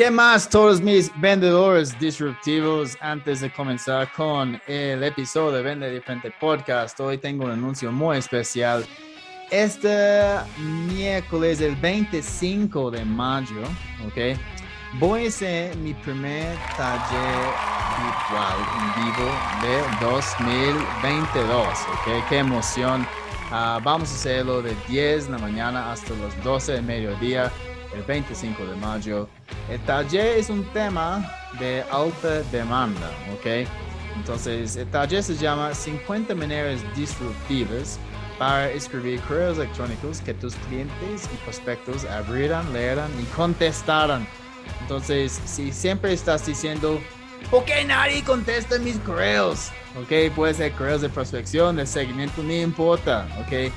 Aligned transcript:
¿Qué 0.00 0.10
más 0.10 0.48
todos 0.48 0.80
mis 0.80 1.12
vendedores 1.20 1.98
disruptivos 2.00 2.96
antes 3.02 3.42
de 3.42 3.52
comenzar 3.52 4.10
con 4.14 4.58
el 4.66 5.04
episodio 5.04 5.52
de 5.52 5.62
Vende 5.62 5.90
Diferente 5.90 6.32
Podcast? 6.40 6.98
Hoy 7.00 7.18
tengo 7.18 7.44
un 7.44 7.50
anuncio 7.50 7.92
muy 7.92 8.16
especial. 8.16 8.86
Este 9.50 10.38
miércoles, 10.88 11.60
el 11.60 11.76
25 11.76 12.90
de 12.90 13.04
mayo, 13.04 13.60
¿ok? 14.06 14.38
Voy 14.98 15.26
a 15.26 15.28
hacer 15.28 15.76
mi 15.76 15.92
primer 15.92 16.56
taller 16.78 17.50
virtual 18.00 18.56
en 18.78 19.04
vivo 19.04 19.28
de 19.60 20.06
2022, 20.06 21.68
¿ok? 21.68 22.26
Qué 22.26 22.38
emoción. 22.38 23.06
Ah, 23.50 23.78
vamos 23.84 24.10
a 24.12 24.14
hacerlo 24.14 24.62
de 24.62 24.74
10 24.88 25.26
de 25.26 25.32
la 25.32 25.38
mañana 25.38 25.92
hasta 25.92 26.14
las 26.14 26.42
12 26.42 26.72
de 26.72 26.80
mediodía, 26.80 27.52
el 27.94 28.02
25 28.02 28.64
de 28.64 28.76
mayo. 28.76 29.28
El 29.68 29.80
taller 29.80 30.38
es 30.38 30.50
un 30.50 30.64
tema 30.72 31.30
de 31.58 31.84
alta 31.90 32.42
demanda, 32.52 33.10
¿ok? 33.34 33.68
Entonces, 34.16 34.76
el 34.76 34.86
taller 34.88 35.22
se 35.22 35.36
llama 35.36 35.74
50 35.74 36.34
maneras 36.34 36.80
disruptivas 36.94 37.98
para 38.38 38.70
escribir 38.70 39.20
correos 39.20 39.58
electrónicos 39.58 40.20
que 40.20 40.34
tus 40.34 40.54
clientes 40.68 41.28
y 41.32 41.36
prospectos 41.44 42.04
abrirán, 42.04 42.72
leerán 42.72 43.10
y 43.20 43.24
contestarán. 43.36 44.26
Entonces, 44.80 45.40
si 45.44 45.72
siempre 45.72 46.12
estás 46.12 46.46
diciendo, 46.46 47.00
¿por 47.50 47.64
qué 47.64 47.84
nadie 47.84 48.22
contesta 48.24 48.78
mis 48.78 48.96
correos? 48.98 49.70
Ok, 50.00 50.34
puede 50.34 50.54
ser 50.54 50.72
correos 50.72 51.02
de 51.02 51.08
prospección, 51.08 51.76
de 51.76 51.86
seguimiento, 51.86 52.42
no 52.42 52.52
importa. 52.52 53.26
Ok, 53.40 53.72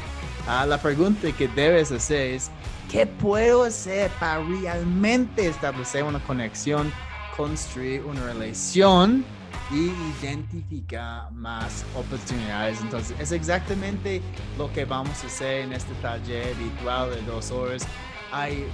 ah, 0.48 0.66
la 0.66 0.78
pregunta 0.78 1.32
que 1.32 1.48
debes 1.48 1.92
hacer 1.92 2.34
es, 2.34 2.52
¿qué 2.94 3.08
puedo 3.08 3.64
hacer 3.64 4.12
para 4.20 4.44
realmente 4.44 5.48
establecer 5.48 6.04
una 6.04 6.20
conexión, 6.20 6.94
construir 7.36 8.04
una 8.04 8.24
relación? 8.24 9.26
y 9.72 9.92
identificar 10.22 11.32
más 11.32 11.86
oportunidades. 11.96 12.80
Entonces, 12.82 13.16
es 13.18 13.32
exactamente 13.32 14.22
lo 14.58 14.72
que 14.72 14.84
vamos 14.86 15.24
a 15.24 15.28
hacer 15.28 15.62
en 15.62 15.74
este 15.74 15.94
taller 15.96 16.54
virtual 16.56 17.10
de 17.10 17.22
dos 17.24 17.50
horas. 17.50 17.88
Hay 18.32 18.66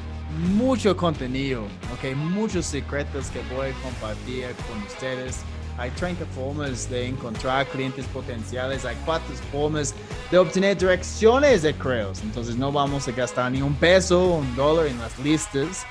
mucho 0.55 0.97
contenido, 0.97 1.63
ok, 1.93 2.15
muchos 2.15 2.65
secretos 2.65 3.29
que 3.29 3.39
voy 3.55 3.69
a 3.69 3.73
compartir 3.83 4.47
con 4.67 4.81
ustedes. 4.83 5.43
Hay 5.79 5.91
30 5.91 6.25
formas 6.25 6.89
de 6.89 7.07
encontrar 7.07 7.65
clientes 7.67 8.05
potenciales, 8.07 8.83
hay 8.83 8.97
cuatro 9.05 9.33
formas 9.49 9.95
de 10.29 10.37
obtener 10.37 10.77
direcciones 10.77 11.61
de 11.61 11.73
correos. 11.73 12.19
Entonces 12.21 12.57
no 12.57 12.69
vamos 12.69 13.07
a 13.07 13.11
gastar 13.11 13.49
ni 13.49 13.61
un 13.61 13.73
peso, 13.73 14.35
un 14.35 14.55
dólar 14.57 14.87
en 14.87 14.99
las 14.99 15.17
listas. 15.19 15.85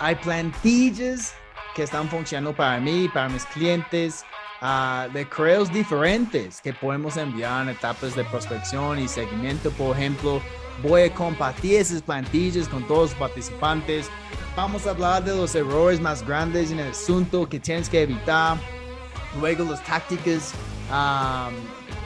Hay 0.00 0.16
plantillas 0.16 1.32
que 1.74 1.82
están 1.82 2.10
funcionando 2.10 2.54
para 2.54 2.78
mí, 2.78 3.08
para 3.08 3.30
mis 3.30 3.46
clientes, 3.46 4.22
uh, 4.60 5.10
de 5.10 5.26
correos 5.26 5.72
diferentes 5.72 6.60
que 6.60 6.74
podemos 6.74 7.16
enviar 7.16 7.62
en 7.62 7.70
etapas 7.70 8.14
de 8.14 8.24
prospección 8.24 8.98
y 8.98 9.08
seguimiento. 9.08 9.70
Por 9.70 9.96
ejemplo, 9.96 10.42
voy 10.82 11.04
a 11.04 11.14
compartir 11.14 11.76
esas 11.76 12.02
plantillas 12.02 12.68
con 12.68 12.86
todos 12.86 13.12
los 13.12 13.18
participantes. 13.18 14.10
Vamos 14.54 14.86
a 14.86 14.90
hablar 14.90 15.24
de 15.24 15.34
los 15.34 15.54
errores 15.54 16.02
más 16.02 16.22
grandes 16.26 16.70
en 16.70 16.80
el 16.80 16.90
asunto 16.90 17.48
que 17.48 17.58
tienes 17.58 17.88
que 17.88 18.02
evitar. 18.02 18.58
Luego 19.40 19.64
las 19.70 19.82
tácticas 19.84 20.52
um, 20.90 21.54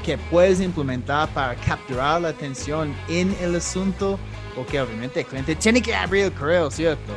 que 0.05 0.17
puedes 0.17 0.61
implementar 0.61 1.29
para 1.31 1.55
capturar 1.57 2.21
la 2.21 2.29
atención 2.29 2.95
en 3.09 3.37
el 3.41 3.57
asunto. 3.57 4.19
Porque 4.55 4.81
obviamente 4.81 5.21
el 5.21 5.27
cliente 5.27 5.55
tiene 5.55 5.83
que 5.83 5.95
abrir 5.95 6.25
el 6.27 6.33
correo, 6.33 6.71
¿cierto? 6.71 7.13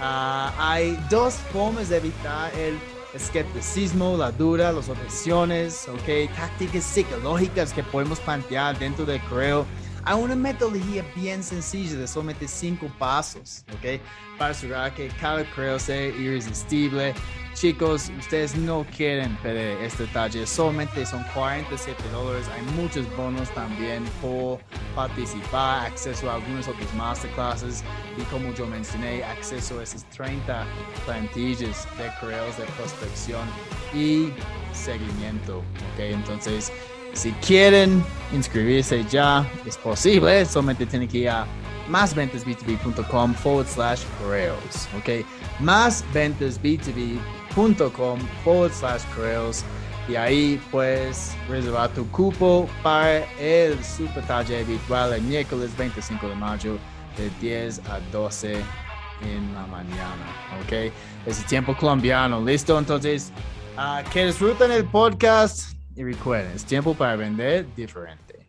Uh, 0.00 0.50
hay 0.58 0.98
dos 1.10 1.34
formas 1.52 1.88
de 1.88 1.98
evitar 1.98 2.52
el 2.56 2.78
escepticismo, 3.14 4.16
la 4.16 4.30
duda, 4.30 4.72
las 4.72 4.88
objeciones, 4.88 5.88
¿ok? 5.88 6.34
Tácticas 6.34 6.84
psicológicas 6.84 7.72
que 7.72 7.82
podemos 7.82 8.18
plantear 8.20 8.78
dentro 8.78 9.04
del 9.04 9.20
correo. 9.22 9.66
Hay 10.04 10.20
una 10.20 10.34
metodología 10.34 11.04
bien 11.14 11.42
sencilla 11.42 11.98
de 11.98 12.06
solamente 12.06 12.48
cinco 12.48 12.90
pasos, 12.98 13.64
¿ok? 13.74 14.00
Para 14.38 14.52
asegurar 14.52 14.94
que 14.94 15.08
cada 15.20 15.44
correo 15.50 15.78
sea 15.78 16.06
irresistible, 16.06 17.14
Chicos, 17.54 18.10
ustedes 18.18 18.56
no 18.56 18.86
quieren 18.96 19.36
perder 19.38 19.82
este 19.82 20.06
taller, 20.06 20.46
solamente 20.46 21.04
son 21.04 21.22
47 21.34 22.02
dólares. 22.10 22.46
Hay 22.54 22.62
muchos 22.74 23.04
bonos 23.16 23.50
también 23.50 24.04
por 24.22 24.60
participar, 24.94 25.86
acceso 25.86 26.30
a 26.30 26.36
algunos 26.36 26.68
otros 26.68 26.92
masterclasses 26.94 27.82
y 28.16 28.22
como 28.32 28.54
yo 28.54 28.66
mencioné, 28.66 29.24
acceso 29.24 29.80
a 29.80 29.82
esas 29.82 30.08
30 30.10 30.64
plantillas 31.04 31.86
de 31.98 32.10
correos 32.20 32.56
de 32.56 32.64
prospección 32.78 33.46
y 33.92 34.32
seguimiento. 34.72 35.58
Ok, 35.58 35.98
entonces 35.98 36.72
si 37.12 37.32
quieren 37.46 38.04
inscribirse 38.32 39.04
ya, 39.10 39.50
es 39.66 39.76
posible, 39.76 40.44
solamente 40.46 40.86
tienen 40.86 41.08
que 41.08 41.18
ir 41.18 41.28
a 41.30 41.46
másventasb2b.com 41.88 43.34
forward 43.34 43.66
slash 43.66 44.02
correos. 44.20 44.88
Ok, 44.96 45.24
másventasb2b.com 45.60 47.40
com 47.54 48.18
forward 48.44 48.72
slash 48.72 49.02
correos 49.14 49.64
y 50.08 50.16
ahí 50.16 50.60
puedes 50.70 51.34
reservar 51.48 51.90
tu 51.90 52.08
cupo 52.10 52.68
para 52.82 53.24
el 53.38 53.82
super 53.84 54.24
taller 54.24 54.64
virtual 54.64 55.12
el 55.12 55.22
miércoles 55.22 55.76
25 55.76 56.28
de 56.28 56.34
mayo 56.34 56.78
de 57.16 57.30
10 57.40 57.80
a 57.88 58.00
12 58.12 58.54
en 58.54 59.54
la 59.54 59.66
mañana, 59.66 60.26
¿ok? 60.62 60.92
Es 61.26 61.38
el 61.40 61.44
tiempo 61.46 61.76
colombiano, 61.76 62.42
¿listo? 62.44 62.78
Entonces, 62.78 63.32
uh, 63.76 64.08
que 64.10 64.26
disfruten 64.26 64.72
el 64.72 64.84
podcast 64.84 65.79
y 66.00 66.02
recuerden, 66.02 66.50
es 66.56 66.64
tiempo 66.64 66.94
para 66.94 67.14
vender 67.14 67.66
diferente. 67.74 68.46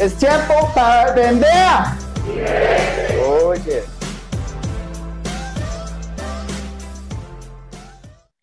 Es 0.00 0.16
tiempo 0.16 0.72
para 0.74 1.12
vender. 1.12 1.50
Oye. 3.44 3.82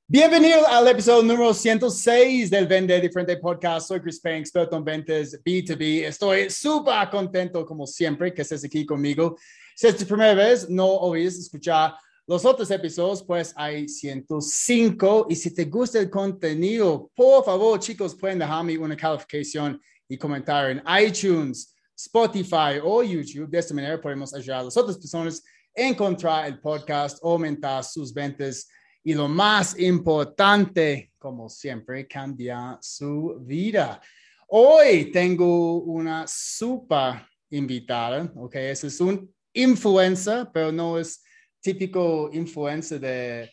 Bienvenido 0.07 0.67
al 0.67 0.87
episodio 0.87 1.23
número 1.23 1.51
106 1.51 2.51
del 2.51 2.67
Vende 2.67 3.01
Diferente 3.01 3.37
Podcast. 3.37 3.87
Soy 3.87 4.01
Chris 4.01 4.19
Payne, 4.19 4.41
experto 4.41 4.77
en 4.77 4.83
ventas 4.83 5.39
B2B. 5.43 6.03
Estoy 6.03 6.51
súper 6.51 7.09
contento, 7.09 7.65
como 7.65 7.87
siempre, 7.87 8.31
que 8.31 8.43
estés 8.43 8.63
aquí 8.63 8.85
conmigo. 8.85 9.35
Si 9.75 9.87
es 9.87 9.97
tu 9.97 10.05
primera 10.05 10.35
vez, 10.35 10.69
no 10.69 10.85
olvides 10.85 11.39
escuchar 11.39 11.95
los 12.25 12.45
otros 12.45 12.71
episodios, 12.71 13.23
pues 13.23 13.53
hay 13.55 13.87
105. 13.87 15.27
Y 15.29 15.35
si 15.35 15.53
te 15.53 15.65
gusta 15.65 15.99
el 15.99 16.09
contenido, 16.09 17.11
por 17.13 17.43
favor, 17.43 17.79
chicos, 17.79 18.15
pueden 18.15 18.39
dejarme 18.39 18.77
una 18.77 18.95
calificación 18.95 19.81
y 20.07 20.17
comentar 20.17 20.71
en 20.71 20.81
iTunes, 21.05 21.75
Spotify 21.95 22.79
o 22.81 23.03
YouTube. 23.03 23.49
De 23.49 23.59
esta 23.59 23.73
manera 23.73 23.99
podemos 23.99 24.33
ayudar 24.33 24.61
a 24.61 24.63
las 24.63 24.77
otras 24.77 24.97
personas 24.97 25.43
a 25.75 25.81
encontrar 25.81 26.47
el 26.47 26.59
podcast, 26.59 27.23
aumentar 27.23 27.83
sus 27.83 28.13
ventas 28.13 28.69
y 29.03 29.13
lo 29.13 29.27
más 29.27 29.77
importante, 29.77 31.11
como 31.17 31.49
siempre, 31.49 32.07
cambia 32.07 32.77
su 32.81 33.37
vida. 33.41 33.99
Hoy 34.47 35.11
tengo 35.11 35.81
una 35.81 36.25
super 36.25 37.27
invitada, 37.49 38.31
ok, 38.35 38.55
ese 38.55 38.87
es 38.87 39.01
un 39.01 39.29
influencer, 39.51 40.47
pero 40.53 40.71
no 40.71 40.97
es 40.97 41.21
típico 41.63 42.29
influencer 42.33 42.99
de, 42.99 43.49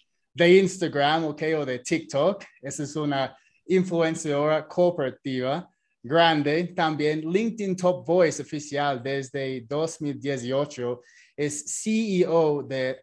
Instagram, 0.59 1.25
ok, 1.26 1.43
o 1.59 1.65
de 1.65 1.78
TikTok. 1.78 2.44
Esa 2.60 2.82
es 2.82 2.97
una 2.97 3.37
influenciadora 3.66 4.66
corporativa 4.66 5.71
grande. 6.03 6.65
También 6.75 7.20
LinkedIn 7.20 7.76
Top 7.76 8.04
Voice 8.04 8.43
oficial 8.43 9.00
desde 9.03 9.60
2018. 9.62 11.00
Es 11.37 11.82
CEO 11.82 12.65
de 12.65 13.00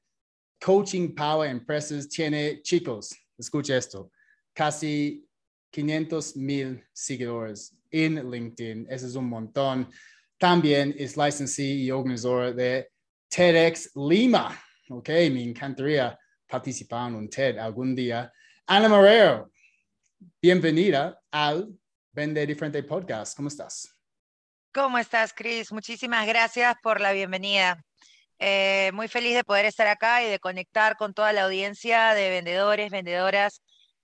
Coaching 0.59 1.15
Power 1.15 1.49
Empresas 1.49 2.09
tiene, 2.09 2.61
chicos, 2.61 3.15
escucha 3.37 3.77
esto, 3.77 4.11
casi 4.53 5.25
500 5.71 6.35
mil 6.35 6.83
seguidores 6.91 7.73
en 7.91 8.29
LinkedIn. 8.29 8.87
Eso 8.89 9.07
es 9.07 9.15
un 9.15 9.29
montón. 9.29 9.89
También 10.37 10.93
es 10.97 11.15
licensee 11.15 11.75
y 11.75 11.91
organizador 11.91 12.53
de 12.53 12.89
TEDx 13.29 13.91
Lima. 13.95 14.59
Ok, 14.89 15.09
me 15.09 15.43
encantaría 15.43 16.17
participar 16.47 17.09
en 17.09 17.15
un 17.15 17.29
TED 17.29 17.57
algún 17.57 17.93
día. 17.93 18.31
Ana 18.65 18.87
Marrero, 18.87 19.51
bienvenida 20.41 21.21
al 21.29 21.77
Vende 22.13 22.47
Diferente 22.47 22.81
Podcast. 22.83 23.35
¿Cómo 23.35 23.49
estás? 23.49 23.93
¿Cómo 24.73 24.97
estás, 24.97 25.33
Chris? 25.33 25.73
Muchísimas 25.73 26.25
gracias 26.25 26.73
por 26.81 27.01
la 27.01 27.11
bienvenida. 27.11 27.83
Eh, 28.39 28.91
muy 28.93 29.09
feliz 29.09 29.35
de 29.35 29.43
poder 29.43 29.65
estar 29.65 29.87
acá 29.87 30.23
y 30.23 30.29
de 30.29 30.39
conectar 30.39 30.95
con 30.95 31.13
toda 31.13 31.33
la 31.33 31.43
audiencia 31.43 32.13
de 32.13 32.29
vendedores, 32.29 32.89
vendedoras 32.89 33.61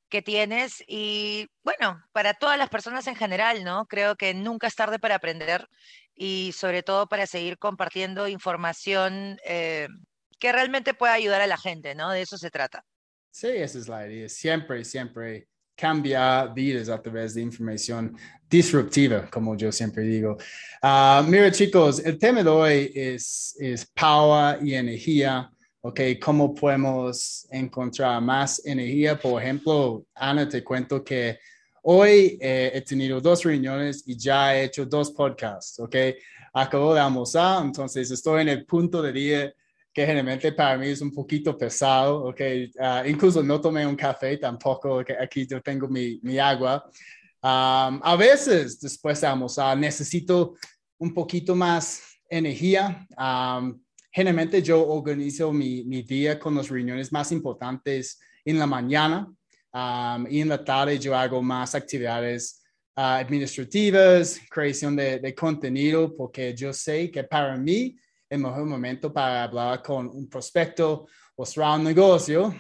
que 0.10 0.22
tienes 0.22 0.84
y 0.86 1.48
bueno, 1.64 2.04
para 2.12 2.34
todas 2.34 2.58
las 2.58 2.68
personas 2.68 3.08
en 3.08 3.16
general, 3.16 3.64
¿no? 3.64 3.86
Creo 3.86 4.18
que 4.18 4.34
nunca 4.34 4.68
es 4.68 4.76
tarde 4.76 5.00
para 5.00 5.16
aprender 5.16 5.66
y 6.14 6.52
sobre 6.52 6.84
todo 6.84 7.08
para 7.08 7.26
seguir 7.26 7.58
compartiendo 7.58 8.28
información 8.28 9.38
eh, 9.46 9.88
que 10.44 10.52
realmente 10.52 10.94
pueda 10.94 11.14
ayudar 11.14 11.40
a 11.40 11.48
la 11.48 11.58
gente, 11.58 11.96
¿no? 11.96 12.12
De 12.12 12.22
eso 12.22 12.38
se 12.38 12.52
trata. 12.52 12.84
Sí, 13.32 13.48
esa 13.48 13.80
es 13.80 13.88
la 13.88 14.06
idea. 14.06 14.28
Siempre, 14.28 14.84
siempre 14.84 15.48
cambia 15.74 16.48
vidas 16.48 16.90
a 16.90 17.02
través 17.02 17.34
de 17.34 17.42
información 17.44 18.14
disruptiva, 18.50 19.30
como 19.32 19.56
yo 19.56 19.72
siempre 19.72 20.04
digo. 20.04 20.36
Ah, 20.82 21.24
mira, 21.26 21.50
chicos, 21.50 22.00
el 22.00 22.18
tema 22.18 22.44
de 22.44 22.50
hoy 22.50 22.92
es, 22.94 23.56
es 23.58 23.86
power 23.86 24.60
y 24.62 24.74
energía. 24.74 25.50
Ok, 25.80 26.02
¿cómo 26.22 26.54
podemos 26.54 27.48
encontrar 27.50 28.22
más 28.22 28.66
energía? 28.66 29.18
Por 29.18 29.42
ejemplo, 29.42 30.06
Ana, 30.14 30.50
te 30.50 30.62
cuento 30.62 31.06
que 31.06 31.40
hoy 31.84 32.38
eh, 32.42 32.70
he 32.74 32.82
tenido 32.82 33.22
dos 33.22 33.46
reuniones 33.46 34.04
y 34.06 34.18
ya 34.18 34.58
he 34.58 34.66
hecho 34.66 34.86
dos 34.86 35.10
podcasts. 35.12 35.80
Ok, 35.80 35.96
acabo 36.54 36.94
de 36.94 37.00
almorzar, 37.00 37.64
entonces 37.64 38.12
estoy 38.12 38.42
en 38.42 38.50
el 38.50 38.66
punto 38.66 39.02
de 39.02 39.14
día 39.14 39.54
que 39.94 40.06
generalmente 40.06 40.52
para 40.52 40.78
mí 40.78 40.88
es 40.88 41.02
un 41.02 41.12
poquito 41.12 41.56
pesado, 41.56 42.26
ok, 42.26 42.42
uh, 42.80 43.08
incluso 43.08 43.44
no 43.44 43.62
tomé 43.62 43.86
un 43.86 43.96
café 43.96 44.38
tampoco, 44.38 45.00
okay? 45.00 45.16
aquí 45.22 45.46
yo 45.46 45.62
tengo 45.62 45.88
mi, 45.88 46.20
mi 46.24 46.40
agua. 46.40 46.84
Um, 47.44 48.00
a 48.02 48.16
veces 48.18 48.80
después 48.80 49.22
de 49.22 49.28
almorzar 49.28 49.78
necesito 49.78 50.56
un 50.98 51.14
poquito 51.14 51.56
más 51.56 52.02
energía. 52.28 53.06
Um, 53.18 53.80
generalmente 54.12 54.64
yo 54.64 54.88
organizo 54.88 55.52
mi, 55.54 55.84
mi, 55.84 56.02
día 56.02 56.40
con 56.40 56.56
las 56.56 56.70
reuniones 56.70 57.12
más 57.12 57.32
importantes 57.32 58.20
en 58.46 58.58
la 58.58 58.66
mañana 58.66 59.28
um, 59.74 60.26
y 60.28 60.42
en 60.42 60.50
la 60.50 60.64
tarde 60.64 60.98
yo 60.98 61.16
hago 61.16 61.42
más 61.42 61.76
actividades 61.76 62.64
uh, 62.96 63.20
administrativas, 63.22 64.40
creación 64.50 64.96
de, 64.96 65.20
de 65.20 65.36
contenido, 65.36 66.16
porque 66.16 66.56
yo 66.56 66.74
sé 66.74 67.12
que 67.12 67.24
para 67.24 67.58
mí 67.58 67.96
el 68.34 68.40
mejor 68.40 68.66
momento 68.66 69.14
para 69.14 69.44
hablar 69.44 69.84
con 69.84 70.08
un 70.08 70.28
prospecto 70.28 71.06
o 71.36 71.46
cerrar 71.46 71.78
un 71.78 71.86
negocio 71.86 72.54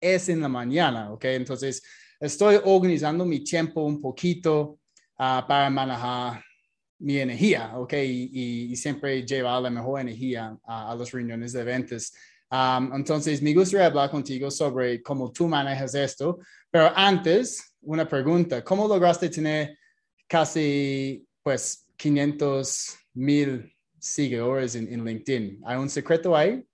es 0.00 0.28
en 0.30 0.40
la 0.40 0.48
mañana, 0.48 1.12
¿ok? 1.12 1.24
Entonces, 1.26 1.82
estoy 2.18 2.58
organizando 2.64 3.26
mi 3.26 3.44
tiempo 3.44 3.82
un 3.82 4.00
poquito 4.00 4.78
uh, 5.18 5.46
para 5.46 5.68
manejar 5.68 6.42
mi 6.98 7.18
energía, 7.18 7.72
¿ok? 7.76 7.92
Y, 7.94 8.70
y, 8.72 8.76
siempre 8.76 9.26
llevar 9.26 9.60
la 9.60 9.70
mejor 9.70 10.00
energía 10.00 10.56
a 10.64 10.94
las 10.94 11.10
reuniones 11.10 11.52
de 11.52 11.64
ventas. 11.64 12.12
Um, 12.50 12.94
entonces, 12.94 13.42
me 13.42 13.52
gustaría 13.52 13.86
hablar 13.86 14.10
contigo 14.10 14.50
sobre 14.50 15.02
cómo 15.02 15.30
tú 15.30 15.46
manejas 15.46 15.94
esto, 15.94 16.38
pero 16.70 16.90
antes, 16.94 17.76
una 17.82 18.08
pregunta, 18.08 18.64
¿cómo 18.64 18.88
lograste 18.88 19.28
tener 19.28 19.76
casi, 20.26 21.26
pues, 21.42 21.86
500 21.96 22.96
mil 23.14 23.72
seguidores 24.02 24.74
en, 24.74 24.92
en 24.92 25.04
LinkedIn. 25.04 25.62
¿Hay 25.64 25.76
un 25.76 25.88
secreto 25.88 26.36
ahí? 26.36 26.66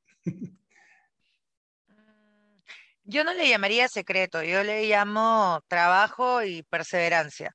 Yo 3.04 3.24
no 3.24 3.32
le 3.32 3.48
llamaría 3.48 3.88
secreto, 3.88 4.42
yo 4.42 4.62
le 4.62 4.86
llamo 4.86 5.62
trabajo 5.68 6.42
y 6.42 6.62
perseverancia. 6.64 7.54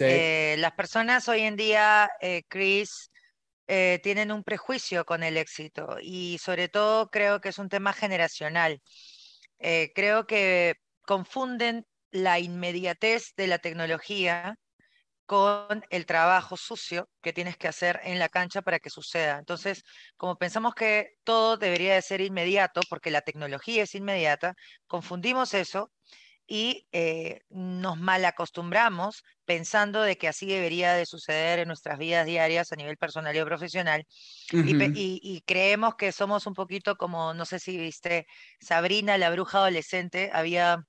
Eh, 0.00 0.56
las 0.58 0.72
personas 0.72 1.28
hoy 1.28 1.42
en 1.42 1.56
día, 1.56 2.10
eh, 2.20 2.42
Chris, 2.48 3.10
eh, 3.68 4.00
tienen 4.02 4.32
un 4.32 4.42
prejuicio 4.42 5.04
con 5.04 5.22
el 5.22 5.36
éxito 5.36 5.96
y 6.00 6.38
sobre 6.42 6.68
todo 6.68 7.08
creo 7.08 7.40
que 7.40 7.50
es 7.50 7.58
un 7.58 7.68
tema 7.68 7.92
generacional. 7.92 8.80
creo 9.58 10.26
que 10.26 10.76
confunden 11.02 11.86
la 12.10 12.38
inmediatez 12.38 13.32
de 13.36 13.46
la 13.46 13.58
tecnología 13.58 14.56
con 15.26 15.84
el 15.90 16.06
trabajo 16.06 16.56
sucio 16.56 17.08
que 17.20 17.32
tienes 17.32 17.56
que 17.56 17.68
hacer 17.68 18.00
en 18.04 18.18
la 18.18 18.28
cancha 18.28 18.62
para 18.62 18.78
que 18.78 18.90
suceda. 18.90 19.38
Entonces, 19.38 19.82
como 20.16 20.36
pensamos 20.36 20.74
que 20.74 21.10
todo 21.24 21.56
debería 21.56 21.94
de 21.94 22.02
ser 22.02 22.20
inmediato, 22.20 22.80
porque 22.88 23.10
la 23.10 23.22
tecnología 23.22 23.82
es 23.82 23.94
inmediata, 23.94 24.54
confundimos 24.86 25.52
eso 25.54 25.90
y 26.46 26.86
eh, 26.92 27.40
nos 27.50 27.98
malacostumbramos 27.98 29.24
pensando 29.44 30.02
de 30.02 30.16
que 30.16 30.28
así 30.28 30.46
debería 30.46 30.94
de 30.94 31.06
suceder 31.06 31.58
en 31.58 31.68
nuestras 31.68 31.98
vidas 31.98 32.24
diarias 32.24 32.72
a 32.72 32.76
nivel 32.76 32.96
personal 32.96 33.36
y 33.36 33.42
profesional. 33.42 34.04
y, 34.52 35.42
creemos 35.46 35.96
que 35.96 36.12
somos 36.12 36.46
un 36.46 36.54
poquito 36.54 36.96
como, 36.96 37.34
no 37.34 37.44
sé 37.46 37.58
si 37.58 37.76
viste, 37.76 38.26
Sabrina, 38.60 39.18
la 39.18 39.30
bruja 39.30 39.58
adolescente, 39.58 40.30
había 40.32 40.84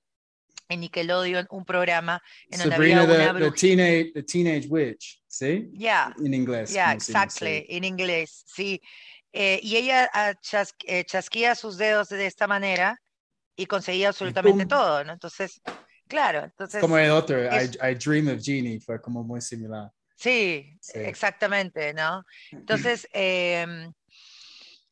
en 0.68 0.80
Nickelodeon 0.80 1.46
un 1.50 1.64
programa 1.64 2.22
en 2.50 2.58
donde 2.58 2.76
Sabrina 2.76 3.02
había 3.02 3.30
una 3.30 3.40
the, 3.40 3.50
teenage, 3.52 4.12
the 4.12 4.22
teenage 4.22 4.66
Witch, 4.68 5.22
¿sí? 5.26 5.70
Yeah. 5.72 6.14
En 6.24 6.34
inglés. 6.34 6.72
Yeah, 6.72 6.92
exactly, 6.92 7.64
en 7.68 7.84
inglés, 7.84 8.44
sí. 8.46 8.80
Eh, 9.32 9.60
y 9.62 9.76
ella 9.76 10.10
uh, 10.14 10.34
chas, 10.40 10.74
eh, 10.86 11.04
chasquía 11.04 11.54
sus 11.54 11.76
dedos 11.76 12.08
de 12.08 12.26
esta 12.26 12.46
manera 12.46 13.00
y 13.56 13.66
conseguía 13.66 14.08
absolutamente 14.08 14.66
todo, 14.66 15.04
¿no? 15.04 15.12
Entonces, 15.12 15.60
claro, 16.06 16.44
entonces... 16.44 16.80
Como 16.80 16.96
el 16.98 17.10
otro, 17.10 17.44
I, 17.44 17.70
I, 17.82 17.94
Dream 17.94 18.28
of 18.28 18.42
Genie, 18.42 18.80
fue 18.80 19.00
como 19.00 19.22
muy 19.22 19.40
similar. 19.40 19.90
Sí, 20.16 20.76
sí. 20.80 20.98
exactamente, 20.98 21.94
¿no? 21.94 22.24
Entonces, 22.50 23.08
eh, 23.12 23.66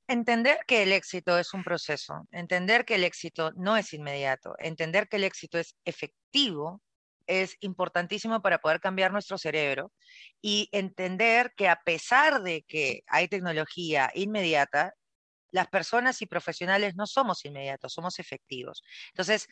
Entender 0.09 0.59
que 0.67 0.83
el 0.83 0.93
éxito 0.93 1.39
es 1.39 1.53
un 1.53 1.65
proceso, 1.65 2.27
entender 2.31 2.85
que 2.85 2.95
el 2.95 3.05
éxito 3.05 3.51
no 3.57 3.77
es 3.77 3.93
inmediato, 3.93 4.55
entender 4.59 5.09
que 5.09 5.17
el 5.17 5.25
éxito 5.25 5.59
es 5.59 5.77
efectivo 5.85 6.81
es 7.27 7.57
importantísimo 7.61 8.41
para 8.41 8.59
poder 8.59 8.81
cambiar 8.81 9.13
nuestro 9.13 9.39
cerebro 9.39 9.93
y 10.41 10.69
entender 10.73 11.53
que 11.57 11.69
a 11.69 11.81
pesar 11.85 12.43
de 12.43 12.63
que 12.63 13.01
hay 13.09 13.29
tecnología 13.29 14.11
inmediata, 14.15 14.95
las 15.51 15.69
personas 15.69 16.23
y 16.23 16.27
profesionales 16.27 16.95
no 16.97 17.07
somos 17.07 17.45
inmediatos, 17.45 17.93
somos 17.93 18.19
efectivos. 18.19 18.83
Entonces, 19.09 19.49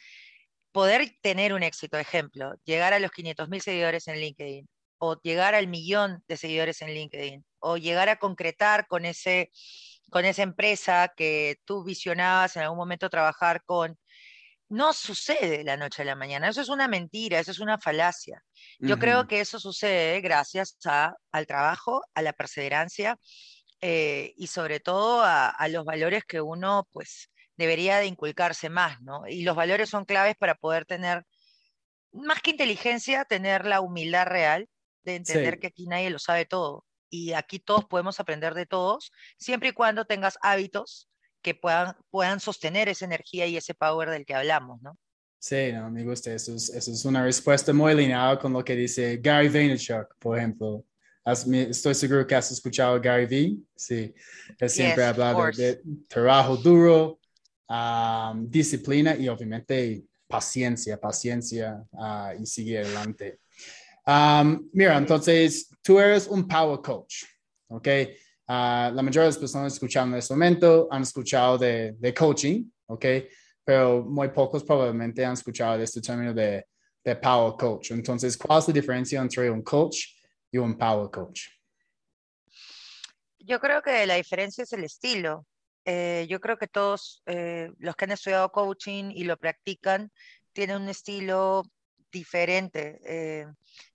poder 0.73 1.17
tener 1.23 1.53
un 1.53 1.63
éxito, 1.63 1.99
ejemplo, 1.99 2.55
llegar 2.65 2.93
a 2.95 2.99
los 2.99 3.11
500 3.13 3.49
mil 3.49 3.63
seguidores 3.63 4.09
en 4.09 4.21
LinkedIn 4.21 4.69
o 4.99 5.21
llegar 5.23 5.55
al 5.55 5.69
millón 5.69 6.23
de 6.29 6.37
seguidores 6.37 6.83
en 6.83 6.91
LinkedIn 6.95 7.45
o 7.61 7.77
llegar 7.77 8.09
a 8.09 8.17
concretar 8.19 8.87
con 8.87 9.05
ese 9.05 9.51
con 10.15 10.25
esa 10.25 10.45
empresa 10.45 11.13
que 11.17 11.57
tú 11.65 11.83
visionabas 11.83 12.55
en 12.55 12.63
algún 12.63 12.79
momento 12.79 13.11
trabajar 13.11 13.65
con, 13.65 13.99
no 14.69 14.93
sucede 14.93 15.59
de 15.59 15.65
la 15.65 15.77
noche 15.77 16.03
a 16.03 16.05
la 16.05 16.15
mañana. 16.15 16.49
Eso 16.49 16.61
es 16.61 16.69
una 16.69 16.87
mentira, 16.87 17.41
eso 17.41 17.51
es 17.51 17.59
una 17.59 17.79
falacia. 17.79 18.41
Yo 18.79 19.01
creo 19.01 19.27
que 19.27 19.41
eso 19.41 19.59
sucede 19.59 20.21
gracias 20.21 20.79
a, 20.85 21.15
al 21.33 21.49
trabajo, 21.49 22.05
a 22.15 22.23
la 22.23 22.33
perseverancia 22.33 23.19
eh, 23.81 24.33
y 24.37 24.47
sobre 24.47 24.79
todo 24.79 25.21
a, 25.21 25.49
a, 25.49 25.67
los 25.67 25.85
valores 25.85 26.23
que 26.23 26.41
uno 26.41 26.89
pues 26.93 27.33
debería 27.57 27.99
de 27.99 28.07
inculcarse 28.07 28.71
más, 28.71 29.01
¿no? 29.01 29.27
Y 29.27 29.43
los 29.43 29.57
valores 29.57 29.91
son 29.91 30.05
claves 30.05 30.37
para 30.37 30.55
poder 30.55 30.85
tener, 30.85 31.25
más 32.13 32.41
que 32.41 32.53
inteligencia, 32.53 33.25
tener 33.25 33.67
la 33.67 33.81
humildad 33.81 34.27
real 34.27 34.69
de 35.03 35.17
entender 35.17 35.59
que 35.59 35.67
aquí 35.67 35.89
nadie 35.89 36.11
lo 36.11 36.21
sabe 36.21 36.45
todo 36.45 36.85
y 37.15 37.33
aquí 37.33 37.61
todos 37.61 37.85
podemos 37.85 38.19
aprender 38.19 38.55
de 38.55 38.67
todos, 38.67 39.13
siempre 39.39 39.69
y 39.69 39.73
cuando 39.73 40.05
tengas 40.05 40.37
hábitos 40.43 41.09
que 41.43 41.55
puedan, 41.55 41.95
puedan 42.11 42.41
sostener 42.41 42.89
esa 42.89 43.05
energía 43.05 43.47
y 43.47 43.57
ese 43.57 43.73
power 43.73 44.11
del 44.11 44.27
que 44.27 44.35
hablamos, 44.35 44.83
¿no? 44.83 44.99
Sí, 45.39 45.71
no, 45.73 45.91
me 45.91 46.03
gusta. 46.03 46.33
Eso 46.33 46.57
es, 46.57 46.71
eso 46.71 46.91
es 46.91 47.05
una 47.05 47.23
respuesta 47.23 47.73
muy 47.73 47.95
lineal 47.95 48.39
con 48.41 48.53
lo 48.53 48.65
que 48.65 48.75
dice 48.75 49.19
Gary 49.19 49.49
Vaynerchuk, 49.49 50.17
por 50.19 50.39
ejemplo. 50.39 50.85
estoy 51.25 51.95
seguro 51.95 52.27
que 52.27 52.35
has 52.35 52.51
escuchado 52.51 52.97
a 52.97 52.99
Gary 52.99 53.27
Vee. 53.27 53.59
Sí, 53.77 54.13
él 54.59 54.71
siempre 54.71 55.05
habla 55.05 55.51
de, 55.57 55.83
trabajo 56.09 56.57
duro, 56.57 57.21
disciplina 58.49 59.15
y 59.15 59.29
obviamente 59.29 60.05
paciencia, 60.27 60.99
paciencia 60.99 61.85
uh, 61.93 62.43
y 62.43 62.47
seguir 62.47 62.79
adelante. 62.79 63.39
Um, 64.07 64.69
mira, 64.73 64.99
entonces 64.99 65.71
tú 65.83 65.99
eres 65.99 66.27
un 66.27 66.47
power 66.47 66.81
coach, 66.81 67.25
¿ok? 67.69 67.89
Uh, 68.47 68.93
la 68.93 69.03
mayoría 69.03 69.23
de 69.23 69.29
las 69.29 69.39
personas 69.39 69.73
escuchando 69.73 70.17
en 70.17 70.19
este 70.19 70.35
momento 70.35 70.89
han 70.91 71.03
escuchado 71.03 71.57
de, 71.57 71.95
de, 71.99 72.13
coaching, 72.13 72.71
¿ok? 72.87 73.07
Pero 73.65 74.05
muy 74.05 74.29
pocos 74.29 74.63
probablemente 74.63 75.25
han 75.25 75.33
escuchado 75.33 75.79
de 75.79 75.85
este 75.85 76.03
término 76.03 76.35
de, 76.35 76.67
de 77.03 77.17
power 77.17 77.55
coach. 77.59 77.93
Entonces, 77.93 78.37
¿cuál 78.37 78.61
es 78.61 78.69
la 78.69 78.75
diferencia 78.75 79.21
entre 79.21 79.51
un 79.51 79.63
coach 79.63 80.07
y 80.51 80.59
un 80.59 80.77
power 80.77 81.11
coach? 81.11 81.49
Yo 83.39 83.61
creo 83.61 83.83
que 83.83 84.07
la 84.07 84.15
diferencia 84.15 84.65
es 84.65 84.73
el 84.73 84.85
estilo. 84.85 85.47
Eh, 85.85 86.27
yo 86.31 86.41
creo 86.41 86.57
que 86.57 86.67
todos 86.67 87.23
eh, 87.27 87.71
los 87.79 87.95
que 87.95 88.07
han 88.07 88.13
estudiado 88.13 88.51
coaching 88.51 89.13
y 89.15 89.25
lo 89.25 89.37
practican 89.37 90.11
tienen 90.53 90.83
un 90.83 90.89
estilo 90.89 91.63
diferente. 92.11 93.01
Eh, 93.05 93.47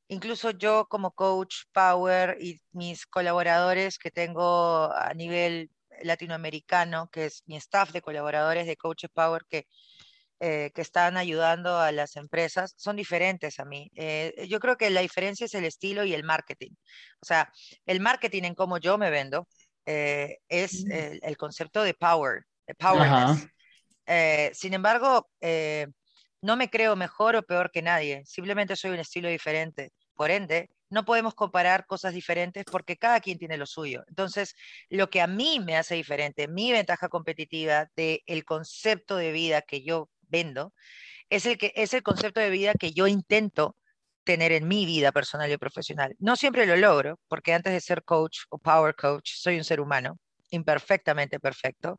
incluso 0.10 0.52
yo 0.52 0.86
como 0.88 1.12
coach 1.12 1.56
Power 1.72 2.38
y 2.40 2.62
mis 2.72 3.06
colaboradores 3.06 3.98
que 3.98 4.12
tengo 4.12 4.92
a 4.94 5.14
nivel 5.14 5.72
latinoamericano, 6.04 7.10
que 7.10 7.26
es 7.26 7.44
mi 7.46 7.56
staff 7.58 7.92
de 7.92 8.02
colaboradores 8.02 8.68
de 8.68 8.78
Coach 8.78 9.06
Power 9.14 9.44
que, 9.50 9.68
eh, 10.40 10.72
que 10.76 10.82
están 10.82 11.18
ayudando 11.18 11.78
a 11.80 11.92
las 11.92 12.16
empresas, 12.16 12.74
son 12.78 12.96
diferentes 12.98 13.60
a 13.60 13.66
mí. 13.66 13.90
Eh, 13.96 14.46
yo 14.48 14.60
creo 14.60 14.78
que 14.78 14.90
la 14.90 15.02
diferencia 15.02 15.46
es 15.46 15.54
el 15.54 15.66
estilo 15.66 16.04
y 16.04 16.14
el 16.14 16.24
marketing. 16.24 16.72
O 17.22 17.26
sea, 17.26 17.52
el 17.86 18.02
marketing 18.02 18.44
en 18.44 18.56
cómo 18.56 18.78
yo 18.78 18.98
me 18.98 19.10
vendo 19.10 19.48
es 19.86 20.86
mm. 20.86 20.92
el, 20.92 21.20
el, 21.24 21.38
concepto 21.38 21.82
de 21.82 21.96
Power. 21.96 22.44
powerness. 22.78 23.48
Eh, 24.12 24.50
sin 24.56 24.74
embargo, 24.74 25.30
eh, 25.40 25.86
no 26.42 26.58
me 26.58 26.72
creo 26.72 26.96
mejor 26.96 27.36
o 27.36 27.44
peor 27.44 27.70
que 27.72 27.84
nadie, 27.84 28.24
simplemente 28.26 28.76
soy 28.76 28.92
un 28.92 29.00
estilo 29.00 29.30
diferente. 29.30 29.92
Por 30.20 30.32
ende, 30.32 30.70
no 30.90 31.06
podemos 31.06 31.34
comparar 31.34 31.86
cosas 31.86 32.14
diferentes 32.14 32.66
porque 32.70 32.98
cada 32.98 33.22
quien 33.22 33.38
tiene 33.38 33.56
lo 33.56 33.66
suyo. 33.66 34.04
Entonces, 34.10 34.54
lo 34.90 35.10
que 35.10 35.22
a 35.22 35.28
mí 35.28 35.62
me 35.62 35.78
hace 35.78 35.96
diferente, 35.96 36.50
mi 36.50 36.74
ventaja 36.74 37.08
competitiva 37.08 37.88
del 37.96 38.20
el 38.26 38.44
concepto 38.44 39.16
de 39.16 39.32
vida 39.32 39.62
que 39.62 39.82
yo 39.82 40.10
vendo, 40.24 40.74
es 41.30 41.46
el, 41.46 41.58
que, 41.58 41.72
es 41.74 41.94
el 41.94 42.04
concepto 42.04 42.42
de 42.42 42.50
vida 42.50 42.74
que 42.74 42.92
yo 42.92 43.08
intento 43.08 43.78
tener 44.26 44.52
en 44.52 44.68
mi 44.68 44.86
vida 44.86 45.14
personal 45.14 45.50
y 45.50 45.58
profesional. 45.58 46.14
No 46.20 46.36
siempre 46.36 46.66
lo 46.66 46.76
logro, 46.76 47.18
porque 47.30 47.54
antes 47.54 47.72
de 47.72 47.80
ser 47.80 48.04
coach 48.04 48.40
o 48.50 48.58
power 48.58 48.96
coach, 48.96 49.32
soy 49.36 49.58
un 49.58 49.64
ser 49.64 49.80
humano, 49.80 50.20
imperfectamente 50.50 51.40
perfecto. 51.40 51.98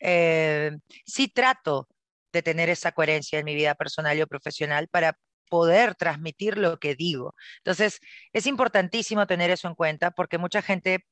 Eh, 0.00 0.70
sí 1.04 1.28
trato 1.28 1.86
de 2.32 2.42
tener 2.42 2.70
esa 2.70 2.92
coherencia 2.92 3.38
en 3.38 3.44
mi 3.44 3.54
vida 3.54 3.74
personal 3.74 4.18
y 4.18 4.24
profesional 4.24 4.88
para 4.88 5.18
poder 5.48 5.94
transmitir 5.94 6.58
lo 6.58 6.78
que 6.78 6.94
digo. 6.94 7.34
Entonces, 7.58 8.00
es 8.32 8.46
importantísimo 8.46 9.26
tener 9.26 9.50
eso 9.50 9.68
en 9.68 9.74
cuenta 9.74 10.10
porque 10.10 10.38
mucha 10.38 10.62
gente 10.62 11.06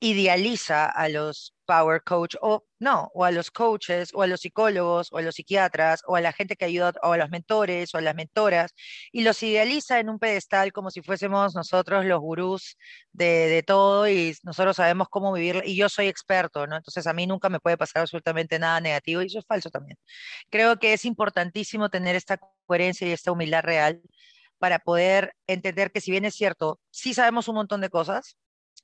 idealiza 0.00 0.86
a 0.86 1.08
los 1.08 1.54
power 1.68 2.02
coach 2.02 2.34
o 2.40 2.64
no, 2.80 3.10
o 3.14 3.24
a 3.24 3.30
los 3.30 3.50
coaches 3.50 4.10
o 4.14 4.22
a 4.22 4.26
los 4.26 4.40
psicólogos 4.40 5.08
o 5.12 5.18
a 5.18 5.22
los 5.22 5.34
psiquiatras 5.34 6.02
o 6.06 6.16
a 6.16 6.20
la 6.22 6.32
gente 6.32 6.56
que 6.56 6.64
ayuda 6.64 6.94
o 7.02 7.12
a 7.12 7.18
los 7.18 7.28
mentores 7.30 7.94
o 7.94 7.98
a 7.98 8.00
las 8.00 8.14
mentoras 8.14 8.74
y 9.12 9.22
los 9.22 9.42
idealiza 9.42 10.00
en 10.00 10.08
un 10.08 10.18
pedestal 10.18 10.72
como 10.72 10.90
si 10.90 11.02
fuésemos 11.02 11.54
nosotros 11.54 12.06
los 12.06 12.20
gurús 12.20 12.78
de, 13.12 13.62
todo 13.66 14.08
y 14.08 14.34
nosotros 14.44 14.76
sabemos 14.76 15.08
cómo 15.10 15.32
vivir 15.32 15.62
y 15.66 15.76
yo 15.76 15.88
soy 15.90 16.08
experto, 16.08 16.66
¿no? 16.66 16.76
Entonces 16.76 17.06
a 17.06 17.12
mí 17.12 17.26
nunca 17.26 17.50
me 17.50 17.60
puede 17.60 17.76
pasar 17.76 18.02
absolutamente 18.02 18.58
nada 18.58 18.80
negativo 18.80 19.20
y 19.22 19.26
eso 19.26 19.40
es 19.40 19.46
falso 19.46 19.70
también. 19.70 19.98
Creo 20.50 20.78
que 20.78 20.94
es 20.94 21.04
importantísimo 21.04 21.90
tener 21.90 22.16
esta 22.16 22.38
coherencia 22.66 23.06
y 23.08 23.12
esta 23.12 23.32
humildad 23.32 23.62
real 23.62 24.00
para 24.58 24.78
poder 24.78 25.34
entender 25.46 25.92
que 25.92 26.00
si 26.00 26.10
bien 26.10 26.24
es 26.24 26.34
cierto, 26.34 26.80
sí 26.90 27.14
sabemos 27.14 27.48
un 27.48 27.56
montón 27.56 27.80
de 27.80 27.90
cosas, 27.90 28.36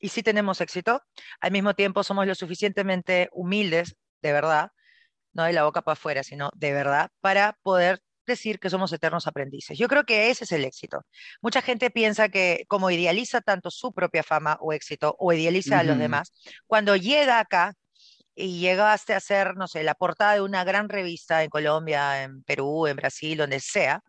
y 0.05 0.11
sí 0.11 0.23
tenemos 0.23 0.61
éxito, 0.61 1.03
al 1.41 1.51
mismo 1.51 1.73
tiempo 1.73 2.03
somos 2.05 2.27
lo 2.27 2.35
suficientemente 2.35 3.31
humildes, 3.33 3.97
de 4.21 4.33
verdad, 4.35 4.71
no 5.33 5.45
de 5.45 5.55
la 5.55 5.65
boca 5.65 5.81
para 5.81 5.95
afuera, 5.95 6.23
sino 6.23 6.51
de 6.55 6.75
verdad, 6.75 7.09
para 7.23 7.57
poder 7.63 8.03
decir 8.27 8.59
que 8.59 8.69
somos 8.69 8.93
eternos 8.93 9.27
aprendices. 9.27 9.79
Yo 9.79 9.89
creo 9.89 10.05
que 10.05 10.29
ese 10.29 10.45
es 10.45 10.53
el 10.53 10.67
éxito. 10.67 11.07
Mucha 11.41 11.63
gente 11.63 11.89
piensa 11.91 12.29
que 12.29 12.67
como 12.69 12.91
idealiza 12.91 13.41
tanto 13.41 13.71
su 13.71 13.95
propia 13.95 14.23
fama 14.23 14.59
o 14.61 14.75
éxito 14.75 15.17
o 15.19 15.33
idealiza 15.33 15.79
a 15.79 15.85
los 15.85 15.97
demás, 15.97 16.35
cuando 16.67 16.97
llega 16.97 17.39
acá 17.41 17.73
y 18.35 18.61
llegaste 18.61 19.15
a 19.15 19.21
ser, 19.21 19.57
no 19.57 19.69
sé, 19.69 19.85
la 19.85 19.95
portada 19.95 20.35
de 20.35 20.43
una 20.43 20.65
gran 20.65 20.91
revista 20.91 21.43
en 21.45 21.49
Colombia, 21.49 22.25
en 22.25 22.43
Perú, 22.43 22.87
en 22.87 22.97
Brasil, 22.97 23.39
donde 23.39 23.59
sea, 23.59 24.03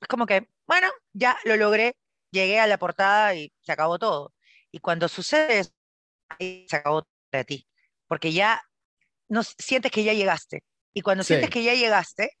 es 0.00 0.06
como 0.06 0.24
que, 0.24 0.46
bueno, 0.68 0.88
ya 1.12 1.36
lo 1.44 1.56
logré, 1.56 1.96
llegué 2.30 2.60
a 2.60 2.68
la 2.68 2.78
portada 2.78 3.34
y 3.34 3.52
se 3.62 3.72
acabó 3.72 3.98
todo. 3.98 4.35
Y 4.76 4.78
cuando 4.78 5.08
sucede 5.08 5.60
eso, 5.60 5.70
ahí 6.28 6.66
se 6.68 6.76
acabó 6.76 7.08
para 7.30 7.44
ti, 7.44 7.66
porque 8.06 8.30
ya 8.30 8.60
no 9.26 9.42
sientes 9.42 9.90
que 9.90 10.04
ya 10.04 10.12
llegaste. 10.12 10.64
Y 10.92 11.00
cuando 11.00 11.24
sientes 11.24 11.48
que 11.48 11.62
ya 11.62 11.72
llegaste, 11.72 12.32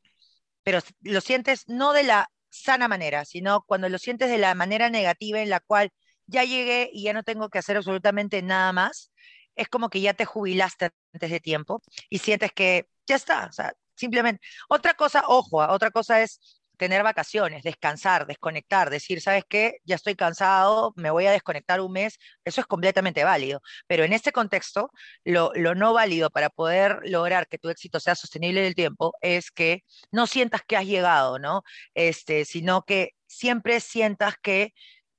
pero 0.62 0.80
lo 1.00 1.22
sientes 1.22 1.66
no 1.66 1.94
de 1.94 2.02
la 2.02 2.30
sana 2.50 2.88
manera, 2.88 3.24
sino 3.24 3.62
cuando 3.62 3.88
lo 3.88 3.96
sientes 3.96 4.28
de 4.28 4.36
la 4.36 4.54
manera 4.54 4.90
negativa 4.90 5.40
en 5.40 5.48
la 5.48 5.60
cual 5.60 5.88
ya 6.26 6.44
llegué 6.44 6.90
y 6.92 7.04
ya 7.04 7.14
no 7.14 7.22
tengo 7.22 7.48
que 7.48 7.56
hacer 7.58 7.78
absolutamente 7.78 8.42
nada 8.42 8.70
más, 8.74 9.12
es 9.54 9.68
como 9.68 9.88
que 9.88 10.02
ya 10.02 10.12
te 10.12 10.26
jubilaste 10.26 10.90
antes 11.14 11.30
de 11.30 11.40
tiempo 11.40 11.80
y 12.10 12.18
sientes 12.18 12.52
que 12.52 12.86
ya 13.06 13.16
está, 13.16 13.46
o 13.46 13.52
sea, 13.52 13.72
simplemente. 13.94 14.46
Otra 14.68 14.92
cosa, 14.92 15.22
ojo, 15.26 15.66
otra 15.66 15.90
cosa 15.90 16.20
es 16.20 16.60
tener 16.76 17.02
vacaciones, 17.02 17.62
descansar, 17.62 18.26
desconectar, 18.26 18.90
decir, 18.90 19.20
¿sabes 19.20 19.44
qué? 19.48 19.78
Ya 19.84 19.96
estoy 19.96 20.14
cansado, 20.14 20.92
me 20.96 21.10
voy 21.10 21.26
a 21.26 21.32
desconectar 21.32 21.80
un 21.80 21.92
mes, 21.92 22.18
eso 22.44 22.60
es 22.60 22.66
completamente 22.66 23.24
válido. 23.24 23.60
Pero 23.86 24.04
en 24.04 24.12
este 24.12 24.32
contexto, 24.32 24.90
lo, 25.24 25.52
no 25.74 25.92
válido 25.92 26.30
para 26.30 26.50
poder 26.50 27.00
lograr 27.04 27.48
que 27.48 27.58
tu 27.58 27.68
éxito 27.68 28.00
sea 28.00 28.14
sostenible 28.14 28.60
en 28.60 28.66
el 28.66 28.74
tiempo 28.74 29.14
es 29.20 29.50
que 29.50 29.82
no 30.10 30.26
sientas 30.26 30.62
que 30.66 30.76
has 30.76 30.86
llegado, 30.86 31.38
¿no? 31.38 31.62
Este, 31.94 32.44
sino 32.44 32.82
que 32.82 33.10
siempre 33.26 33.80
sientas 33.80 34.34
que 34.42 34.72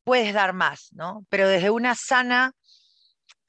puedes 0.03 0.33
dar 0.33 0.53
más, 0.53 0.89
¿no? 0.93 1.25
Pero 1.29 1.49
desde 1.49 1.69
una 1.69 1.95
sana 1.95 2.53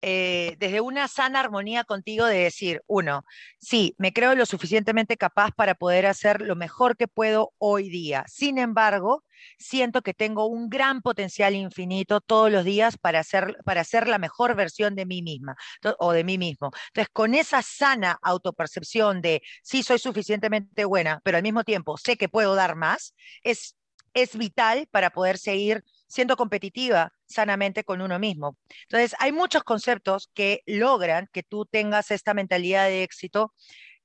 eh, 0.03 0.57
desde 0.59 0.81
una 0.81 1.09
sana 1.09 1.41
armonía 1.41 1.85
contigo 1.85 2.27
de 2.27 2.39
decir, 2.39 2.83
uno, 2.87 3.25
sí, 3.59 3.95
me 3.99 4.13
creo 4.13 4.35
lo 4.35 4.47
suficientemente 4.47 5.17
capaz 5.17 5.51
para 5.53 5.75
poder 5.75 6.07
hacer 6.07 6.41
lo 6.41 6.57
mejor 6.57 6.97
que 6.97 7.09
puedo 7.09 7.53
hoy 7.59 7.89
día. 7.89 8.25
Sin 8.29 8.59
embargo, 8.59 9.25
siento 9.59 10.03
que 10.03 10.15
tengo 10.15 10.47
un 10.47 10.69
gran 10.69 11.03
potencial 11.03 11.55
infinito 11.55 12.21
todos 12.21 12.51
los 12.51 12.65
días 12.65 12.97
para 12.99 13.21
hacer, 13.21 13.57
para 13.65 13.81
hacer 13.81 14.09
la 14.09 14.19
mejor 14.19 14.55
versión 14.55 14.95
de 14.95 15.07
mí 15.07 15.23
misma 15.23 15.57
o 15.99 16.13
de 16.13 16.25
mí 16.25 16.39
mismo. 16.39 16.71
Entonces, 16.89 17.11
con 17.13 17.35
esa 17.35 17.63
sana 17.63 18.19
autopercepción 18.23 19.21
de, 19.21 19.43
sí, 19.63 19.83
soy 19.83 19.99
suficientemente 19.99 20.85
buena, 20.85 21.21
pero 21.25 21.37
al 21.37 21.43
mismo 21.43 21.65
tiempo 21.65 21.97
sé 21.97 22.17
que 22.17 22.29
puedo 22.29 22.55
dar 22.55 22.77
más, 22.77 23.15
es, 23.43 23.77
es 24.15 24.37
vital 24.37 24.87
para 24.91 25.11
poder 25.11 25.39
seguir 25.39 25.85
siendo 26.09 26.37
competitiva 26.37 27.13
sanamente 27.27 27.85
con 27.85 28.01
uno 28.01 28.19
mismo. 28.19 28.57
Entonces, 28.83 29.15
hay 29.21 29.31
muchos 29.33 29.63
conceptos 29.63 30.31
que 30.35 30.63
logran 30.67 31.29
que 31.33 31.43
tú 31.43 31.67
tengas 31.67 32.11
esta 32.11 32.35
mentalidad 32.35 32.87
de 32.87 33.03
éxito 33.03 33.53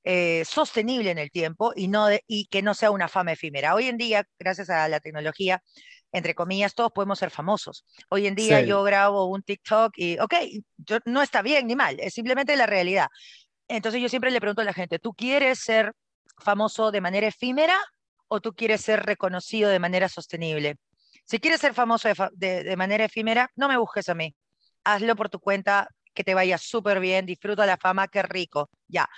eh, 0.04 0.44
sostenible 0.44 1.10
en 1.10 1.18
el 1.18 1.30
tiempo 1.30 1.72
y, 1.74 1.88
no 1.88 2.08
y 2.26 2.46
que 2.46 2.60
no 2.60 2.74
sea 2.74 2.90
una 2.90 3.08
fama 3.08 3.32
efímera. 3.32 3.74
Hoy 3.74 3.86
en 3.86 3.96
día, 3.96 4.28
gracias 4.38 4.68
a 4.68 4.86
la 4.86 5.00
tecnología, 5.00 5.62
entre 6.12 6.34
comillas, 6.34 6.74
todos 6.74 6.92
podemos 6.92 7.18
ser 7.18 7.30
famosos. 7.30 7.86
Hoy 8.10 8.26
en 8.26 8.34
día 8.34 8.60
yo 8.60 8.82
grabo 8.82 9.24
un 9.24 9.42
TikTok 9.42 9.94
y, 9.96 10.18
ok, 10.18 10.34
yo, 10.76 10.98
no 11.06 11.22
está 11.22 11.40
bien 11.40 11.66
ni 11.66 11.74
mal, 11.74 11.98
es 12.00 12.12
simplemente 12.12 12.54
la 12.54 12.66
realidad. 12.66 13.08
Entonces 13.66 14.02
yo 14.02 14.10
siempre 14.10 14.30
le 14.30 14.40
pregunto 14.40 14.60
a 14.60 14.66
la 14.66 14.74
gente, 14.74 14.98
¿tú 14.98 15.14
quieres 15.14 15.60
ser 15.60 15.92
famoso 16.38 16.92
de 16.92 17.00
manera 17.00 17.26
efímera 17.26 17.78
o 18.28 18.40
tú 18.40 18.52
quieres 18.54 18.82
ser 18.82 19.06
reconocido 19.06 19.70
de 19.70 19.78
manera 19.78 20.10
sostenible? 20.10 20.76
Si 21.24 21.38
quieres 21.38 21.60
ser 21.60 21.74
famoso 21.74 22.08
de, 22.32 22.76
manera 22.76 23.04
efímera, 23.04 23.50
no 23.56 23.68
me 23.68 23.78
busques 23.78 24.08
a 24.08 24.14
mí. 24.14 24.34
Hazlo 24.84 25.16
por 25.16 25.30
tu 25.30 25.40
cuenta, 25.40 25.88
que 26.12 26.24
te 26.24 26.34
vaya 26.34 26.58
súper 26.58 27.00
bien, 27.00 27.26
disfruta 27.26 27.66
la 27.66 27.76
fama, 27.78 28.08
qué 28.08 28.22
rico, 28.22 28.70
ya. 28.86 29.08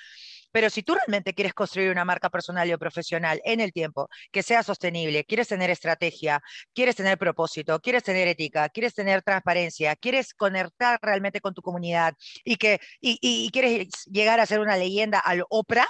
Pero 0.52 0.70
si 0.70 0.82
tú 0.82 0.94
realmente 0.94 1.34
quieres 1.34 1.52
construir 1.52 1.90
una 1.90 2.04
marca 2.04 2.30
personal 2.30 2.72
o 2.72 2.78
profesional 2.78 3.42
en 3.44 3.60
el 3.60 3.72
tiempo, 3.72 4.08
que 4.32 4.42
sea 4.42 4.62
sostenible, 4.62 5.24
quieres 5.24 5.48
tener 5.48 5.68
estrategia, 5.68 6.40
quieres 6.72 6.96
tener 6.96 7.18
propósito, 7.18 7.78
quieres 7.80 8.04
tener 8.04 8.26
ética, 8.28 8.68
quieres 8.70 8.94
tener 8.94 9.22
transparencia, 9.22 9.96
quieres 9.96 10.32
conectar 10.32 10.98
realmente 11.02 11.40
con 11.40 11.52
tu 11.52 11.60
comunidad 11.60 12.14
y 12.44 12.56
que 12.56 12.80
y, 13.00 13.50
quieres 13.50 13.88
llegar 14.06 14.40
a 14.40 14.46
ser 14.46 14.60
una 14.60 14.76
leyenda 14.76 15.18
al 15.18 15.44
Oprah, 15.50 15.88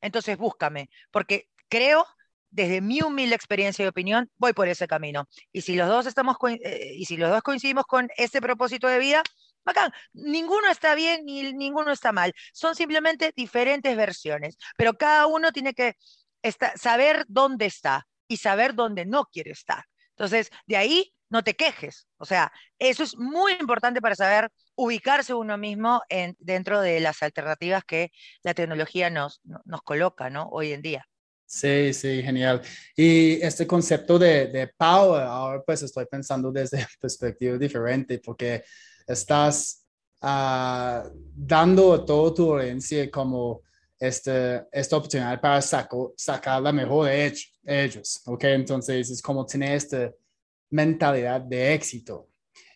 entonces 0.00 0.36
búscame, 0.36 0.90
porque 1.10 1.48
creo 1.68 2.06
desde 2.54 2.80
mi 2.80 3.02
humilde 3.02 3.34
experiencia 3.34 3.84
y 3.84 3.88
opinión, 3.88 4.30
voy 4.38 4.52
por 4.52 4.68
ese 4.68 4.86
camino. 4.86 5.28
Y 5.52 5.62
si 5.62 5.74
los 5.74 5.88
dos 5.88 6.06
estamos 6.06 6.36
eh, 6.48 6.92
y 6.94 7.04
si 7.04 7.16
los 7.16 7.30
dos 7.30 7.42
coincidimos 7.42 7.84
con 7.84 8.08
ese 8.16 8.40
propósito 8.40 8.86
de 8.86 9.00
vida, 9.00 9.22
bacán. 9.64 9.92
Ninguno 10.12 10.70
está 10.70 10.94
bien 10.94 11.24
ni 11.24 11.52
ninguno 11.52 11.90
está 11.90 12.12
mal. 12.12 12.32
Son 12.52 12.76
simplemente 12.76 13.32
diferentes 13.34 13.96
versiones, 13.96 14.56
pero 14.76 14.94
cada 14.94 15.26
uno 15.26 15.50
tiene 15.52 15.74
que 15.74 15.96
saber 16.76 17.24
dónde 17.28 17.66
está 17.66 18.06
y 18.28 18.36
saber 18.36 18.74
dónde 18.74 19.04
no 19.04 19.24
quiere 19.26 19.50
estar. 19.50 19.84
Entonces, 20.10 20.50
de 20.66 20.76
ahí 20.76 21.12
no 21.30 21.42
te 21.42 21.54
quejes. 21.54 22.06
O 22.18 22.24
sea, 22.24 22.52
eso 22.78 23.02
es 23.02 23.16
muy 23.16 23.52
importante 23.54 24.00
para 24.00 24.14
saber 24.14 24.50
ubicarse 24.76 25.34
uno 25.34 25.58
mismo 25.58 26.02
en, 26.08 26.36
dentro 26.38 26.80
de 26.80 27.00
las 27.00 27.20
alternativas 27.22 27.82
que 27.84 28.12
la 28.44 28.54
tecnología 28.54 29.10
nos, 29.10 29.40
coloca 29.84 30.30
hoy 30.50 30.72
en 30.72 30.82
día. 30.82 31.04
Sí, 31.46 31.92
sí, 31.92 32.22
genial. 32.22 32.62
Y 32.96 33.34
este 33.42 33.66
concepto 33.66 34.18
de, 34.18 34.46
de 34.48 34.68
power, 34.76 35.22
ahora 35.22 35.62
pues 35.64 35.82
estoy 35.82 36.06
pensando 36.06 36.50
desde 36.50 36.86
perspectiva 37.00 37.56
diferente 37.58 38.18
porque 38.18 38.64
estás 39.06 39.84
uh, 40.22 41.08
dando 41.34 42.04
todo 42.04 42.34
tu 42.34 42.56
herencia 42.56 43.10
como 43.10 43.62
este, 43.98 44.64
esta 44.72 44.96
oportunidad 44.96 45.40
para 45.40 45.62
saco, 45.62 46.14
sacar 46.16 46.60
la 46.62 46.72
mejor 46.72 47.06
de 47.06 47.32
ellos, 47.64 48.20
¿ok? 48.26 48.44
Entonces 48.44 49.10
es 49.10 49.22
como 49.22 49.46
tener 49.46 49.76
esta 49.76 50.12
mentalidad 50.70 51.40
de 51.40 51.74
éxito. 51.74 52.28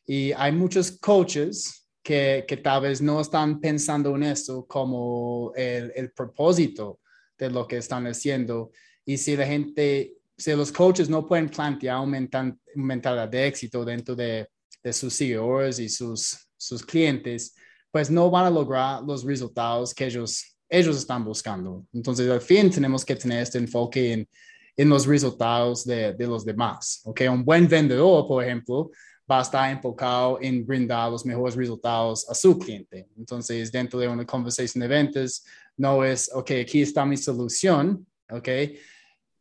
Y 0.06 0.32
hay 0.32 0.52
muchos 0.52 0.92
coaches 0.92 1.87
que, 2.02 2.44
que 2.46 2.56
tal 2.58 2.82
vez 2.82 3.00
no 3.00 3.20
están 3.20 3.60
pensando 3.60 4.14
en 4.14 4.22
esto 4.22 4.64
como 4.66 5.52
el, 5.56 5.92
el 5.96 6.12
propósito 6.12 7.00
de 7.38 7.50
lo 7.50 7.66
que 7.66 7.76
están 7.78 8.07
haciendo. 8.07 8.71
Y 9.04 9.16
si 9.16 9.37
la 9.37 9.47
gente, 9.47 10.14
si 10.37 10.52
los 10.52 10.73
coaches 10.73 11.09
no 11.09 11.26
pueden 11.26 11.49
plantear 11.49 12.00
un, 12.00 12.59
mentalidad 12.75 13.28
de 13.28 13.47
éxito 13.47 13.85
dentro 13.85 14.14
de, 14.14 14.49
de 14.83 14.92
sus 14.92 15.14
seguidores 15.14 15.78
y 15.78 15.88
sus, 15.88 16.49
sus 16.57 16.85
clientes, 16.85 17.54
pues 17.90 18.11
no 18.11 18.30
van 18.30 18.47
a 18.47 18.50
lograr 18.50 19.02
los 19.02 19.25
resultados 19.25 19.95
que 19.95 20.07
ellos 20.07 20.59
ellos 20.68 20.97
están 20.97 21.25
buscando. 21.25 21.87
Entonces, 21.92 22.30
al 22.30 22.40
fin 22.40 22.71
tenemos 22.71 23.04
que 23.04 23.16
tener 23.16 23.42
este 23.42 23.59
enfoque 23.59 24.12
en, 24.12 24.28
en 24.76 24.88
los 24.88 25.07
resultados 25.07 25.85
de, 25.85 26.12
de, 26.12 26.26
los 26.26 26.45
demás. 26.45 27.00
¿ok? 27.04 27.23
Un 27.30 27.45
buen 27.45 27.68
vendedor, 27.68 28.26
por 28.26 28.45
ejemplo, 28.45 28.90
va 29.30 29.40
a 29.40 29.42
estar 29.42 29.71
enfocado 29.71 30.38
en 30.40 30.66
brindar 30.66 31.11
los 31.11 31.25
mejores 31.25 31.57
resultados 31.57 32.28
a 32.28 32.35
su 32.35 32.59
cliente. 32.59 33.09
Entonces, 33.16 33.73
dentro 33.73 33.99
de 33.99 34.09
una 34.09 34.25
conversación 34.26 34.83
de 34.83 34.88
ventas, 34.88 35.45
no 35.78 36.04
es, 36.04 36.30
ok, 36.32 36.50
aquí 36.62 36.82
está 36.82 37.06
mi 37.06 37.16
solución, 37.16 38.06
ok. 38.30 38.49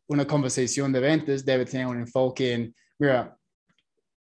Una 0.06 0.26
conversación 0.26 0.92
de 0.92 1.00
ventas 1.00 1.44
debe 1.44 1.66
tener 1.66 1.86
un 1.86 2.00
enfoque 2.00 2.54
en, 2.54 2.74
mira, 2.98 3.36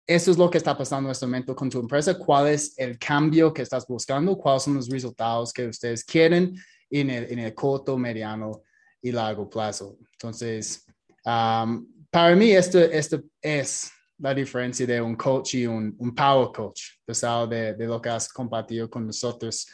esto 0.07 0.33
es 0.33 0.39
lo 0.39 0.51
que 0.51 0.59
está 0.59 0.77
pasando 0.77 1.09
en 1.09 1.13
este 1.13 1.27
momento 1.27 1.55
con 1.55 1.71
tu 1.71 1.79
empresa, 1.79 2.19
cuál 2.19 2.49
es 2.49 2.77
el 2.77 2.99
cambio 2.99 3.55
que 3.55 3.63
estás 3.63 3.87
buscando, 3.87 4.37
cuáles 4.37 4.65
son 4.65 4.75
los 4.75 4.89
resultados 4.89 5.53
que 5.53 5.69
ustedes 5.69 6.03
quieren 6.03 6.57
en 6.91 7.11
el, 7.11 7.31
en 7.31 7.39
el 7.39 7.55
corto, 7.55 7.97
mediano 7.97 8.63
y 9.01 9.13
largo 9.13 9.49
plazo. 9.49 9.97
Entonces, 10.13 10.85
um, 11.25 11.87
para 12.11 12.35
mí 12.35 12.51
esto, 12.51 12.81
esto 12.81 13.23
es 13.41 13.93
la 14.19 14.35
diferencia 14.35 14.87
de 14.87 15.01
un 15.01 15.15
coach 15.15 15.55
y 15.55 15.67
un, 15.67 15.95
un 15.99 16.15
power 16.15 16.49
coach, 16.53 16.81
pesado 17.05 17.47
de, 17.47 17.75
de, 17.75 17.87
lo 17.87 18.01
que 18.01 18.09
has 18.09 18.29
compartido 18.33 18.91
con 18.91 19.07
nosotros. 19.07 19.69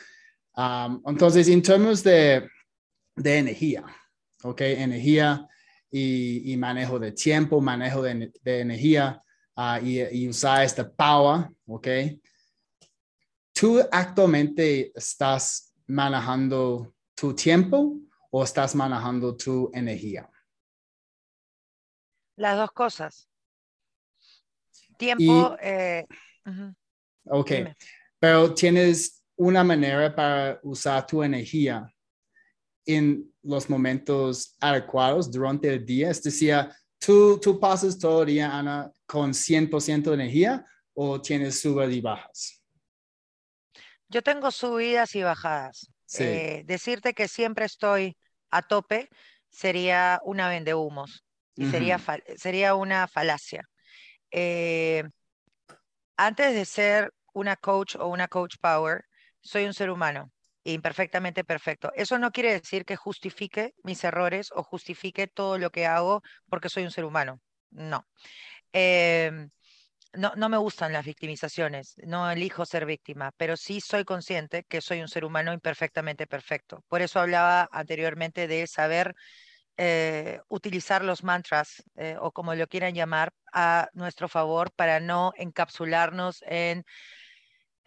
Um, 0.57 1.03
entonces, 1.07 1.49
en 1.49 1.61
términos 1.61 2.03
de, 2.03 2.49
de 3.15 3.39
energía, 3.39 3.85
¿ok? 4.43 4.61
Energía 4.63 5.47
y, 5.91 6.53
y, 6.53 6.57
manejo 6.57 6.99
de 6.99 7.13
tiempo, 7.13 7.61
manejo 7.61 8.01
de, 8.01 8.33
de 8.43 8.61
energía 8.61 9.21
uh, 9.57 9.85
y, 9.85 10.01
y, 10.01 10.29
usar 10.29 10.65
esta 10.65 10.91
power, 10.91 11.51
¿ok? 11.67 11.89
¿Tú 13.53 13.81
actualmente 13.91 14.93
estás 14.95 15.75
manejando 15.87 16.95
tu 17.15 17.35
tiempo 17.35 17.97
o 18.31 18.43
estás 18.43 18.75
manejando 18.75 19.37
tu 19.37 19.71
energía? 19.75 20.31
Las 22.37 22.57
dos 22.57 22.73
cosas. 22.73 23.29
Tiempo. 24.99 25.57
eh, 25.61 26.07
uh 26.47 26.51
-huh. 26.51 26.77
Ok, 27.29 27.51
Dime. 27.51 27.77
pero 28.19 28.55
tienes 28.55 29.23
una 29.37 29.63
manera 29.63 30.15
para 30.15 30.59
usar 30.63 31.07
tu 31.07 31.23
energía 31.23 31.93
en 32.87 33.33
los 33.43 33.69
momentos 33.69 34.57
adecuados 34.61 35.31
durante 35.31 35.69
el 35.73 35.85
día. 35.85 36.11
Es 36.11 36.23
decir, 36.23 36.55
¿tú, 36.99 37.39
tú 37.41 37.61
pasas 37.61 37.99
todo 37.99 38.23
el 38.23 38.29
día, 38.29 38.57
Ana, 38.57 38.91
con 39.07 39.33
100% 39.33 40.03
de 40.03 40.15
energía 40.15 40.67
o 40.95 41.21
tienes 41.21 41.61
subidas 41.61 41.93
y 41.93 42.01
bajas? 42.01 42.63
Yo 44.09 44.23
tengo 44.23 44.51
subidas 44.51 45.15
y 45.15 45.23
bajadas. 45.23 45.91
Sí. 46.07 46.23
Eh, 46.23 46.63
decirte 46.65 47.13
que 47.13 47.27
siempre 47.29 47.65
estoy 47.67 48.17
a 48.51 48.63
tope 48.63 49.09
sería 49.51 50.21
una 50.25 50.49
vendehumos 50.49 51.25
y 51.57 51.65
uh 51.65 51.67
-huh. 51.67 51.71
sería, 51.71 52.01
sería 52.37 52.75
una 52.75 53.09
falacia. 53.09 53.69
Eh, 54.31 55.03
antes 56.17 56.55
de 56.55 56.65
ser 56.65 57.13
una 57.33 57.57
coach 57.57 57.97
o 57.97 58.07
una 58.07 58.29
coach 58.29 58.57
power, 58.61 59.05
soy 59.47 59.65
un 59.65 59.75
ser 59.75 59.91
humano 59.91 60.31
imperfectamente 60.65 61.45
perfecto. 61.45 61.93
Eso 61.95 62.19
no 62.19 62.33
quiere 62.33 62.53
decir 62.53 62.85
que 62.85 62.97
justifique 62.97 63.75
mis 63.85 64.03
errores 64.05 64.51
o 64.55 64.63
justifique 64.65 65.29
todo 65.29 65.59
lo 65.59 65.71
que 65.71 65.87
hago 65.87 66.23
porque 66.49 66.69
soy 66.69 66.85
un 66.85 66.91
ser 66.91 67.05
humano. 67.05 67.41
No. 67.71 68.07
Eh, 68.73 69.31
no, 70.15 70.33
no, 70.37 70.49
me 70.49 70.57
gustan 70.57 70.93
las 70.93 71.05
victimizaciones, 71.05 71.95
no 72.05 72.31
elijo 72.31 72.65
ser 72.65 72.87
víctima, 72.87 73.33
pero 73.37 73.57
sí 73.57 73.81
soy 73.81 74.05
consciente 74.05 74.65
que 74.65 74.81
soy 74.81 75.01
un 75.03 75.09
ser 75.09 75.25
humano 75.25 75.53
imperfectamente 75.53 76.27
perfecto. 76.27 76.85
Por 76.89 77.03
eso 77.03 77.21
hablaba 77.21 77.69
anteriormente 77.71 78.49
de 78.49 78.67
saber 78.67 79.15
eh, 79.77 80.41
utilizar 80.49 81.05
los 81.05 81.23
mantras 81.23 81.83
eh, 81.97 82.17
o 82.19 82.33
como 82.33 82.55
lo 82.55 82.67
quieran 82.67 82.95
llamar 82.95 83.33
a 83.53 83.89
nuestro 83.93 84.29
favor 84.29 84.73
para 84.73 85.01
no 85.01 85.33
encapsularnos 85.37 86.43
en, 86.47 86.85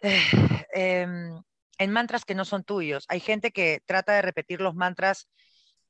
eh, 0.00 1.06
en 1.80 1.90
mantras 1.92 2.24
que 2.26 2.34
no 2.34 2.44
son 2.44 2.62
tuyos. 2.62 3.06
Hay 3.08 3.20
gente 3.20 3.52
que 3.52 3.80
trata 3.86 4.12
de 4.12 4.22
repetir 4.22 4.60
los 4.60 4.74
mantras 4.74 5.28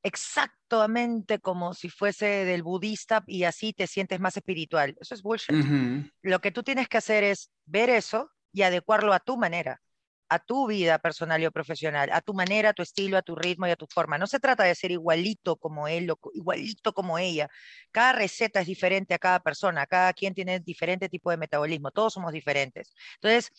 exactamente 0.03 1.41
como 1.41 1.75
si 1.75 1.91
fuese 1.91 2.45
del 2.45 2.63
budista 2.63 3.25
y 3.27 3.43
así 3.43 3.73
te 3.73 3.89
sientes 3.89 4.21
más 4.21 4.37
espiritual. 4.37 4.97
Eso 5.01 5.15
es 5.15 5.23
bullshit. 5.23 5.51
Uh 5.51 5.59
-huh. 5.59 6.13
Lo 6.23 6.41
que 6.41 6.53
tú 6.53 6.63
tienes 6.63 6.89
que 6.89 6.99
hacer 6.99 7.25
es 7.25 7.51
ver 7.67 7.91
eso 7.91 8.31
y 8.53 8.63
adecuarlo 8.63 9.13
a 9.13 9.19
tu 9.19 9.37
manera, 9.37 9.83
a 10.29 10.39
tu 10.39 10.69
vida 10.69 11.01
personal 11.01 11.45
o 11.45 11.51
profesional, 11.51 12.09
a 12.13 12.21
tu 12.21 12.35
manera, 12.35 12.69
a 12.69 12.73
tu 12.73 12.83
estilo, 12.83 13.19
a 13.19 13.23
tu 13.23 13.35
ritmo 13.35 13.67
y 13.67 13.71
a 13.73 13.77
tu 13.77 13.87
forma. 13.93 14.17
No 14.17 14.29
se 14.29 14.39
trata 14.39 14.63
de 14.63 14.77
ser 14.77 14.93
igualito 14.93 15.57
como 15.57 15.89
él 15.89 16.09
o 16.09 16.19
igualito 16.35 16.93
como 16.93 17.19
ella. 17.19 17.49
Cada 17.91 18.13
receta 18.13 18.61
es 18.61 18.69
diferente 18.69 19.13
a 19.13 19.19
cada 19.19 19.41
persona, 19.41 19.87
cada 19.87 20.13
quien 20.13 20.35
tiene 20.35 20.61
diferente 20.61 21.09
tipo 21.09 21.33
de 21.33 21.37
metabolismo, 21.37 21.91
todos 21.91 22.13
somos 22.13 22.33
diferentes. 22.33 22.95
Entonces, 23.17 23.51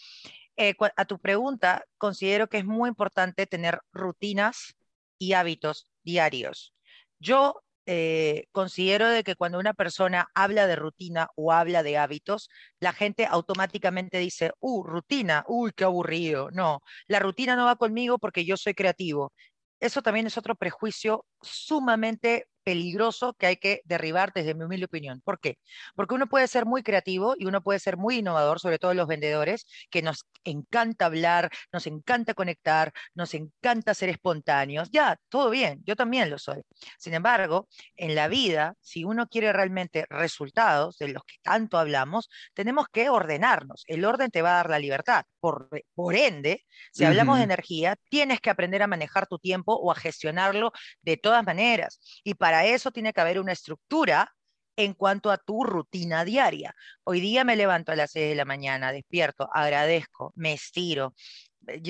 eh, 0.58 0.76
a 0.96 1.06
tu 1.06 1.20
pregunta, 1.20 1.84
considero 1.98 2.48
que 2.48 2.60
es 2.60 2.66
muy 2.66 2.90
importante 2.90 3.48
tener 3.48 3.80
rutinas 3.92 4.76
y 5.18 5.34
hábitos 5.34 5.88
diarios. 6.04 6.74
Yo 7.20 7.62
eh, 7.86 8.46
considero 8.52 9.10
de 9.10 9.24
que 9.24 9.36
cuando 9.36 9.60
una 9.60 9.74
persona 9.74 10.30
habla 10.36 10.68
de 10.68 10.76
rutina 10.76 11.30
o 11.36 11.52
habla 11.52 11.84
de 11.84 11.98
hábitos, 11.98 12.50
la 12.80 12.94
gente 12.94 13.26
automáticamente 13.26 14.20
dice, 14.20 14.52
uh, 14.60 14.84
rutina, 14.84 15.44
uy, 15.48 15.72
qué 15.76 15.84
aburrido. 15.86 16.52
No, 16.52 16.82
la 17.08 17.20
rutina 17.20 17.56
no 17.56 17.66
va 17.66 17.76
conmigo 17.76 18.20
porque 18.20 18.46
yo 18.46 18.58
soy 18.58 18.74
creativo. 18.76 19.34
Eso 19.80 20.02
también 20.04 20.28
es 20.28 20.38
otro 20.38 20.56
prejuicio 20.56 21.26
sumamente 21.42 22.48
peligroso 22.63 23.34
que 23.34 23.47
hay 23.47 23.58
que 23.58 23.82
derribar 23.86 24.32
desde 24.34 24.54
mi 24.54 24.63
humilde 24.63 24.86
opinión. 24.86 25.21
¿Por 25.21 25.39
qué? 25.39 25.58
Porque 25.95 26.15
uno 26.15 26.28
puede 26.28 26.47
ser 26.47 26.65
muy 26.65 26.84
creativo 26.84 27.36
y 27.38 27.45
uno 27.45 27.62
puede 27.62 27.80
ser 27.80 27.97
muy 27.97 28.17
innovador, 28.17 28.60
sobre 28.60 28.80
todo 28.80 28.93
los 28.93 29.08
vendedores, 29.08 29.65
que 29.89 30.02
nos 30.02 30.26
encanta 30.43 31.06
hablar, 31.06 31.50
nos 31.71 31.88
encanta 31.88 32.34
conectar, 32.34 32.93
nos 33.13 33.34
encanta 33.34 33.93
ser 33.93 34.10
espontáneos. 34.10 34.89
Ya, 34.91 35.17
todo 35.30 35.50
bien, 35.50 35.82
yo 35.86 35.95
también 35.95 36.30
lo 36.30 36.38
soy. 36.38 36.62
Sin 36.97 37.13
embargo, 37.13 37.67
en 37.95 38.15
la 38.15 38.28
vida, 38.28 38.76
si 38.82 39.04
uno 39.04 39.28
quiere 39.28 39.54
realmente 39.54 40.06
resultados 40.10 40.97
de 40.97 41.10
los 41.10 41.24
que 41.24 41.36
tanto 41.41 41.78
hablamos, 41.78 42.30
tenemos 42.54 42.88
que 42.91 43.10
ordenarnos. 43.10 43.84
El 43.88 44.06
orden 44.06 44.32
te 44.32 44.41
va 44.41 44.52
a 44.52 44.56
dar 44.58 44.69
la 44.69 44.80
libertad. 44.80 45.26
Por, 45.39 45.69
por 45.95 46.15
ende, 46.15 46.63
si 46.91 47.04
uh 47.04 47.08
-huh. 47.08 47.10
hablamos 47.10 47.38
de 47.38 47.43
energía, 47.43 47.95
tienes 48.10 48.39
que 48.41 48.50
aprender 48.50 48.84
a 48.84 48.88
manejar 48.88 49.28
tu 49.28 49.39
tiempo 49.39 49.74
o 49.74 49.91
a 49.91 49.95
gestionarlo 49.95 50.71
de 51.02 51.17
todas 51.17 51.43
maneras. 51.43 52.00
Y 52.24 52.36
para 52.36 52.51
eso 52.66 52.92
tiene 52.92 53.14
que 53.14 53.22
haber 53.22 53.40
una 53.40 53.54
estructura 53.54 54.34
en 54.76 54.94
cuanto 54.94 55.32
a 55.32 55.38
tu 55.38 55.64
rutina 55.64 56.26
diaria. 56.26 56.74
Hoy 57.04 57.20
día 57.20 57.44
me 57.44 57.56
levanto 57.56 57.92
a 57.92 57.96
las 57.96 58.12
6 58.12 58.30
de 58.30 58.36
la 58.36 58.46
mañana, 58.46 58.92
despierto, 58.92 59.50
agradezco, 59.54 60.34
me 60.36 60.54
estiro, 60.54 61.14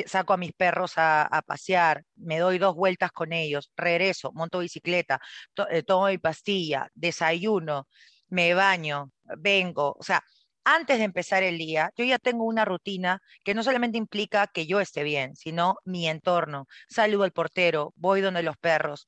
saco 0.05 0.33
a 0.33 0.37
mis 0.37 0.53
perros 0.53 0.93
a, 0.97 1.43
pasear, 1.45 2.03
me 2.15 2.39
doy 2.39 2.57
dos 2.57 2.75
vueltas 2.75 3.11
con 3.11 3.33
ellos, 3.33 3.71
regreso, 3.75 4.31
monto 4.33 4.59
bicicleta, 4.59 5.19
eh, 5.69 5.83
tomo 5.83 6.07
mi 6.07 6.17
pastilla, 6.17 6.89
desayuno, 6.93 7.87
me 8.29 8.53
baño, 8.53 9.11
vengo, 9.37 9.95
o 9.99 10.03
sea, 10.03 10.23
antes 10.63 10.99
de 10.99 11.05
empezar 11.05 11.43
el 11.43 11.57
día, 11.57 11.91
yo 11.97 12.05
ya 12.05 12.19
tengo 12.19 12.43
una 12.45 12.65
rutina 12.65 13.21
que 13.43 13.53
no 13.55 13.63
solamente 13.63 13.97
implica 13.97 14.47
que 14.47 14.67
yo 14.67 14.79
esté 14.79 15.03
bien, 15.03 15.35
sino 15.35 15.77
mi 15.85 16.07
entorno. 16.07 16.67
Saludo 16.87 17.23
al 17.23 17.31
portero, 17.31 17.93
voy 17.95 18.21
donde 18.21 18.43
los 18.43 18.57
perros, 18.57 19.07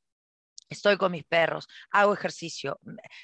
estoy 0.73 0.97
con 0.97 1.11
mis 1.11 1.23
perros, 1.23 1.67
hago 1.91 2.13
ejercicio, 2.13 2.79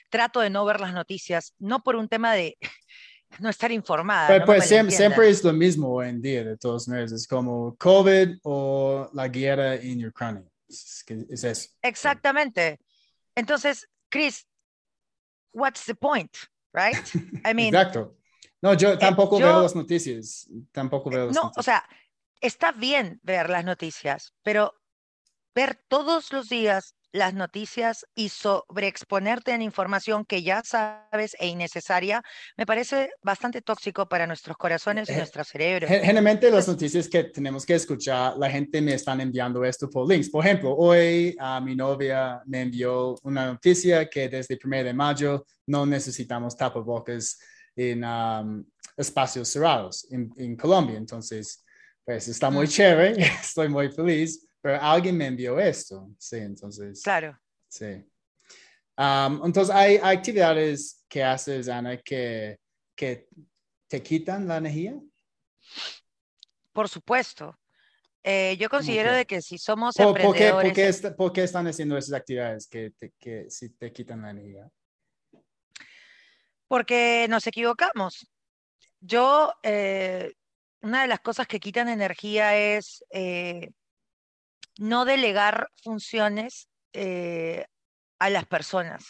trato 0.09 0.39
de 0.39 0.49
no 0.49 0.65
ver 0.65 0.79
las 0.79 0.93
noticias, 0.93 1.53
no 1.59 1.83
por 1.83 1.95
un 1.95 2.07
tema 2.07 2.33
de 2.33 2.57
no 3.39 3.49
estar 3.49 3.71
informada. 3.71 4.27
Pero, 4.27 4.39
no 4.39 4.45
pues 4.45 4.65
siempre, 4.65 4.95
siempre, 4.95 5.29
es 5.29 5.43
lo 5.43 5.53
mismo 5.53 5.89
hoy 5.89 6.09
en 6.09 6.21
día, 6.21 6.43
de 6.43 6.57
todos 6.57 6.87
modos, 6.87 7.11
es 7.11 7.27
como 7.27 7.75
COVID 7.77 8.37
o 8.43 9.09
la 9.13 9.27
guerra 9.27 9.75
en 9.75 10.05
Ucrania. 10.05 10.43
Es, 10.67 11.03
es 11.29 11.43
eso. 11.43 11.69
Exactamente. 11.81 12.79
Entonces, 13.35 13.87
Chris, 14.09 14.45
what's 15.53 15.85
the 15.85 15.95
point, 15.95 16.35
right? 16.73 16.97
I 17.45 17.53
mean, 17.53 17.73
Exacto. 17.73 18.15
No, 18.61 18.73
yo 18.73 18.97
tampoco 18.97 19.37
eh, 19.37 19.41
yo, 19.41 19.45
veo 19.45 19.61
las 19.61 19.75
noticias, 19.75 20.49
tampoco 20.71 21.09
veo 21.09 21.27
las 21.27 21.35
no, 21.35 21.43
noticias. 21.43 21.59
o 21.59 21.63
sea, 21.63 21.89
está 22.41 22.71
bien 22.71 23.19
ver 23.23 23.49
las 23.49 23.63
noticias, 23.63 24.33
pero 24.43 24.73
ver 25.55 25.81
todos 25.87 26.31
los 26.33 26.49
días 26.49 26.95
las 27.11 27.33
noticias 27.33 28.05
y 28.15 28.29
sobreexponerte 28.29 29.51
en 29.51 29.61
información 29.61 30.25
que 30.25 30.43
ya 30.43 30.61
sabes 30.63 31.35
e 31.39 31.47
innecesaria, 31.47 32.23
me 32.57 32.65
parece 32.65 33.11
bastante 33.23 33.61
tóxico 33.61 34.07
para 34.07 34.27
nuestros 34.27 34.57
corazones 34.57 35.09
y 35.09 35.13
nuestro 35.13 35.43
cerebro. 35.43 35.87
Generalmente 35.87 36.51
las 36.51 36.67
noticias 36.67 37.07
que 37.07 37.25
tenemos 37.25 37.65
que 37.65 37.75
escuchar, 37.75 38.37
la 38.37 38.49
gente 38.49 38.81
me 38.81 38.93
están 38.93 39.21
enviando 39.21 39.63
esto 39.63 39.89
por 39.89 40.07
links. 40.07 40.29
Por 40.29 40.45
ejemplo, 40.45 40.75
hoy 40.75 41.35
uh, 41.39 41.63
mi 41.63 41.75
novia 41.75 42.41
me 42.45 42.61
envió 42.61 43.15
una 43.23 43.45
noticia 43.47 44.09
que 44.09 44.29
desde 44.29 44.55
el 44.55 44.59
1 44.63 44.83
de 44.83 44.93
mayo 44.93 45.45
no 45.67 45.85
necesitamos 45.85 46.55
tapabocas 46.55 47.39
en 47.75 48.03
um, 48.03 48.63
espacios 48.97 49.49
cerrados 49.49 50.05
en, 50.11 50.31
en 50.37 50.55
Colombia. 50.55 50.97
Entonces, 50.97 51.63
pues 52.05 52.27
está 52.27 52.49
muy 52.49 52.67
chévere, 52.67 53.21
estoy 53.41 53.69
muy 53.69 53.89
feliz 53.89 54.48
pero 54.61 54.81
alguien 54.81 55.17
me 55.17 55.27
envió 55.27 55.59
esto, 55.59 56.09
sí, 56.17 56.37
entonces. 56.37 57.01
Claro. 57.01 57.39
Sí. 57.67 58.03
Um, 58.97 59.45
entonces, 59.45 59.73
hay, 59.73 59.97
actividades 59.97 61.05
que 61.07 61.23
haces, 61.23 61.69
Ana, 61.69 61.97
que, 61.97 62.59
que 62.95 63.27
te 63.87 64.03
quitan 64.03 64.47
la 64.47 64.57
energía. 64.57 64.99
Por 66.73 66.89
supuesto. 66.89 67.57
Eh, 68.23 68.57
yo 68.59 68.69
considero 68.69 69.13
de 69.13 69.25
que 69.25 69.41
si 69.41 69.57
somos 69.57 69.95
¿Por, 69.95 70.07
emprendedores... 70.07 71.13
¿por 71.15 71.31
qué, 71.31 71.43
están 71.43 71.67
haciendo 71.67 71.97
esas 71.97 72.13
actividades 72.13 72.67
que, 72.67 72.91
te, 72.91 73.13
que 73.17 73.49
si 73.49 73.69
te 73.69 73.93
quitan 73.93 74.21
la 74.21 74.31
energía? 74.31 74.69
Porque 76.67 77.27
nos 77.29 77.47
equivocamos. 77.47 78.29
Yo, 78.99 79.53
eh, 79.63 80.33
una 80.81 81.03
de 81.03 81.07
las 81.07 81.21
cosas 81.21 81.47
que 81.47 81.59
quitan 81.59 81.87
energía 81.87 82.57
es 82.57 83.03
eh, 83.09 83.71
no 84.77 85.05
delegar 85.05 85.69
funciones 85.83 86.67
a 86.93 88.29
las 88.29 88.45
personas. 88.45 89.05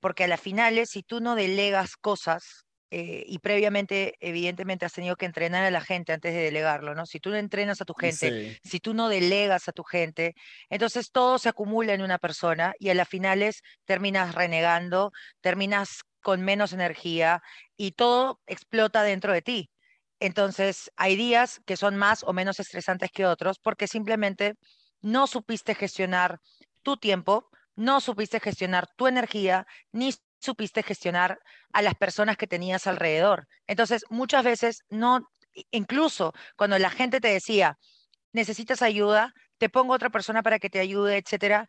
porque 0.00 0.24
a 0.24 0.28
las 0.28 0.40
finales, 0.40 0.90
si 0.90 1.02
tú 1.02 1.20
no 1.20 1.34
delegas 1.34 1.96
cosas, 1.96 2.66
eh, 2.90 3.24
y 3.26 3.40
previamente, 3.40 4.14
evidentemente, 4.20 4.86
has 4.86 4.92
tenido 4.92 5.16
que 5.16 5.26
entrenar 5.26 5.64
a 5.64 5.70
la 5.72 5.80
gente 5.80 6.12
antes 6.12 6.32
de 6.32 6.40
delegarlo, 6.40 6.94
¿no? 6.94 7.04
Si 7.04 7.18
tú 7.18 7.30
no 7.30 7.36
entrenas 7.36 7.80
a 7.80 7.84
tu 7.84 7.94
gente, 7.94 8.60
si 8.62 8.78
tú 8.78 8.94
no 8.94 9.08
delegas 9.08 9.68
a 9.68 9.72
tu 9.72 9.82
gente, 9.82 10.34
entonces 10.70 11.10
todo 11.10 11.38
se 11.38 11.48
acumula 11.48 11.94
en 11.94 12.02
una 12.02 12.18
persona 12.18 12.74
y 12.78 12.90
a 12.90 12.94
las 12.94 13.08
finales 13.08 13.62
terminas 13.84 14.34
renegando, 14.36 15.10
terminas 15.40 16.02
con 16.22 16.42
menos 16.42 16.72
energía 16.72 17.42
y 17.76 17.92
todo 17.92 18.40
explota 18.46 19.02
dentro 19.02 19.32
de 19.32 19.42
ti. 19.42 19.70
Entonces, 20.20 20.90
hay 20.96 21.16
días 21.16 21.60
que 21.66 21.76
son 21.76 21.96
más 21.96 22.22
o 22.24 22.32
menos 22.32 22.58
estresantes 22.60 23.10
que 23.10 23.26
otros 23.26 23.58
porque 23.58 23.86
simplemente 23.86 24.54
no 25.00 25.26
supiste 25.26 25.74
gestionar 25.74 26.40
tu 26.82 26.96
tiempo, 26.96 27.50
no 27.74 28.00
supiste 28.00 28.40
gestionar 28.40 28.88
tu 28.96 29.06
energía, 29.06 29.66
ni 29.92 30.14
supiste 30.38 30.82
gestionar 30.82 31.38
a 31.72 31.82
las 31.82 31.94
personas 31.94 32.36
que 32.36 32.46
tenías 32.46 32.86
alrededor. 32.86 33.46
Entonces, 33.66 34.04
muchas 34.08 34.44
veces 34.44 34.82
no, 34.88 35.28
incluso 35.70 36.32
cuando 36.56 36.78
la 36.78 36.90
gente 36.90 37.20
te 37.20 37.28
decía, 37.28 37.78
necesitas 38.32 38.82
ayuda, 38.82 39.34
te 39.58 39.68
pongo 39.68 39.94
otra 39.94 40.10
persona 40.10 40.42
para 40.42 40.58
que 40.58 40.70
te 40.70 40.78
ayude, 40.80 41.18
etcétera. 41.18 41.66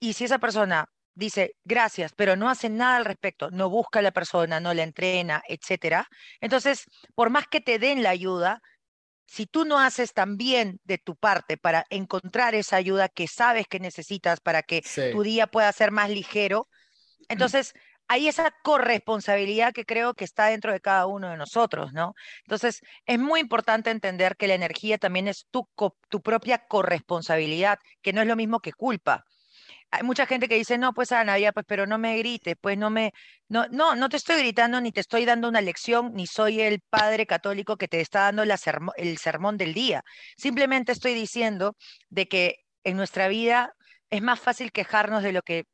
Y 0.00 0.12
si 0.12 0.24
esa 0.24 0.38
persona 0.38 0.86
dice 1.18 1.56
gracias, 1.64 2.12
pero 2.16 2.36
no 2.36 2.48
hace 2.48 2.70
nada 2.70 2.96
al 2.96 3.04
respecto, 3.04 3.50
no 3.50 3.68
busca 3.68 3.98
a 3.98 4.02
la 4.02 4.12
persona, 4.12 4.60
no 4.60 4.72
la 4.72 4.84
entrena, 4.84 5.42
etcétera. 5.48 6.06
Entonces, 6.40 6.84
por 7.14 7.30
más 7.30 7.48
que 7.48 7.60
te 7.60 7.78
den 7.78 8.02
la 8.02 8.10
ayuda, 8.10 8.60
si 9.26 9.46
tú 9.46 9.64
no 9.64 9.80
haces 9.80 10.14
también 10.14 10.80
de 10.84 10.98
tu 10.98 11.16
parte 11.16 11.56
para 11.56 11.84
encontrar 11.90 12.54
esa 12.54 12.76
ayuda 12.76 13.08
que 13.08 13.26
sabes 13.28 13.66
que 13.68 13.80
necesitas 13.80 14.40
para 14.40 14.62
que 14.62 14.82
tu 15.10 15.22
día 15.22 15.48
pueda 15.48 15.72
ser 15.72 15.90
más 15.90 16.08
ligero, 16.10 16.68
entonces 17.28 17.74
hay 18.08 18.28
esa 18.28 18.50
corresponsabilidad 18.62 19.72
que 19.74 19.84
creo 19.84 20.14
que 20.14 20.24
está 20.24 20.46
dentro 20.46 20.72
de 20.72 20.80
cada 20.80 21.06
uno 21.06 21.30
de 21.30 21.36
nosotros, 21.36 21.92
¿no? 21.92 22.14
Entonces, 22.44 22.80
es 23.06 23.18
muy 23.18 23.40
importante 23.40 23.90
entender 23.90 24.36
que 24.36 24.48
la 24.48 24.54
energía 24.54 24.98
también 24.98 25.28
es 25.28 25.46
tu, 25.50 25.68
tu 26.08 26.22
propia 26.22 26.66
corresponsabilidad, 26.68 27.78
que 28.02 28.14
no 28.14 28.22
es 28.22 28.26
lo 28.28 28.36
mismo 28.36 28.60
que 28.60 28.72
culpa. 28.72 29.24
Hay 29.90 30.02
mucha 30.02 30.26
gente 30.26 30.48
que 30.48 30.56
dice, 30.56 30.76
no, 30.76 30.92
pues 30.92 31.12
Ana, 31.12 31.38
ya, 31.38 31.52
pues, 31.52 31.64
pero 31.66 31.86
no 31.86 31.98
me 31.98 32.18
grites, 32.18 32.56
pues 32.60 32.76
no 32.76 32.90
me, 32.90 33.12
no, 33.48 33.66
no, 33.70 33.94
no 33.94 34.08
te 34.08 34.18
estoy 34.18 34.38
gritando 34.38 34.80
ni 34.80 34.92
te 34.92 35.00
estoy 35.00 35.24
dando 35.24 35.48
una 35.48 35.62
lección, 35.62 36.12
ni 36.14 36.26
soy 36.26 36.60
el 36.60 36.80
padre 36.90 37.26
católico 37.26 37.76
que 37.76 37.88
te 37.88 38.00
está 38.00 38.30
dando 38.30 38.42
el 38.42 39.18
sermón 39.18 39.56
del 39.56 39.72
día. 39.74 40.02
Simplemente 40.36 40.92
estoy 40.92 41.14
diciendo 41.14 41.74
de 42.10 42.28
que 42.28 42.56
en 42.84 42.96
nuestra 42.96 43.28
vida 43.28 43.72
es 44.10 44.22
más 44.22 44.40
fácil 44.40 44.72
quejarnos 44.72 45.22
de 45.22 45.32
lo 45.32 45.42
que 45.42 45.64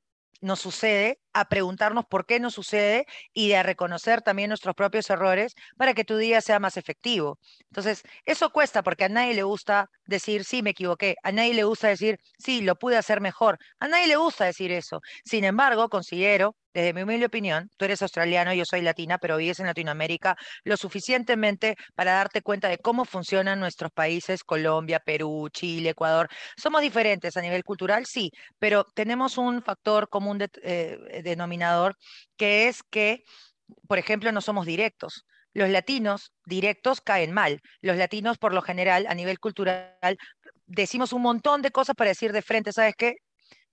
nos 0.40 0.60
sucede, 0.60 1.18
a 1.34 1.46
preguntarnos 1.46 2.06
por 2.06 2.26
qué 2.26 2.40
nos 2.40 2.54
sucede 2.54 3.06
y 3.32 3.48
de 3.48 3.62
reconocer 3.62 4.22
también 4.22 4.48
nuestros 4.48 4.74
propios 4.74 5.10
errores 5.10 5.54
para 5.76 5.94
que 5.94 6.04
tu 6.04 6.16
día 6.16 6.40
sea 6.40 6.60
más 6.60 6.76
efectivo. 6.76 7.38
Entonces, 7.70 8.02
eso 8.24 8.50
cuesta 8.50 8.82
porque 8.82 9.04
a 9.04 9.08
nadie 9.08 9.34
le 9.34 9.42
gusta 9.42 9.90
decir, 10.06 10.44
sí, 10.44 10.62
me 10.62 10.70
equivoqué, 10.70 11.16
a 11.22 11.32
nadie 11.32 11.54
le 11.54 11.64
gusta 11.64 11.88
decir, 11.88 12.18
sí, 12.38 12.62
lo 12.62 12.76
pude 12.76 12.96
hacer 12.96 13.20
mejor, 13.20 13.58
a 13.80 13.88
nadie 13.88 14.06
le 14.06 14.16
gusta 14.16 14.44
decir 14.46 14.72
eso. 14.72 15.00
Sin 15.24 15.44
embargo, 15.44 15.88
considero 15.88 16.56
desde 16.74 16.92
mi 16.92 17.02
humilde 17.02 17.26
opinión, 17.26 17.70
tú 17.76 17.84
eres 17.84 18.02
australiano, 18.02 18.52
yo 18.52 18.64
soy 18.64 18.82
latina, 18.82 19.18
pero 19.18 19.36
vives 19.36 19.60
en 19.60 19.66
Latinoamérica 19.66 20.36
lo 20.64 20.76
suficientemente 20.76 21.76
para 21.94 22.14
darte 22.14 22.42
cuenta 22.42 22.68
de 22.68 22.78
cómo 22.78 23.04
funcionan 23.04 23.60
nuestros 23.60 23.92
países, 23.92 24.42
Colombia, 24.42 24.98
Perú, 24.98 25.48
Chile, 25.52 25.90
Ecuador. 25.90 26.28
Somos 26.56 26.82
diferentes 26.82 27.36
a 27.36 27.40
nivel 27.42 27.62
cultural, 27.62 28.06
sí, 28.06 28.30
pero 28.58 28.84
tenemos 28.92 29.38
un 29.38 29.62
factor 29.62 30.08
común 30.08 30.38
de, 30.38 30.48
eh, 30.64 30.98
denominador 31.24 31.96
que 32.36 32.68
es 32.68 32.82
que, 32.84 33.24
por 33.88 33.98
ejemplo, 33.98 34.30
no 34.32 34.40
somos 34.40 34.66
directos. 34.66 35.26
Los 35.52 35.68
latinos 35.70 36.32
directos 36.46 37.00
caen 37.00 37.32
mal. 37.32 37.60
Los 37.80 37.96
latinos, 37.96 38.38
por 38.38 38.52
lo 38.54 38.62
general, 38.62 39.06
a 39.08 39.14
nivel 39.14 39.38
cultural, 39.40 40.18
decimos 40.66 41.12
un 41.12 41.22
montón 41.22 41.62
de 41.62 41.70
cosas 41.70 41.96
para 41.96 42.10
decir 42.10 42.32
de 42.32 42.42
frente, 42.42 42.72
¿sabes 42.72 42.94
qué? 42.96 43.16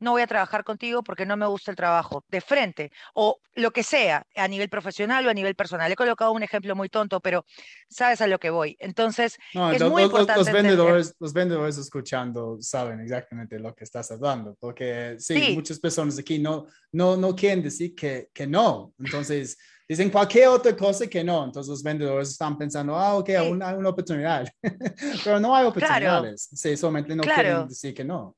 No 0.01 0.11
voy 0.11 0.23
a 0.23 0.27
trabajar 0.27 0.63
contigo 0.63 1.03
porque 1.03 1.25
no 1.25 1.37
me 1.37 1.45
gusta 1.45 1.71
el 1.71 1.77
trabajo, 1.77 2.25
de 2.27 2.41
frente, 2.41 2.91
o 3.13 3.39
lo 3.55 3.71
que 3.71 3.83
sea, 3.83 4.25
a 4.35 4.47
nivel 4.47 4.67
profesional 4.67 5.25
o 5.25 5.29
a 5.29 5.33
nivel 5.33 5.55
personal. 5.55 5.91
He 5.91 5.95
colocado 5.95 6.31
un 6.31 6.43
ejemplo 6.43 6.75
muy 6.75 6.89
tonto, 6.89 7.19
pero 7.19 7.45
sabes 7.87 8.19
a 8.21 8.27
lo 8.27 8.39
que 8.39 8.49
voy. 8.49 8.75
Entonces, 8.79 9.37
es 9.53 9.83
muy 9.83 10.03
importante. 10.03 10.39
Los 10.39 10.51
vendedores, 10.51 11.15
los 11.19 11.33
vendedores 11.33 11.77
escuchando 11.77 12.57
saben 12.59 12.99
exactamente 13.01 13.59
lo 13.59 13.73
que 13.75 13.83
estás 13.83 14.11
hablando, 14.11 14.57
porque 14.59 15.15
sí, 15.19 15.53
muchas 15.53 15.79
personas 15.79 16.17
aquí 16.17 16.39
no, 16.39 16.65
no, 16.91 17.15
no 17.15 17.35
quieren 17.35 17.63
decir 17.63 17.95
que, 17.95 18.29
que 18.33 18.47
no. 18.47 18.93
Entonces, 18.99 19.57
dicen 19.91 20.09
cualquier 20.09 20.47
otra 20.47 20.75
cosa 20.75 21.05
que 21.07 21.21
no. 21.23 21.43
Entonces 21.43 21.69
los 21.69 21.83
vendedores 21.83 22.29
están 22.29 22.57
pensando, 22.57 22.95
ah, 22.95 23.15
ok, 23.15 23.29
aún 23.31 23.61
hay 23.61 23.75
una 23.75 23.89
oportunidad. 23.89 24.47
Pero 25.23 25.39
no 25.39 25.53
hay 25.53 25.65
oportunidades. 25.65 26.49
Sí, 26.53 26.77
solamente 26.77 27.13
no 27.13 27.23
quieren 27.23 27.67
decir 27.67 27.93
que 27.93 28.05
no. 28.05 28.35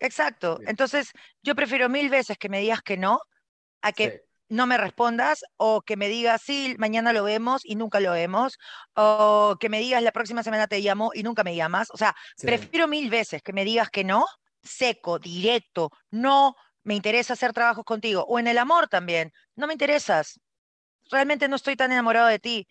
Exacto. 0.00 0.60
Entonces, 0.66 1.12
yo 1.42 1.54
prefiero 1.54 1.88
mil 1.88 2.08
veces 2.10 2.38
que 2.38 2.48
me 2.48 2.60
digas 2.60 2.82
que 2.82 2.96
no 2.96 3.20
a 3.80 3.92
que 3.92 4.22
no 4.48 4.66
me 4.66 4.76
respondas 4.76 5.44
o 5.56 5.80
que 5.80 5.96
me 5.96 6.08
digas, 6.08 6.42
sí, 6.42 6.76
mañana 6.78 7.12
lo 7.12 7.24
vemos 7.24 7.62
y 7.64 7.74
nunca 7.74 8.00
lo 8.00 8.12
vemos, 8.12 8.58
o 8.94 9.56
que 9.58 9.70
me 9.70 9.80
digas, 9.80 10.02
la 10.02 10.12
próxima 10.12 10.42
semana 10.42 10.66
te 10.66 10.80
llamo 10.80 11.10
y 11.14 11.22
nunca 11.22 11.42
me 11.42 11.56
llamas. 11.56 11.88
O 11.90 11.96
sea, 11.96 12.14
prefiero 12.38 12.86
mil 12.86 13.08
veces 13.08 13.42
que 13.42 13.54
me 13.54 13.64
digas 13.64 13.88
que 13.88 14.04
no, 14.04 14.26
seco, 14.62 15.18
directo, 15.18 15.90
no 16.10 16.54
me 16.84 16.94
interesa 16.94 17.32
hacer 17.32 17.52
trabajos 17.52 17.84
contigo, 17.84 18.24
o 18.28 18.38
en 18.38 18.46
el 18.46 18.58
amor 18.58 18.88
también, 18.88 19.32
no 19.56 19.66
me 19.66 19.72
interesas. 19.72 20.38
Realmente 21.10 21.48
no 21.48 21.56
estoy 21.56 21.74
tan 21.74 21.90
enamorado 21.90 22.26
de 22.28 22.38
ti. 22.38 22.68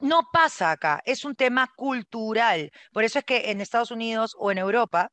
No 0.00 0.28
pasa 0.32 0.70
acá, 0.70 1.02
es 1.04 1.24
un 1.24 1.34
tema 1.34 1.68
cultural. 1.76 2.70
Por 2.92 3.02
eso 3.02 3.18
es 3.18 3.24
que 3.24 3.50
en 3.50 3.60
Estados 3.60 3.90
Unidos 3.90 4.36
o 4.38 4.52
en 4.52 4.58
Europa 4.58 5.10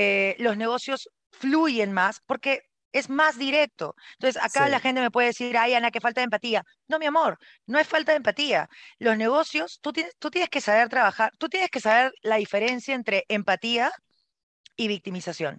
eh, 0.00 0.36
los 0.38 0.56
negocios 0.56 1.10
fluyen 1.32 1.92
más 1.92 2.20
porque 2.24 2.62
es 2.92 3.10
más 3.10 3.36
directo. 3.36 3.96
Entonces, 4.12 4.40
acá 4.40 4.68
la 4.68 4.78
gente 4.78 5.00
me 5.00 5.10
puede 5.10 5.28
decir, 5.28 5.56
ay, 5.58 5.74
Ana, 5.74 5.90
que 5.90 6.00
falta 6.00 6.20
de 6.20 6.26
empatía. 6.26 6.62
No, 6.86 7.00
mi 7.00 7.06
amor, 7.06 7.36
no 7.66 7.80
es 7.80 7.88
falta 7.88 8.12
de 8.12 8.18
empatía. 8.18 8.68
Los 9.00 9.16
negocios, 9.16 9.80
tú 9.82 9.92
tienes, 9.92 10.14
tú 10.20 10.30
tienes 10.30 10.50
que 10.50 10.60
saber 10.60 10.88
trabajar, 10.88 11.32
tú 11.38 11.48
tienes 11.48 11.70
que 11.70 11.80
saber 11.80 12.12
la 12.22 12.36
diferencia 12.36 12.94
entre 12.94 13.24
empatía 13.28 13.90
y 14.76 14.86
victimización. 14.86 15.58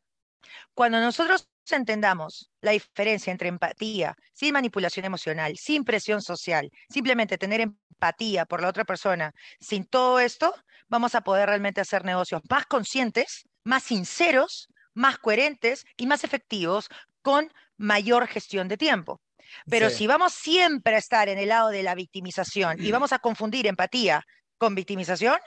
Cuando 0.73 1.01
nosotros 1.01 1.49
entendamos 1.69 2.49
la 2.61 2.71
diferencia 2.71 3.31
entre 3.31 3.49
empatía, 3.49 4.15
sin 4.33 4.53
manipulación 4.53 5.05
emocional, 5.05 5.57
sin 5.57 5.83
presión 5.83 6.21
social, 6.21 6.71
simplemente 6.89 7.37
tener 7.37 7.59
empatía 7.59 8.45
por 8.45 8.61
la 8.61 8.69
otra 8.69 8.85
persona, 8.85 9.33
sin 9.59 9.85
todo 9.85 10.21
esto, 10.21 10.55
vamos 10.87 11.13
a 11.13 11.21
poder 11.21 11.49
realmente 11.49 11.81
hacer 11.81 12.05
negocios 12.05 12.41
más 12.49 12.65
conscientes 12.67 13.48
más 13.63 13.83
sinceros, 13.83 14.69
más 14.93 15.17
coherentes 15.17 15.85
y 15.97 16.07
más 16.07 16.23
efectivos 16.23 16.89
con 17.21 17.51
mayor 17.77 18.27
gestión 18.27 18.67
de 18.67 18.77
tiempo. 18.77 19.21
Pero 19.69 19.89
si 19.89 20.05
vamos 20.07 20.33
siempre 20.33 20.95
a 20.95 20.99
estar 20.99 21.27
en 21.29 21.39
el 21.39 21.49
lado 21.49 21.69
de 21.69 21.83
la 21.83 21.95
victimización 21.95 22.77
y 22.79 22.91
vamos 22.91 23.13
a 23.13 23.19
confundir 23.19 23.65
empatía 23.67 24.23
con 24.57 24.75
victimización, 24.75 25.39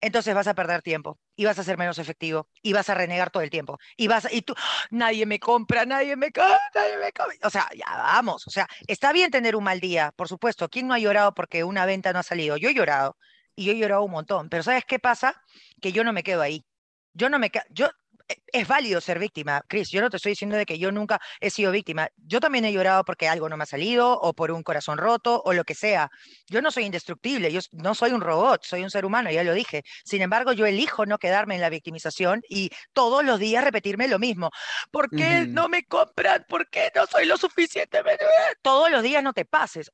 entonces 0.00 0.34
vas 0.34 0.46
a 0.46 0.54
perder 0.54 0.82
tiempo 0.82 1.18
y 1.36 1.44
vas 1.44 1.58
a 1.58 1.64
ser 1.64 1.78
menos 1.78 1.98
efectivo 1.98 2.48
y 2.62 2.72
vas 2.72 2.90
a 2.90 2.94
renegar 2.94 3.30
todo 3.30 3.42
el 3.42 3.50
tiempo 3.50 3.78
y 3.96 4.06
vas 4.06 4.28
y 4.30 4.42
tú 4.42 4.54
nadie 4.90 5.24
me 5.24 5.38
compra, 5.38 5.86
nadie 5.86 6.14
me 6.16 6.30
compra, 6.30 6.60
nadie 6.74 6.98
me 6.98 7.12
compra. 7.12 7.36
O 7.42 7.50
sea, 7.50 7.68
ya 7.74 7.86
vamos, 7.96 8.46
o 8.46 8.50
sea, 8.50 8.68
está 8.86 9.12
bien 9.12 9.30
tener 9.30 9.56
un 9.56 9.64
mal 9.64 9.80
día, 9.80 10.12
por 10.14 10.28
supuesto, 10.28 10.68
¿quién 10.68 10.88
no 10.88 10.94
ha 10.94 10.98
llorado 10.98 11.32
porque 11.34 11.64
una 11.64 11.86
venta 11.86 12.12
no 12.12 12.18
ha 12.18 12.22
salido? 12.22 12.56
Yo 12.56 12.68
he 12.68 12.74
llorado 12.74 13.16
y 13.56 13.64
yo 13.64 13.72
he 13.72 13.78
llorado 13.78 14.02
un 14.02 14.10
montón, 14.10 14.48
pero 14.50 14.62
¿sabes 14.62 14.84
qué 14.86 14.98
pasa? 14.98 15.40
Que 15.80 15.92
yo 15.92 16.04
no 16.04 16.12
me 16.12 16.22
quedo 16.22 16.42
ahí. 16.42 16.66
Yo 17.14 17.28
no 17.28 17.38
me 17.38 17.50
yo 17.70 17.88
e, 18.28 18.36
es 18.52 18.68
válido 18.68 19.00
ser 19.00 19.18
víctima, 19.18 19.62
Chris. 19.68 19.90
Yo 19.90 20.00
no 20.00 20.10
te 20.10 20.16
estoy 20.16 20.32
diciendo 20.32 20.56
de 20.56 20.66
que 20.66 20.78
yo 20.78 20.90
nunca 20.92 21.20
he 21.40 21.50
sido 21.50 21.72
víctima. 21.72 22.08
Yo 22.16 22.40
también 22.40 22.64
he 22.64 22.72
llorado 22.72 23.04
porque 23.04 23.28
algo 23.28 23.48
no 23.48 23.56
me 23.56 23.64
ha 23.64 23.66
salido 23.66 24.18
o 24.18 24.32
por 24.34 24.50
un 24.50 24.62
corazón 24.62 24.98
roto 24.98 25.42
o 25.44 25.52
lo 25.52 25.64
que 25.64 25.74
sea. 25.74 26.10
Yo 26.48 26.62
no 26.62 26.70
soy 26.70 26.84
indestructible, 26.84 27.52
yo 27.52 27.60
no 27.72 27.94
soy 27.94 28.12
un 28.12 28.20
robot, 28.20 28.64
soy 28.64 28.82
un 28.82 28.90
ser 28.90 29.04
humano, 29.04 29.30
ya 29.30 29.44
lo 29.44 29.52
dije. 29.52 29.82
Sin 30.04 30.22
embargo, 30.22 30.52
yo 30.52 30.66
elijo 30.66 31.06
no 31.06 31.18
quedarme 31.18 31.56
en 31.56 31.60
la 31.60 31.70
victimización 31.70 32.42
y 32.48 32.70
todos 32.92 33.24
los 33.24 33.38
días 33.38 33.64
repetirme 33.64 34.08
lo 34.08 34.18
mismo. 34.18 34.50
¿Por 34.90 35.10
qué 35.10 35.46
no 35.46 35.68
me 35.68 35.84
compran? 35.84 36.44
¿Por 36.48 36.68
qué 36.68 36.90
no 36.94 37.06
soy 37.06 37.26
lo 37.26 37.36
suficientemente? 37.36 38.24
Todos 38.62 38.90
los 38.90 39.02
días 39.02 39.22
no 39.22 39.32
te 39.32 39.44
pases. 39.44 39.90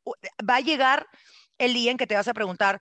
Va 0.48 0.56
a 0.56 0.60
llegar 0.60 1.06
el 1.58 1.74
día 1.74 1.90
en 1.90 1.96
que 1.96 2.06
te 2.06 2.14
vas 2.14 2.28
a 2.28 2.34
preguntar, 2.34 2.80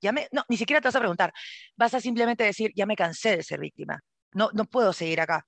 ya 0.00 0.12
me, 0.12 0.28
no, 0.32 0.44
ni 0.48 0.56
siquiera 0.56 0.80
te 0.80 0.88
vas 0.88 0.96
a 0.96 1.00
preguntar, 1.00 1.32
vas 1.76 1.94
a 1.94 2.00
simplemente 2.00 2.44
decir, 2.44 2.72
ya 2.74 2.86
me 2.86 2.96
cansé 2.96 3.36
de 3.36 3.42
ser 3.42 3.60
víctima, 3.60 4.00
no, 4.32 4.50
no 4.52 4.64
puedo 4.64 4.92
seguir 4.92 5.20
acá, 5.20 5.46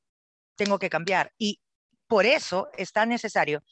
tengo 0.57 0.79
que 0.79 0.91
cambiar. 0.91 1.33
Y 1.39 1.61
por 2.07 2.27
eso 2.27 2.69
es 2.77 2.93
tan 2.93 3.09
necesario 3.09 3.63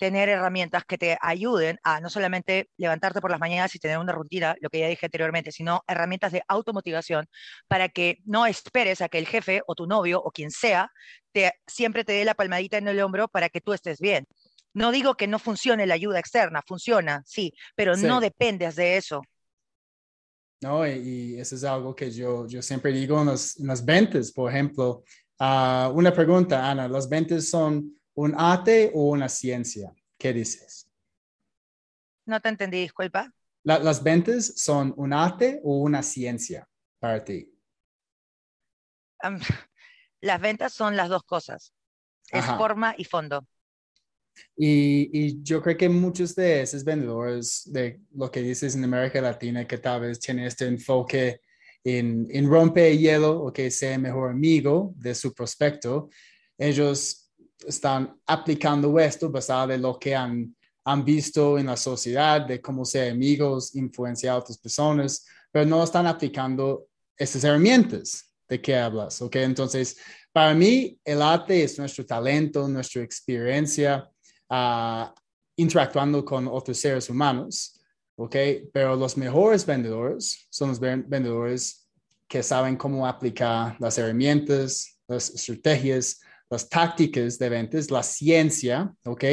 tener 0.00 0.30
herramientas 0.30 0.84
que 0.86 0.96
te 0.96 1.18
ayuden 1.20 1.78
a 1.82 2.00
no 2.00 2.08
solamente 2.08 2.70
levantarte 2.78 3.20
por 3.20 3.30
las 3.30 3.38
mañanas 3.38 3.74
y 3.74 3.78
tener 3.78 3.98
una 3.98 4.14
rutina, 4.14 4.56
lo 4.62 4.70
que 4.70 4.78
ya 4.78 4.88
dije 4.88 5.04
anteriormente, 5.04 5.52
sino 5.52 5.82
herramientas 5.86 6.32
de 6.32 6.42
automotivación 6.48 7.26
para 7.68 7.90
que 7.90 8.16
no 8.24 8.46
esperes 8.46 9.02
a 9.02 9.10
que 9.10 9.18
el 9.18 9.26
jefe 9.26 9.60
o 9.66 9.74
tu 9.74 9.86
novio 9.86 10.22
o 10.22 10.30
quien 10.30 10.50
sea 10.50 10.90
te, 11.32 11.52
siempre 11.66 12.04
te 12.04 12.14
dé 12.14 12.24
la 12.24 12.34
palmadita 12.34 12.78
en 12.78 12.88
el 12.88 12.98
hombro 13.02 13.28
para 13.28 13.50
que 13.50 13.60
tú 13.60 13.74
estés 13.74 14.00
bien. 14.00 14.24
No 14.72 14.90
digo 14.90 15.16
que 15.16 15.26
no 15.26 15.38
funcione 15.38 15.86
la 15.86 15.94
ayuda 15.94 16.18
externa, 16.18 16.62
funciona, 16.66 17.22
sí, 17.26 17.52
pero 17.74 17.94
no 17.94 18.20
dependes 18.20 18.76
de 18.76 18.96
eso. 18.96 19.20
No, 20.62 20.86
y, 20.86 21.40
eso 21.40 21.54
es 21.54 21.64
algo 21.64 21.94
que 21.94 22.10
yo, 22.10 22.46
yo 22.46 22.60
siempre 22.60 22.92
digo 22.92 23.20
en, 23.20 23.26
las 23.26 23.84
ventas, 23.84 24.30
por 24.30 24.50
ejemplo. 24.50 25.04
Ah, 25.38 25.90
una 25.94 26.12
pregunta, 26.12 26.70
Ana, 26.70 26.86
¿las 26.86 27.08
ventas 27.08 27.48
son 27.48 27.98
un 28.14 28.34
arte 28.36 28.90
o 28.94 29.10
una 29.10 29.28
ciencia? 29.28 29.92
¿Qué 30.18 30.34
dices? 30.34 30.86
No 32.26 32.40
te 32.40 32.50
entendí, 32.50 32.82
disculpa. 32.82 33.32
¿Las 33.62 34.02
ventas 34.02 34.52
son 34.56 34.92
un 34.96 35.12
arte 35.12 35.60
o 35.64 35.78
una 35.78 36.02
ciencia 36.02 36.68
para 36.98 37.24
ti? 37.24 37.50
las 40.20 40.40
ventas 40.40 40.72
son 40.72 40.96
las 40.96 41.08
dos 41.08 41.24
cosas. 41.24 41.72
Es 42.30 42.44
forma 42.46 42.94
y 42.96 43.04
fondo. 43.04 43.46
Y, 44.56 45.42
yo 45.42 45.62
creo 45.62 45.76
que 45.76 45.88
muchos 45.88 46.34
de 46.34 46.62
esos 46.62 46.84
vendedores, 46.84 47.62
de 47.66 48.00
lo 48.14 48.30
que 48.30 48.42
dices 48.42 48.74
en 48.74 48.84
América 48.84 49.20
Latina, 49.20 49.66
que 49.66 49.78
tal 49.78 50.02
vez 50.02 50.20
tienen 50.20 50.44
este 50.44 50.66
enfoque 50.66 51.40
en, 51.84 52.26
en 52.30 52.48
romper 52.48 52.96
hielo 52.96 53.42
o 53.42 53.52
que 53.52 53.70
sea 53.70 53.98
mejor 53.98 54.30
amigo 54.30 54.92
de 54.96 55.14
su 55.14 55.32
prospecto, 55.32 56.10
ellos 56.58 57.30
están 57.66 58.18
aplicando 58.26 58.98
esto 58.98 59.30
basado 59.30 59.72
en 59.72 59.82
lo 59.82 59.98
que 59.98 60.14
han, 60.14 60.54
han 60.84 61.04
visto 61.04 61.58
en 61.58 61.66
la 61.66 61.76
sociedad, 61.76 62.46
de 62.46 62.60
cómo 62.60 62.84
ser 62.84 63.12
amigos, 63.12 63.74
influenciar 63.74 64.34
a 64.34 64.38
otras 64.38 64.58
personas, 64.58 65.26
pero 65.50 65.66
no 65.66 65.82
están 65.82 66.06
aplicando 66.06 66.86
estas 67.16 67.44
herramientas 67.44 68.32
de 68.48 68.60
que 68.60 68.76
hablas, 68.76 69.20
¿ok? 69.22 69.36
Entonces, 69.36 69.96
para 70.32 70.54
mí, 70.54 70.98
el 71.04 71.22
arte 71.22 71.62
es 71.62 71.78
nuestro 71.78 72.04
talento, 72.06 72.66
nuestra 72.68 73.02
experiencia, 73.02 74.08
interactuando 75.56 76.24
con 76.24 76.48
otros 76.48 76.78
seres 76.78 77.08
humanos, 77.10 77.80
¿ok? 78.16 78.36
Pero 78.72 78.96
los 78.96 79.16
mejores 79.16 79.64
vendedores 79.64 80.46
son 80.50 80.70
los 80.70 80.80
vendedores 80.80 81.88
que 82.28 82.42
saben 82.42 82.76
cómo 82.76 83.06
aplicar 83.06 83.76
las 83.80 83.98
herramientas, 83.98 85.00
las 85.08 85.30
estrategias, 85.30 86.20
las 86.48 86.68
tácticas 86.68 87.38
de 87.38 87.48
ventas, 87.48 87.90
la 87.90 88.02
ciencia, 88.02 88.92
¿ok? 89.04 89.24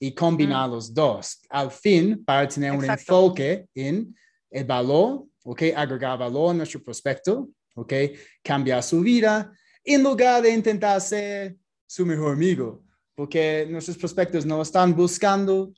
Y 0.00 0.14
combinar 0.14 0.68
los 0.68 0.92
dos. 0.92 1.40
Al 1.48 1.70
fin, 1.70 2.24
para 2.24 2.48
tener 2.48 2.72
un 2.72 2.84
enfoque 2.84 3.66
en 3.74 4.14
el 4.50 4.64
valor, 4.64 5.24
¿ok? 5.44 5.62
Agregar 5.76 6.18
valor 6.18 6.50
a 6.50 6.54
nuestro 6.54 6.82
prospecto, 6.82 7.48
¿ok? 7.74 7.92
Cambiar 8.42 8.82
su 8.82 9.00
vida 9.00 9.52
en 9.84 10.02
lugar 10.02 10.42
de 10.42 10.50
intentar 10.50 11.00
ser 11.00 11.56
su 11.86 12.06
mejor 12.06 12.32
amigo, 12.32 12.83
porque 13.14 13.66
nuestros 13.70 13.96
prospectos 13.96 14.44
no 14.44 14.60
están 14.62 14.94
buscando 14.94 15.72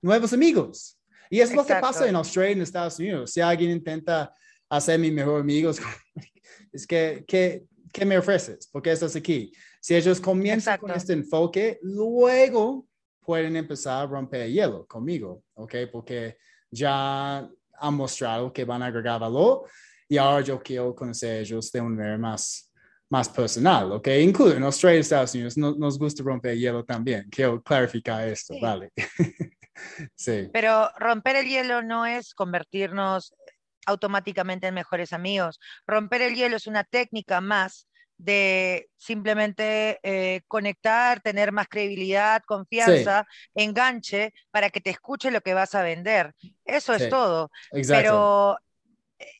nuevos 0.00 0.32
amigos. 0.32 0.98
Y 1.30 1.40
es 1.40 1.54
lo 1.54 1.64
que 1.64 1.74
pasa 1.76 2.08
en 2.08 2.16
Australia, 2.16 2.52
en 2.52 2.62
Estados 2.62 2.98
Unidos. 2.98 3.30
Si 3.32 3.40
alguien 3.40 3.70
intenta 3.70 4.34
hacer 4.68 4.98
mi 4.98 5.10
mejor 5.10 5.40
amigo, 5.40 5.70
es 6.72 6.86
que, 6.86 7.24
¿qué, 7.26 7.64
¿qué 7.92 8.04
me 8.04 8.18
ofreces? 8.18 8.66
¿Por 8.66 8.82
qué 8.82 8.92
estás 8.92 9.16
aquí? 9.16 9.52
Si 9.80 9.94
ellos 9.94 10.20
comienzan 10.20 10.78
con 10.78 10.90
este 10.90 11.12
enfoque, 11.12 11.78
luego 11.82 12.86
pueden 13.20 13.56
empezar 13.56 14.04
a 14.04 14.06
romper 14.06 14.50
hielo 14.50 14.86
conmigo, 14.86 15.42
¿ok? 15.54 15.74
Porque 15.90 16.36
ya 16.70 17.38
han 17.38 17.94
mostrado 17.94 18.52
que 18.52 18.64
van 18.64 18.82
a 18.82 18.86
agregar 18.86 19.20
valor 19.20 19.68
y 20.08 20.18
ahora 20.18 20.44
yo 20.44 20.62
quiero 20.62 20.94
conocer 20.94 21.30
a 21.30 21.38
ellos 21.40 21.70
de 21.72 21.80
una 21.80 21.96
manera 21.96 22.18
más, 22.18 22.71
más 23.12 23.28
personal, 23.28 23.92
¿ok? 23.92 24.08
Incluso 24.22 24.56
en 24.56 24.62
Australia 24.62 24.96
y 24.96 25.00
Estados 25.00 25.34
Unidos 25.34 25.58
nos 25.58 25.98
gusta 25.98 26.22
romper 26.22 26.56
hielo 26.56 26.82
también. 26.82 27.28
Quiero 27.30 27.62
clarificar 27.62 28.26
esto, 28.26 28.54
¿vale? 28.58 28.90
sí. 30.16 30.48
Pero 30.50 30.90
romper 30.96 31.36
el 31.36 31.46
hielo 31.46 31.82
no 31.82 32.06
es 32.06 32.32
convertirnos 32.32 33.34
automáticamente 33.84 34.68
en 34.68 34.74
mejores 34.74 35.12
amigos. 35.12 35.60
Romper 35.86 36.22
el 36.22 36.34
hielo 36.34 36.56
es 36.56 36.66
una 36.66 36.84
técnica 36.84 37.42
más 37.42 37.86
de 38.16 38.88
simplemente 38.96 40.00
eh, 40.02 40.40
conectar, 40.48 41.20
tener 41.20 41.52
más 41.52 41.68
credibilidad, 41.68 42.42
confianza, 42.46 43.26
enganche 43.54 44.32
para 44.50 44.70
que 44.70 44.80
te 44.80 44.88
escuche 44.88 45.30
lo 45.30 45.42
que 45.42 45.52
vas 45.52 45.74
a 45.74 45.82
vender. 45.82 46.32
Eso 46.64 46.94
es 46.94 47.10
todo. 47.10 47.50
Exacto. 47.72 48.02
Pero 48.02 48.58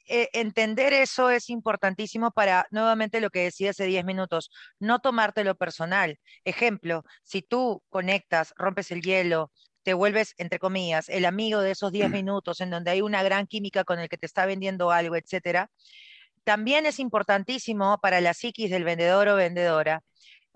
eh, 0.09 0.29
entender 0.33 0.93
eso 0.93 1.31
es 1.31 1.51
importantísimo 1.51 2.31
para, 2.31 2.67
nuevamente, 2.71 3.21
lo 3.21 3.31
que 3.31 3.45
decía 3.45 3.71
hace 3.71 3.85
10 3.87 4.05
minutos, 4.05 4.51
no 4.79 5.01
tomártelo 5.01 5.55
personal. 5.57 6.19
Ejemplo, 6.45 7.05
si 7.23 7.43
tú 7.43 7.83
conectas, 7.89 8.55
rompes 8.57 8.91
el 8.91 9.03
hielo, 9.03 9.53
te 9.83 9.95
vuelves, 9.95 10.35
entre 10.39 10.59
comillas, 10.59 11.09
el 11.09 11.25
amigo 11.25 11.61
de 11.61 11.73
esos 11.73 11.93
10 11.93 12.11
minutos 12.11 12.61
en 12.61 12.71
donde 12.71 12.91
hay 12.91 13.03
una 13.03 13.23
gran 13.23 13.47
química 13.47 13.85
con 13.85 13.99
el 13.99 14.09
que 14.09 14.19
te 14.19 14.27
está 14.27 14.47
vendiendo 14.47 14.91
algo, 14.91 15.17
etcétera, 15.17 15.71
también 16.45 16.87
es 16.87 16.99
importantísimo 16.99 17.99
para 18.03 18.21
la 18.21 18.35
psiquis 18.35 18.71
del 18.71 18.85
vendedor 18.85 19.29
o 19.29 19.37
vendedora 19.37 20.03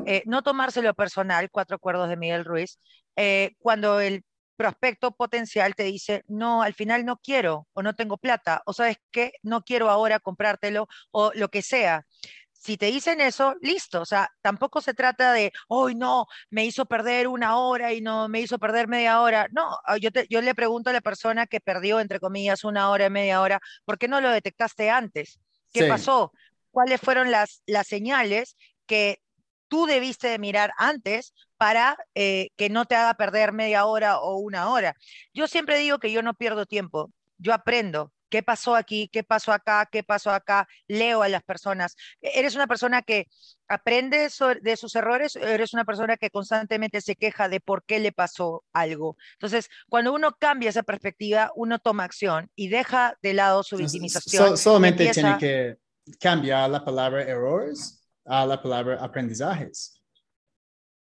eh, 0.05 0.23
no 0.27 0.43
tomárselo 0.43 0.95
personal, 0.95 1.51
cuatro 1.51 1.77
acuerdos 1.77 2.09
de 2.09 2.17
Miguel 2.17 2.45
Ruiz, 2.45 2.79
eh, 3.17 3.55
cuando 3.59 4.01
el 4.01 4.25
prospecto 4.57 5.13
potencial 5.13 5.75
te 5.75 5.85
dice, 5.85 6.25
no, 6.29 6.63
al 6.63 6.75
final 6.75 7.05
no 7.05 7.19
quiero 7.19 7.69
o 7.73 7.83
no 7.83 7.95
tengo 7.95 8.19
plata 8.19 8.63
o 8.67 8.73
sabes 8.73 8.97
que 9.11 9.33
no 9.43 9.63
quiero 9.63 9.91
ahora 9.91 10.19
comprártelo 10.19 10.89
o 11.11 11.33
lo 11.35 11.49
que 11.49 11.63
sea. 11.63 12.07
Si 12.53 12.77
te 12.77 12.87
dicen 12.87 13.21
eso, 13.21 13.55
listo, 13.61 14.01
o 14.01 14.07
sea, 14.07 14.29
tampoco 14.41 14.81
se 14.81 14.95
trata 14.95 15.33
de, 15.33 15.53
hoy 15.69 15.95
no, 15.95 16.27
me 16.51 16.65
hizo 16.65 16.87
perder 16.87 17.29
una 17.29 17.59
hora 17.59 17.93
y 17.93 18.01
no 18.01 18.29
me 18.29 18.41
hizo 18.41 18.59
perder 18.59 18.89
media 18.89 19.21
hora. 19.21 19.47
No, 19.53 19.79
ah, 19.85 19.99
yo, 19.99 20.11
yo 20.29 20.41
le 20.41 20.55
pregunto 20.55 20.91
a 20.91 20.93
la 20.93 21.01
persona 21.01 21.47
que 21.47 21.61
perdió, 21.61 22.01
entre 22.01 22.19
comillas, 22.19 22.65
una 22.65 22.91
hora 22.91 23.07
y 23.07 23.11
media 23.11 23.41
hora, 23.41 23.61
¿por 23.85 23.99
qué 23.99 24.09
no 24.09 24.21
lo 24.21 24.31
detectaste 24.31 24.91
antes? 24.91 25.39
¿Qué 25.73 25.87
pasó? 25.87 26.33
¿Cuáles 26.71 27.01
fueron 27.01 27.31
las, 27.31 27.63
las 27.67 27.87
señales 27.87 28.57
que 28.87 29.21
tú 29.69 29.87
debiste 29.87 30.29
de 30.29 30.39
mirar 30.39 30.73
antes 30.79 31.35
para 31.57 31.97
eh, 32.15 32.51
que 32.57 32.69
no 32.71 32.85
te 32.85 32.95
haga 32.95 33.15
perder 33.15 33.53
media 33.53 33.87
hora 33.87 34.19
o 34.19 34.37
una 34.37 34.71
hora. 34.71 34.95
Yo 35.35 35.47
siempre 35.47 35.79
digo 35.79 35.99
que 35.99 36.13
yo 36.13 36.23
no 36.23 36.35
pierdo 36.35 36.67
tiempo, 36.67 37.11
yo 37.39 37.53
aprendo. 37.53 38.13
¿Qué 38.29 38.43
pasó 38.43 38.75
aquí? 38.75 39.09
¿Qué 39.13 39.23
pasó 39.23 39.53
acá? 39.53 39.89
¿Qué 39.91 40.03
pasó 40.03 40.31
acá? 40.31 40.67
Leo 40.89 41.23
a 41.23 41.29
las 41.29 41.45
personas. 41.45 41.97
¿Eres 42.21 42.57
una 42.57 42.67
persona 42.67 43.03
que 43.03 43.29
aprende 43.69 44.29
de 44.63 44.77
sus 44.77 44.97
errores 44.97 45.37
o 45.37 45.41
eres 45.41 45.75
una 45.75 45.85
persona 45.85 46.17
que 46.17 46.31
constantemente 46.31 47.01
se 47.01 47.15
queja 47.15 47.49
de 47.49 47.61
por 47.61 47.85
qué 47.85 48.01
le 48.01 48.11
pasó 48.11 48.65
algo? 48.73 49.17
Entonces, 49.35 49.69
cuando 49.89 50.13
uno 50.13 50.37
cambia 50.39 50.71
esa 50.71 50.83
perspectiva, 50.83 51.53
uno 51.55 51.79
toma 51.79 52.03
acción 52.03 52.51
y 52.57 52.69
deja 52.69 53.17
de 53.23 53.35
lado 53.35 53.63
su 53.63 53.77
victimización. 53.77 54.59
solamente 54.59 55.09
tiene 55.13 55.39
que 55.39 55.77
cambiar 56.19 56.69
la 56.69 56.85
palabra 56.85 57.23
errores 57.23 58.03
a 58.25 58.45
la 58.45 58.61
palabra 58.61 58.99
aprendizajes, 59.03 59.96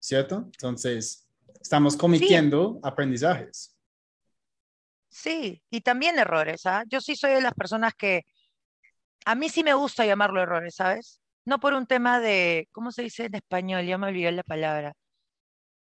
¿cierto? 0.04 0.36
Entonces, 0.36 1.26
estamos 1.60 1.96
cometiendo 1.96 2.78
aprendizajes. 2.82 3.74
Sí, 5.08 5.62
y 5.70 5.80
también 5.80 6.18
errores, 6.18 6.66
¿ah? 6.66 6.84
Yo 6.88 7.00
sí 7.00 7.16
soy 7.16 7.32
de 7.32 7.40
las 7.40 7.54
personas 7.54 7.94
que 7.94 8.22
a 9.24 9.34
mí 9.34 9.48
sí 9.48 9.64
me 9.64 9.72
gusta 9.72 10.04
llamarlo 10.04 10.42
errores, 10.42 10.74
¿sabes? 10.74 11.22
No 11.46 11.58
por 11.58 11.72
un 11.72 11.86
tema 11.86 12.20
de, 12.20 12.68
¿cómo 12.72 12.92
se 12.92 13.02
dice 13.02 13.24
en 13.26 13.36
español? 13.36 13.86
Ya 13.86 13.96
me 13.96 14.08
olvidé 14.08 14.32
la 14.32 14.42
palabra. 14.42 14.92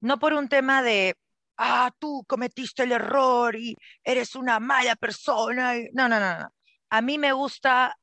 No 0.01 0.17
por 0.17 0.33
un 0.33 0.49
tema 0.49 0.81
de, 0.81 1.13
ah, 1.57 1.91
tú 1.99 2.23
cometiste 2.27 2.83
el 2.83 2.93
error 2.93 3.55
y 3.55 3.75
eres 4.03 4.35
una 4.35 4.59
mala 4.59 4.95
persona. 4.95 5.75
No, 5.93 6.09
no, 6.09 6.19
no, 6.19 6.39
no. 6.39 6.49
A 6.89 7.01
mí 7.01 7.19
me 7.19 7.33
gusta 7.33 7.95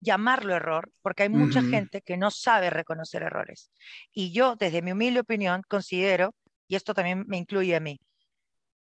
llamarlo 0.00 0.54
error, 0.54 0.90
porque 1.02 1.24
hay 1.24 1.28
mucha 1.28 1.62
gente 1.62 2.02
que 2.02 2.16
no 2.16 2.30
sabe 2.30 2.70
reconocer 2.70 3.22
errores. 3.22 3.70
Y 4.12 4.32
yo, 4.32 4.56
desde 4.56 4.82
mi 4.82 4.92
humilde 4.92 5.20
opinión, 5.20 5.62
considero, 5.68 6.34
y 6.68 6.76
esto 6.76 6.94
también 6.94 7.24
me 7.26 7.38
incluye 7.38 7.76
a 7.76 7.80
mí, 7.80 8.00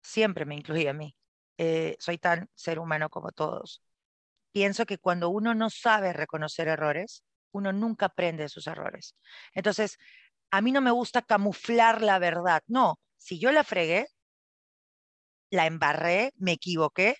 siempre 0.02 0.44
me 0.46 0.56
incluye 0.56 0.88
a 0.88 0.92
mí, 0.94 1.14
eh, 1.58 1.96
soy 2.00 2.18
tan 2.18 2.48
ser 2.54 2.78
humano 2.78 3.10
como 3.10 3.32
todos. 3.32 3.82
Pienso 4.52 4.86
que 4.86 4.98
cuando 4.98 5.30
uno 5.30 5.54
no 5.54 5.70
sabe 5.70 6.12
reconocer 6.12 6.68
errores, 6.68 7.22
uno 7.52 7.72
nunca 7.72 8.06
aprende 8.06 8.44
de 8.44 8.48
sus 8.48 8.66
errores. 8.66 9.14
Entonces, 9.54 9.98
a 10.50 10.60
mí 10.60 10.72
no 10.72 10.80
me 10.80 10.90
gusta 10.90 11.22
camuflar 11.22 12.02
la 12.02 12.18
verdad. 12.18 12.62
No, 12.66 12.98
si 13.16 13.38
yo 13.38 13.52
la 13.52 13.64
fregué, 13.64 14.06
la 15.50 15.66
embarré, 15.66 16.32
me 16.36 16.52
equivoqué, 16.52 17.16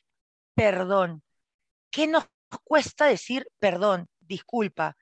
perdón. 0.55 1.22
¿Qué 1.90 2.07
nos 2.07 2.27
cuesta 2.64 3.06
decir 3.06 3.46
perdón, 3.58 4.08
disculpa? 4.20 4.96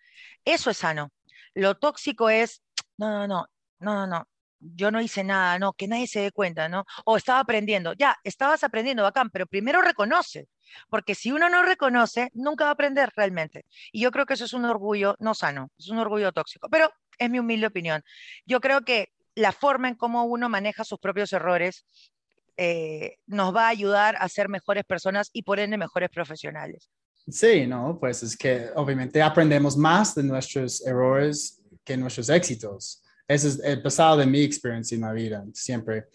Eso 0.44 0.70
es 0.70 0.78
sano. 0.78 1.10
Lo 1.54 1.76
tóxico 1.76 2.30
es, 2.30 2.62
no, 2.98 3.10
no, 3.10 3.26
no, 3.26 3.46
no, 3.80 3.94
no, 3.94 4.06
no, 4.06 4.28
yo 4.60 4.90
no 4.90 5.00
hice 5.00 5.24
nada, 5.24 5.58
no, 5.58 5.72
que 5.72 5.88
nadie 5.88 6.06
se 6.06 6.20
dé 6.20 6.32
cuenta, 6.32 6.68
¿no? 6.68 6.84
O 7.04 7.16
estaba 7.16 7.40
aprendiendo, 7.40 7.92
ya, 7.94 8.16
estabas 8.24 8.64
aprendiendo, 8.64 9.02
bacán, 9.02 9.30
pero 9.30 9.46
primero 9.46 9.82
reconoce, 9.82 10.48
porque 10.88 11.14
si 11.14 11.32
uno 11.32 11.48
no 11.48 11.62
reconoce, 11.62 12.30
nunca 12.34 12.64
va 12.64 12.70
a 12.70 12.72
aprender 12.74 13.12
realmente. 13.16 13.64
Y 13.92 14.00
yo 14.02 14.10
creo 14.10 14.26
que 14.26 14.34
eso 14.34 14.44
es 14.44 14.52
un 14.52 14.64
orgullo 14.64 15.16
no 15.18 15.34
sano, 15.34 15.70
es 15.78 15.88
un 15.88 15.98
orgullo 15.98 16.32
tóxico, 16.32 16.68
pero 16.70 16.90
es 17.18 17.30
mi 17.30 17.38
humilde 17.38 17.66
opinión. 17.66 18.02
Yo 18.44 18.60
creo 18.60 18.82
que 18.82 19.10
la 19.34 19.52
forma 19.52 19.88
en 19.88 19.94
cómo 19.94 20.24
uno 20.24 20.48
maneja 20.48 20.84
sus 20.84 20.98
propios 20.98 21.32
errores 21.32 21.86
eh, 22.56 23.18
nos 23.26 23.54
va 23.54 23.66
a 23.66 23.68
ayudar 23.68 24.16
a 24.18 24.28
ser 24.28 24.48
mejores 24.48 24.84
personas 24.84 25.28
y 25.32 25.42
por 25.42 25.60
ende 25.60 25.76
mejores 25.76 26.08
profesionales. 26.10 26.90
Sí, 27.28 27.66
no, 27.66 27.98
pues 27.98 28.22
es 28.22 28.36
que 28.36 28.70
obviamente 28.76 29.20
aprendemos 29.20 29.76
más 29.76 30.14
de 30.14 30.22
nuestros 30.22 30.86
errores 30.86 31.60
que 31.84 31.96
nuestros 31.96 32.28
éxitos. 32.28 33.02
Ese 33.26 33.48
es 33.48 33.60
el 33.64 33.82
pasado 33.82 34.18
de 34.18 34.26
mi 34.26 34.42
experiencia 34.42 34.94
en 34.94 35.00
la 35.00 35.12
vida, 35.12 35.44
siempre. 35.52 36.06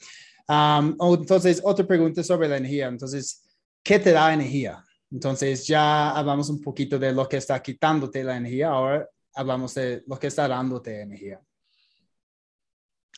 entonces, 0.47 1.62
otra 1.63 1.86
pregunta 1.86 2.24
sobre 2.24 2.47
la 2.47 2.58
energía. 2.58 2.88
Entonces, 2.88 3.43
¿qué 3.84 4.00
te 4.00 4.12
da 4.12 4.34
energía? 4.34 4.84
Entonces, 5.12 5.67
ya 5.67 6.12
hablamos 6.12 6.50
un 6.50 6.62
poquito 6.62 6.97
de 6.97 7.12
lo 7.12 7.28
que 7.28 7.38
está 7.38 7.62
quitándote 7.62 8.24
la 8.24 8.38
energía, 8.38 8.69
ahora 8.69 9.10
hablamos 9.34 9.74
de 9.74 10.04
lo 10.08 10.17
que 10.17 10.28
está 10.28 10.47
dándote 10.47 11.02
energía. 11.02 11.41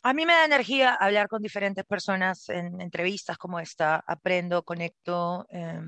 A 0.02 0.12
mí 0.12 0.26
me 0.26 0.32
da 0.32 0.44
energía 0.44 0.94
hablar 0.94 1.28
con 1.28 1.40
diferentes 1.40 1.84
personas 1.84 2.48
en 2.48 2.80
entrevistas 2.80 3.38
como 3.38 3.58
esta. 3.60 4.02
Aprendo, 4.06 4.62
conecto. 4.64 5.46
Eh, 5.48 5.80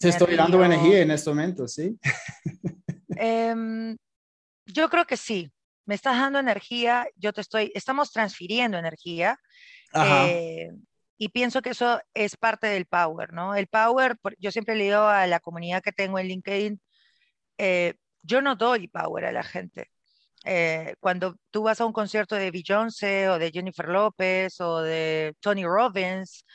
te 0.00 0.08
estoy 0.08 0.34
dando 0.34 0.64
energía 0.64 1.00
en 1.00 1.10
este 1.10 1.30
momento, 1.30 1.68
¿sí? 1.68 1.98
Em, 3.16 3.96
yo 4.64 4.88
creo 4.88 5.04
que 5.04 5.18
sí 5.18 5.52
me 5.84 5.94
estás 5.94 6.16
dando 6.18 6.38
energía, 6.38 7.06
yo 7.16 7.32
te 7.32 7.42
estoy, 7.42 7.70
estamos 7.74 8.10
transfiriendo 8.12 8.78
energía. 8.78 9.38
Eh, 9.92 10.70
y 11.18 11.28
pienso 11.28 11.60
que 11.60 11.70
eso 11.70 12.00
es 12.14 12.36
parte 12.36 12.68
del 12.68 12.86
power, 12.86 13.32
¿no? 13.34 13.54
El 13.54 13.66
power, 13.66 14.16
yo 14.38 14.50
siempre 14.50 14.74
le 14.74 14.84
digo 14.84 15.00
a 15.00 15.26
la 15.26 15.40
comunidad 15.40 15.82
que 15.82 15.92
tengo 15.92 16.18
en 16.18 16.28
LinkedIn, 16.28 16.80
eh, 17.58 17.94
yo 18.22 18.40
no 18.40 18.56
doy 18.56 18.88
power 18.88 19.26
a 19.26 19.32
la 19.32 19.42
gente. 19.42 19.90
Eh, 20.44 20.94
cuando 21.00 21.36
tú 21.50 21.64
vas 21.64 21.80
a 21.80 21.84
un 21.86 21.92
concierto 21.92 22.36
de 22.36 22.50
Beyoncé 22.50 23.28
o 23.28 23.38
de 23.38 23.50
Jennifer 23.50 23.88
López 23.88 24.58
o 24.60 24.80
de 24.80 25.34
Tony 25.40 25.64
Robbins, 25.64 26.46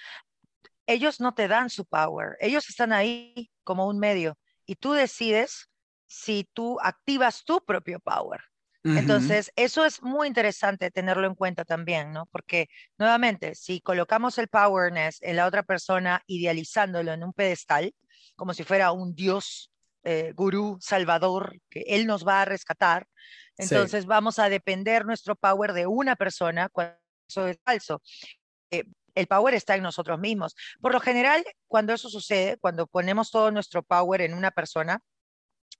ellos 0.87 1.19
no 1.19 1.33
te 1.33 1.47
dan 1.47 1.69
su 1.69 1.85
power, 1.85 2.37
ellos 2.39 2.69
están 2.69 2.93
ahí 2.93 3.51
como 3.63 3.87
un 3.87 3.99
medio 3.99 4.37
y 4.65 4.75
tú 4.75 4.93
decides 4.93 5.69
si 6.07 6.47
tú 6.53 6.79
activas 6.81 7.43
tu 7.43 7.63
propio 7.63 7.99
power. 7.99 8.41
Entonces, 8.87 9.51
eso 9.55 9.83
es 9.83 10.03
muy 10.03 10.27
interesante 10.27 10.91
tenerlo 10.91 11.25
en 11.25 11.33
cuenta 11.33 11.65
también, 11.65 12.11
¿no? 12.11 12.27
Porque, 12.27 12.67
nuevamente, 12.99 13.55
si 13.55 13.81
colocamos 13.81 14.37
el 14.37 14.47
powerness 14.47 15.17
en 15.23 15.37
la 15.37 15.47
otra 15.47 15.63
persona, 15.63 16.21
idealizándolo 16.27 17.11
en 17.11 17.23
un 17.23 17.33
pedestal, 17.33 17.95
como 18.35 18.53
si 18.53 18.63
fuera 18.63 18.91
un 18.91 19.15
dios, 19.15 19.71
eh, 20.03 20.33
gurú, 20.35 20.77
salvador, 20.79 21.59
que 21.67 21.83
él 21.87 22.05
nos 22.05 22.27
va 22.27 22.43
a 22.43 22.45
rescatar, 22.45 23.07
entonces 23.57 24.05
vamos 24.05 24.37
a 24.37 24.49
depender 24.49 25.03
nuestro 25.03 25.35
power 25.35 25.73
de 25.73 25.87
una 25.87 26.15
persona, 26.15 26.69
cuando 26.69 26.95
eso 27.27 27.47
es 27.47 27.57
falso. 27.65 28.03
Eh, 28.69 28.83
el 29.15 29.27
power 29.27 29.53
está 29.53 29.75
en 29.75 29.83
nosotros 29.83 30.19
mismos. 30.19 30.55
Por 30.81 30.93
lo 30.93 30.99
general, 30.99 31.43
cuando 31.67 31.93
eso 31.93 32.09
sucede, 32.09 32.57
cuando 32.57 32.87
ponemos 32.87 33.31
todo 33.31 33.51
nuestro 33.51 33.83
power 33.83 34.21
en 34.21 34.33
una 34.33 34.51
persona, 34.51 35.01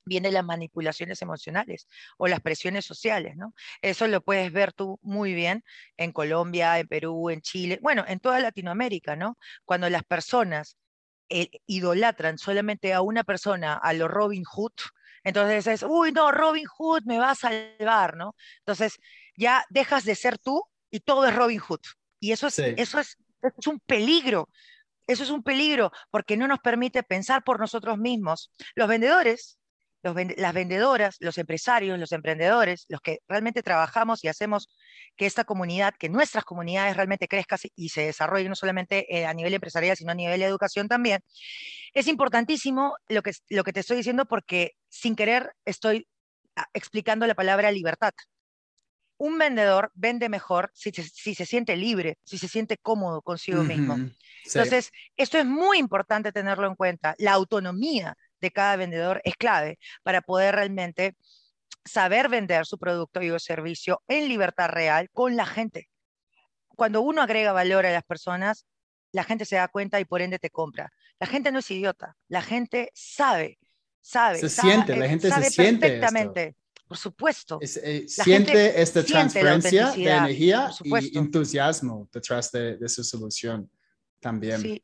vienen 0.05 0.33
las 0.33 0.45
manipulaciones 0.45 1.21
emocionales 1.21 1.87
o 2.17 2.27
las 2.27 2.39
presiones 2.39 2.85
sociales, 2.85 3.35
¿no? 3.35 3.53
Eso 3.81 4.07
lo 4.07 4.21
puedes 4.21 4.51
ver 4.51 4.71
tú 4.71 4.99
muy 5.01 5.33
bien 5.33 5.63
en 5.97 6.11
Colombia, 6.11 6.79
en 6.79 6.87
Perú, 6.87 7.29
en 7.29 7.41
Chile, 7.41 7.79
bueno, 7.81 8.05
en 8.07 8.19
toda 8.19 8.39
Latinoamérica, 8.39 9.15
¿no? 9.15 9.37
Cuando 9.65 9.89
las 9.89 10.03
personas 10.03 10.77
eh, 11.29 11.49
idolatran 11.65 12.37
solamente 12.37 12.93
a 12.93 13.01
una 13.01 13.23
persona, 13.23 13.73
a 13.73 13.93
lo 13.93 14.07
Robin 14.07 14.43
Hood, 14.43 14.73
entonces 15.23 15.65
es, 15.65 15.83
uy, 15.83 16.11
no, 16.11 16.31
Robin 16.31 16.67
Hood 16.67 17.03
me 17.05 17.17
va 17.17 17.31
a 17.31 17.35
salvar, 17.35 18.15
¿no? 18.15 18.35
Entonces 18.59 18.99
ya 19.35 19.65
dejas 19.69 20.05
de 20.05 20.13
ser 20.13 20.37
tú 20.37 20.63
y 20.91 20.99
todo 20.99 21.25
es 21.25 21.35
Robin 21.35 21.59
Hood. 21.59 21.81
Y 22.19 22.31
eso 22.31 22.47
es, 22.47 22.59
eso 22.59 22.99
es, 22.99 23.17
es 23.57 23.67
un 23.67 23.79
peligro. 23.79 24.49
Eso 25.07 25.23
es 25.23 25.29
un 25.29 25.43
peligro 25.43 25.91
porque 26.09 26.37
no 26.37 26.47
nos 26.47 26.59
permite 26.59 27.03
pensar 27.03 27.43
por 27.43 27.59
nosotros 27.59 27.97
mismos. 27.97 28.51
Los 28.75 28.87
vendedores 28.87 29.59
las 30.13 30.53
vendedoras, 30.53 31.17
los 31.19 31.37
empresarios, 31.37 31.97
los 31.97 32.11
emprendedores, 32.11 32.85
los 32.89 33.01
que 33.01 33.19
realmente 33.27 33.63
trabajamos 33.63 34.23
y 34.23 34.27
hacemos 34.27 34.69
que 35.15 35.25
esta 35.25 35.45
comunidad, 35.45 35.95
que 35.97 36.09
nuestras 36.09 36.43
comunidades 36.43 36.95
realmente 36.95 37.27
crezcan 37.27 37.59
y 37.75 37.89
se 37.89 38.05
desarrollen 38.05 38.49
no 38.49 38.55
solamente 38.55 39.05
eh, 39.15 39.25
a 39.25 39.33
nivel 39.33 39.53
empresarial, 39.53 39.97
sino 39.97 40.11
a 40.11 40.15
nivel 40.15 40.39
de 40.39 40.45
educación 40.45 40.87
también. 40.87 41.21
Es 41.93 42.07
importantísimo 42.07 42.95
lo 43.07 43.23
que, 43.23 43.31
lo 43.49 43.63
que 43.63 43.73
te 43.73 43.79
estoy 43.79 43.97
diciendo 43.97 44.25
porque 44.25 44.73
sin 44.89 45.15
querer 45.15 45.53
estoy 45.65 46.07
ah, 46.55 46.67
explicando 46.73 47.25
la 47.25 47.35
palabra 47.35 47.71
libertad. 47.71 48.13
Un 49.17 49.37
vendedor 49.37 49.91
vende 49.93 50.29
mejor 50.29 50.71
si, 50.73 50.91
se 50.91 51.45
siente 51.45 51.75
libre, 51.75 52.17
si 52.23 52.37
se 52.37 52.47
siente 52.47 52.77
cómodo 52.77 53.21
consigo 53.21 53.63
mismo. 53.63 53.97
Entonces, 54.45 54.91
esto 55.15 55.37
es 55.37 55.45
muy 55.45 55.77
importante 55.77 56.31
tenerlo 56.31 56.67
en 56.67 56.75
cuenta. 56.75 57.15
La 57.17 57.33
autonomía 57.33 58.17
de 58.41 58.51
cada 58.51 58.75
vendedor 58.75 59.21
es 59.23 59.35
clave 59.35 59.79
para 60.03 60.21
poder 60.21 60.55
realmente 60.55 61.15
saber 61.85 62.29
vender 62.29 62.65
su 62.65 62.77
producto 62.77 63.21
y 63.21 63.31
o 63.31 63.39
servicio 63.39 64.01
en 64.07 64.27
libertad 64.27 64.69
real 64.69 65.09
con 65.11 65.35
la 65.35 65.45
gente. 65.45 65.89
Cuando 66.67 67.01
uno 67.01 67.21
agrega 67.21 67.53
valor 67.53 67.85
a 67.85 67.91
las 67.91 68.03
personas, 68.03 68.65
la 69.11 69.23
gente 69.23 69.45
se 69.45 69.55
da 69.55 69.67
cuenta 69.67 69.99
y 69.99 70.05
por 70.05 70.21
ende 70.21 70.39
te 70.39 70.49
compra. 70.49 70.91
La 71.19 71.27
gente 71.27 71.51
no 71.51 71.59
es 71.59 71.71
idiota, 71.71 72.17
la 72.27 72.41
gente 72.41 72.91
sabe, 72.93 73.57
sabe. 74.01 74.39
Se 74.39 74.49
siente, 74.49 74.97
la 74.97 75.07
gente 75.07 75.31
se 75.31 75.49
siente. 75.49 75.87
Perfectamente. 75.87 76.55
Por 76.87 76.97
supuesto. 76.97 77.59
Eh, 77.61 78.05
siente 78.07 78.81
esta 78.81 79.03
transferencia 79.03 79.91
de 79.91 80.03
energía 80.03 80.69
y 80.83 81.17
entusiasmo 81.17 82.07
detrás 82.11 82.51
de, 82.51 82.77
de 82.77 82.89
su 82.89 83.03
solución 83.03 83.69
también. 84.19 84.61
Sí, 84.61 84.83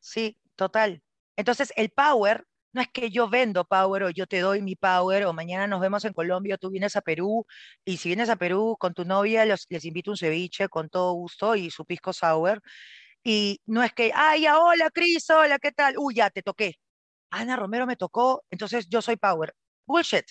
sí, 0.00 0.38
total. 0.56 1.02
Entonces, 1.36 1.72
el 1.76 1.90
power 1.90 2.46
no 2.72 2.80
es 2.80 2.88
que 2.88 3.10
yo 3.10 3.28
vendo 3.28 3.64
power 3.64 4.04
o 4.04 4.10
yo 4.10 4.26
te 4.26 4.40
doy 4.40 4.62
mi 4.62 4.76
power 4.76 5.26
o 5.26 5.32
mañana 5.32 5.66
nos 5.66 5.80
vemos 5.80 6.04
en 6.04 6.12
Colombia 6.12 6.54
o 6.54 6.58
tú 6.58 6.70
vienes 6.70 6.96
a 6.96 7.02
Perú 7.02 7.46
y 7.84 7.98
si 7.98 8.08
vienes 8.08 8.30
a 8.30 8.36
Perú 8.36 8.76
con 8.78 8.94
tu 8.94 9.04
novia 9.04 9.44
les, 9.44 9.66
invito 9.84 10.10
un 10.10 10.16
ceviche 10.16 10.68
con 10.68 10.88
todo 10.88 11.12
gusto 11.12 11.54
y 11.54 11.70
su 11.70 11.84
pisco 11.84 12.12
sour. 12.12 12.62
Y 13.24 13.60
no 13.66 13.82
es 13.82 13.92
que, 13.92 14.10
ay, 14.14 14.46
hola 14.48 14.90
Cris, 14.90 15.28
hola, 15.30 15.58
¿qué 15.58 15.70
tal? 15.72 15.94
Uy, 15.98 16.14
ya 16.14 16.30
te 16.30 16.42
toqué. 16.42 16.76
Ana 17.30 17.56
Romero 17.56 17.86
me 17.86 17.96
tocó, 17.96 18.42
entonces 18.50 18.88
yo 18.88 19.02
soy 19.02 19.16
power. 19.16 19.54
Bullshit. 19.86 20.24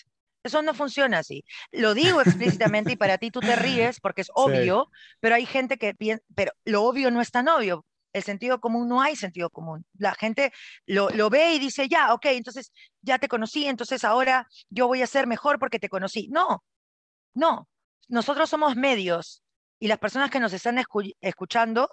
Eso 0.44 0.62
no 0.62 0.74
funciona 0.74 1.20
así. 1.20 1.44
Lo 1.72 1.94
digo 1.94 2.22
explícitamente 2.22 2.92
y 2.94 2.96
para 2.96 3.18
ti 3.18 3.32
tú 3.32 3.40
te 3.40 3.56
ríes 3.56 4.00
porque 4.00 4.22
es 4.22 4.32
obvio, 4.34 4.90
pero 5.20 5.36
hay 5.36 5.46
gente 5.46 5.78
que 5.78 5.94
piensa, 5.94 6.24
pero 6.36 6.52
lo 6.66 6.84
obvio 6.84 7.12
no 7.12 7.22
es 7.22 7.32
tan 7.32 7.48
obvio 7.48 7.86
el 8.14 8.24
sentido 8.24 8.60
común, 8.60 8.88
no 8.88 9.02
hay 9.02 9.16
sentido 9.16 9.50
común. 9.50 9.86
La 9.98 10.14
gente 10.16 10.52
lo, 10.86 11.30
ve 11.30 11.54
y 11.54 11.60
dice, 11.60 11.88
ya, 11.88 12.14
ok, 12.14 12.26
entonces 12.28 12.72
ya 13.02 13.20
te 13.20 13.28
conocí, 13.28 13.66
entonces 13.68 14.04
ahora 14.04 14.48
yo 14.70 14.88
voy 14.88 15.02
a 15.02 15.08
ser 15.08 15.28
mejor 15.28 15.60
porque 15.60 15.80
te 15.80 15.90
conocí. 15.90 16.28
No, 16.30 16.64
no. 17.34 17.68
Nosotros 18.08 18.50
somos 18.50 18.76
medios 18.76 19.44
y 19.80 19.88
las 19.88 20.00
personas 20.00 20.30
que 20.30 20.40
nos 20.40 20.54
están 20.54 20.84
escuchando 21.22 21.90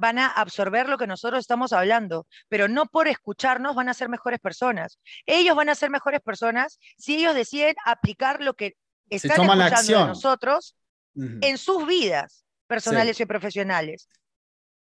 van 0.00 0.18
a 0.18 0.26
absorber 0.26 0.88
lo 0.88 0.98
que 0.98 1.06
nosotros 1.06 1.40
estamos 1.40 1.72
hablando, 1.72 2.26
pero 2.48 2.68
no 2.68 2.86
por 2.86 3.06
escucharnos 3.06 3.74
van 3.74 3.88
a 3.88 3.94
ser 3.94 4.08
mejores 4.08 4.40
personas. 4.40 4.98
Ellos 5.26 5.54
van 5.54 5.68
a 5.68 5.74
ser 5.74 5.90
mejores 5.90 6.20
personas 6.20 6.78
si 6.96 7.16
ellos 7.16 7.34
deciden 7.34 7.74
aplicar 7.84 8.42
lo 8.42 8.54
que 8.54 8.74
están 9.08 9.40
escuchando 9.40 10.00
de 10.00 10.06
nosotros 10.06 10.76
en 11.14 11.58
sus 11.58 11.86
vidas 11.86 12.44
personales 12.66 13.20
y 13.20 13.26
profesionales 13.26 14.08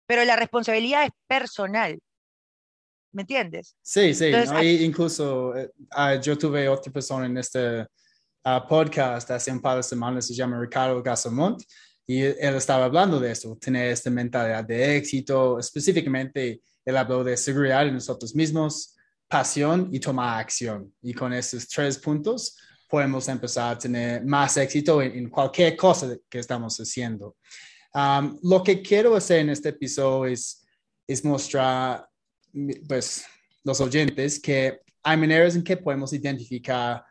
pero 0.05 0.25
la 0.25 0.35
responsabilidad 0.35 1.05
es 1.05 1.11
personal. 1.27 1.99
¿me 3.11 3.23
entiendes? 3.23 3.75
Sí, 3.81 4.13
sí, 4.13 4.31
incluso 4.81 5.55
eh, 5.55 5.71
ah, 5.91 6.15
yo 6.15 6.37
tuve 6.37 6.67
otra 6.69 6.91
persona 6.91 7.25
en 7.25 7.37
este 7.37 7.85
ah, 8.43 8.65
podcast 8.67 9.29
hace 9.31 9.51
un 9.51 9.61
par 9.61 9.77
de 9.77 9.83
semanas, 9.83 10.27
se 10.27 10.33
llama 10.33 10.59
Ricardo 10.59 11.01
Gasamont, 11.01 11.61
y 12.09 12.23
él 12.23 12.55
estaba 12.55 12.85
hablando 12.85 13.19
de 13.19 13.31
eso, 13.31 13.55
tener 13.61 13.91
esta 13.91 14.09
mentalidad 14.09 14.63
de 14.63 14.97
éxito, 14.97 15.59
específicamente 15.59 16.59
él 16.83 16.97
habló 16.97 17.23
de 17.23 17.37
seguridad 17.37 17.85
en 17.85 17.93
nosotros 17.93 18.33
mismos, 18.33 18.95
pasión 19.27 19.89
y 19.91 19.99
tomar 19.99 20.39
acción. 20.39 20.91
Y 21.03 21.13
con 21.13 21.31
esos 21.33 21.67
tres 21.67 21.99
puntos 21.99 22.57
podemos 22.89 23.27
empezar 23.27 23.75
a 23.75 23.77
tener 23.77 24.25
más 24.25 24.57
éxito 24.57 25.03
en, 25.03 25.29
cualquier 25.29 25.77
cosa 25.77 26.17
que 26.27 26.39
estamos 26.39 26.77
haciendo. 26.77 27.37
Um, 27.93 28.39
lo 28.41 28.63
que 28.63 28.81
quiero 28.81 29.15
hacer 29.15 29.41
en 29.41 29.51
este 29.51 29.69
episodio 29.69 30.33
es, 30.33 30.65
es 31.05 31.23
mostrar, 31.23 32.09
pues, 32.87 33.23
los 33.63 33.79
oyentes 33.81 34.39
que 34.39 34.79
hay 35.03 35.15
maneras 35.15 35.55
en 35.55 35.63
que 35.63 35.77
podemos 35.77 36.11
identificar 36.11 37.03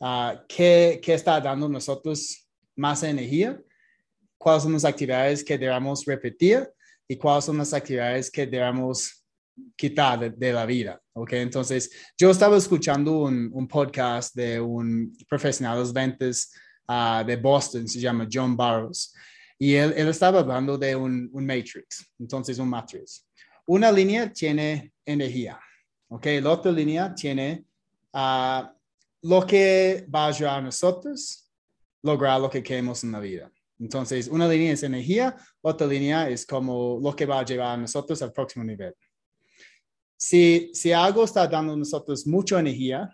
uh, 0.00 0.32
qué, 0.48 1.00
qué 1.00 1.14
está 1.14 1.40
dando 1.40 1.68
nosotros 1.68 2.44
más 2.74 3.04
energía, 3.04 3.56
cuáles 4.42 4.64
son 4.64 4.72
las 4.72 4.84
actividades 4.84 5.44
que 5.44 5.56
debemos 5.56 6.04
repetir 6.04 6.68
y 7.06 7.16
cuáles 7.16 7.44
son 7.44 7.58
las 7.58 7.72
actividades 7.72 8.28
que 8.28 8.44
debemos 8.44 9.24
quitar 9.76 10.34
de, 10.36 10.52
la 10.52 10.66
vida. 10.66 11.00
¿ok? 11.12 11.34
Entonces, 11.34 11.90
yo 12.18 12.30
estaba 12.30 12.56
escuchando 12.56 13.20
un, 13.20 13.50
un 13.52 13.68
podcast 13.68 14.34
de 14.34 14.60
un 14.60 15.16
profesional 15.28 15.76
de 15.76 15.80
los 15.80 15.92
ventas 15.92 16.50
uh, 16.88 17.24
de 17.24 17.36
Boston, 17.36 17.86
se 17.86 18.00
llama 18.00 18.26
John 18.30 18.56
Barrows, 18.56 19.14
y 19.58 19.74
él, 19.74 19.94
él 19.96 20.08
estaba 20.08 20.40
hablando 20.40 20.76
de 20.76 20.96
un, 20.96 21.30
un, 21.32 21.46
matrix, 21.46 22.04
entonces 22.18 22.58
un 22.58 22.68
matrix. 22.68 23.24
Una 23.64 23.92
línea 23.92 24.32
tiene 24.32 24.92
energía, 25.06 25.60
¿ok? 26.08 26.26
La 26.42 26.50
otra 26.50 26.72
línea 26.72 27.14
tiene 27.14 27.64
uh, 28.12 28.66
lo 29.22 29.46
que 29.46 30.04
va 30.12 30.24
a 30.24 30.28
ayudar 30.28 30.58
a 30.58 30.62
nosotros 30.62 31.48
lograr 32.02 32.40
lo 32.40 32.50
que 32.50 32.60
queremos 32.60 33.04
en 33.04 33.12
la 33.12 33.20
vida. 33.20 33.52
Entonces, 33.82 34.28
una 34.28 34.46
línea 34.46 34.72
es 34.72 34.84
energía, 34.84 35.36
otra 35.60 35.88
línea 35.88 36.28
es 36.28 36.46
como 36.46 37.00
lo 37.02 37.16
que 37.16 37.26
va 37.26 37.40
a 37.40 37.44
llevar 37.44 37.74
a 37.74 37.76
nosotros 37.76 38.22
al 38.22 38.32
próximo 38.32 38.64
nivel. 38.64 38.94
Si, 40.16 40.70
si 40.72 40.92
algo 40.92 41.24
está 41.24 41.48
dando 41.48 41.72
a 41.72 41.76
nosotros 41.76 42.24
mucha 42.24 42.60
energía 42.60 43.10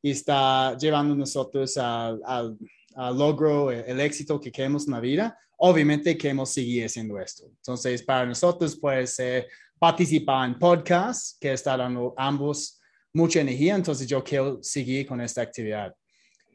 y 0.00 0.12
está 0.12 0.74
llevando 0.78 1.12
a 1.12 1.18
nosotros 1.18 1.76
al, 1.76 2.22
al, 2.24 3.18
logro, 3.18 3.70
el, 3.70 4.00
éxito 4.00 4.40
que 4.40 4.50
queremos 4.50 4.86
en 4.86 4.94
la 4.94 5.00
vida, 5.00 5.38
obviamente 5.58 6.16
queremos 6.16 6.48
seguir 6.48 6.86
haciendo 6.86 7.18
esto. 7.20 7.44
Entonces, 7.44 8.02
para 8.02 8.24
nosotros 8.24 8.74
puede 8.74 9.06
ser 9.06 9.46
participar 9.78 10.48
en 10.48 10.58
podcasts 10.58 11.36
que 11.38 11.52
está 11.52 11.76
dando 11.76 12.14
ambos 12.16 12.80
mucha 13.12 13.42
energía, 13.42 13.74
entonces 13.74 14.06
yo 14.06 14.24
quiero 14.24 14.62
seguir 14.62 15.06
con 15.06 15.20
esta 15.20 15.42
actividad. 15.42 15.94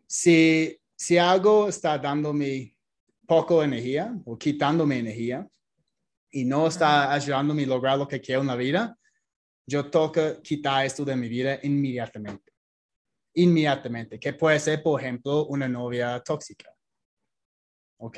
Si, 0.08 0.76
si 0.96 1.20
algo 1.20 1.70
está 1.70 2.00
dándome 2.00 2.77
poco 3.28 3.62
energía 3.62 4.18
o 4.26 4.38
quitándome 4.38 4.98
energía 4.98 5.48
y 6.32 6.46
no 6.46 6.68
está 6.68 7.14
ayudándome 7.14 7.64
a 7.64 7.68
lograr 7.68 7.98
lo 7.98 8.08
que 8.08 8.22
quiero 8.22 8.42
en 8.42 8.48
la 8.48 8.56
vida, 8.56 8.98
yo 9.68 9.90
toca 9.92 10.42
quitar 10.42 10.86
esto 10.86 11.04
de 11.04 11.16
mi 11.16 11.28
vida 11.28 11.60
inmediatamente. 11.64 12.54
Inmediatamente, 13.34 14.20
que 14.20 14.34
puede 14.34 14.60
ser, 14.60 14.82
por 14.82 15.00
ejemplo, 15.00 15.46
una 15.48 15.68
novia 15.68 16.20
tóxica. 16.22 16.74
¿Ok? 17.98 18.18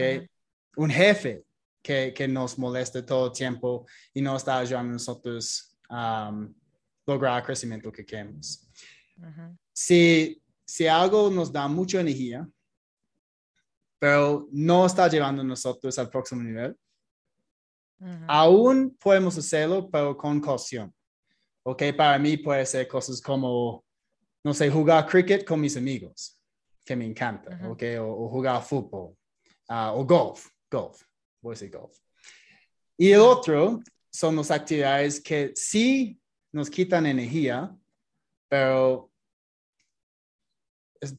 Un 0.78 0.90
jefe 0.90 1.44
que, 1.82 2.14
que, 2.14 2.28
nos 2.28 2.58
molesta 2.58 3.06
todo 3.06 3.28
el 3.28 3.34
tiempo 3.34 3.86
y 4.14 4.22
no 4.22 4.38
está 4.38 4.60
ayudando 4.60 4.92
a 4.92 4.94
nosotros 4.94 5.78
a 5.90 6.30
um, 6.30 6.54
lograr 7.06 7.40
el 7.40 7.46
crecimiento 7.46 7.92
que 7.92 8.06
queremos. 8.06 8.70
si, 9.74 10.42
si 10.66 10.88
algo 10.88 11.30
nos 11.30 11.52
da 11.52 11.68
mucha 11.68 12.00
energía, 12.00 12.48
pero 14.00 14.48
no 14.52 14.86
está 14.86 15.08
llevando 15.10 15.42
a 15.42 15.46
nosotros 15.46 16.00
al 16.00 16.10
próximo 16.10 16.42
nivel. 16.42 16.76
Aún 18.28 18.98
podemos 18.98 19.38
hacerlo, 19.38 19.90
pero 19.92 20.16
con 20.16 20.40
caución. 20.40 20.94
Ok, 21.64 21.84
para 21.98 22.18
mí 22.18 22.38
puede 22.38 22.66
ser 22.66 22.88
cosas 22.88 23.22
como, 23.22 23.84
no 24.44 24.54
sé, 24.54 24.70
jugar 24.70 25.06
cricket 25.06 25.46
con 25.46 25.60
mis 25.60 25.76
amigos, 25.76 26.40
que 26.86 26.96
me 26.96 27.06
encanta, 27.06 27.60
ok, 27.70 27.84
o, 28.00 28.30
jugar 28.30 28.64
fútbol, 28.64 29.16
ah, 29.68 29.94
o 29.94 30.06
golf, 30.06 30.48
golf, 30.72 31.02
voy 31.42 31.52
a 31.52 31.56
decir 31.56 31.70
golf. 31.70 31.98
Y 32.98 33.12
el 33.12 33.20
otro 33.20 33.82
son 34.10 34.38
las 34.38 34.50
actividades 34.50 35.22
que 35.22 35.52
sí 35.56 36.20
nos 36.54 36.70
quitan 36.70 37.06
energía, 37.06 37.76
pero 38.48 39.12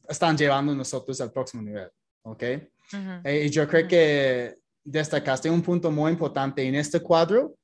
están 0.09 0.35
llevando 0.35 0.73
a 0.73 0.75
nosotros 0.75 1.21
al 1.21 1.31
próximo 1.31 1.61
nivel. 1.61 1.89
¿Ok? 2.23 2.43
Eh, 3.23 3.43
y 3.45 3.49
yo 3.49 3.67
creo 3.67 3.87
que 3.87 4.55
destacaste 4.83 5.49
un 5.49 5.61
punto 5.61 5.91
muy 5.91 6.11
importante 6.11 6.63
en 6.63 6.75
este 6.75 6.99
cuadro, 6.99 7.55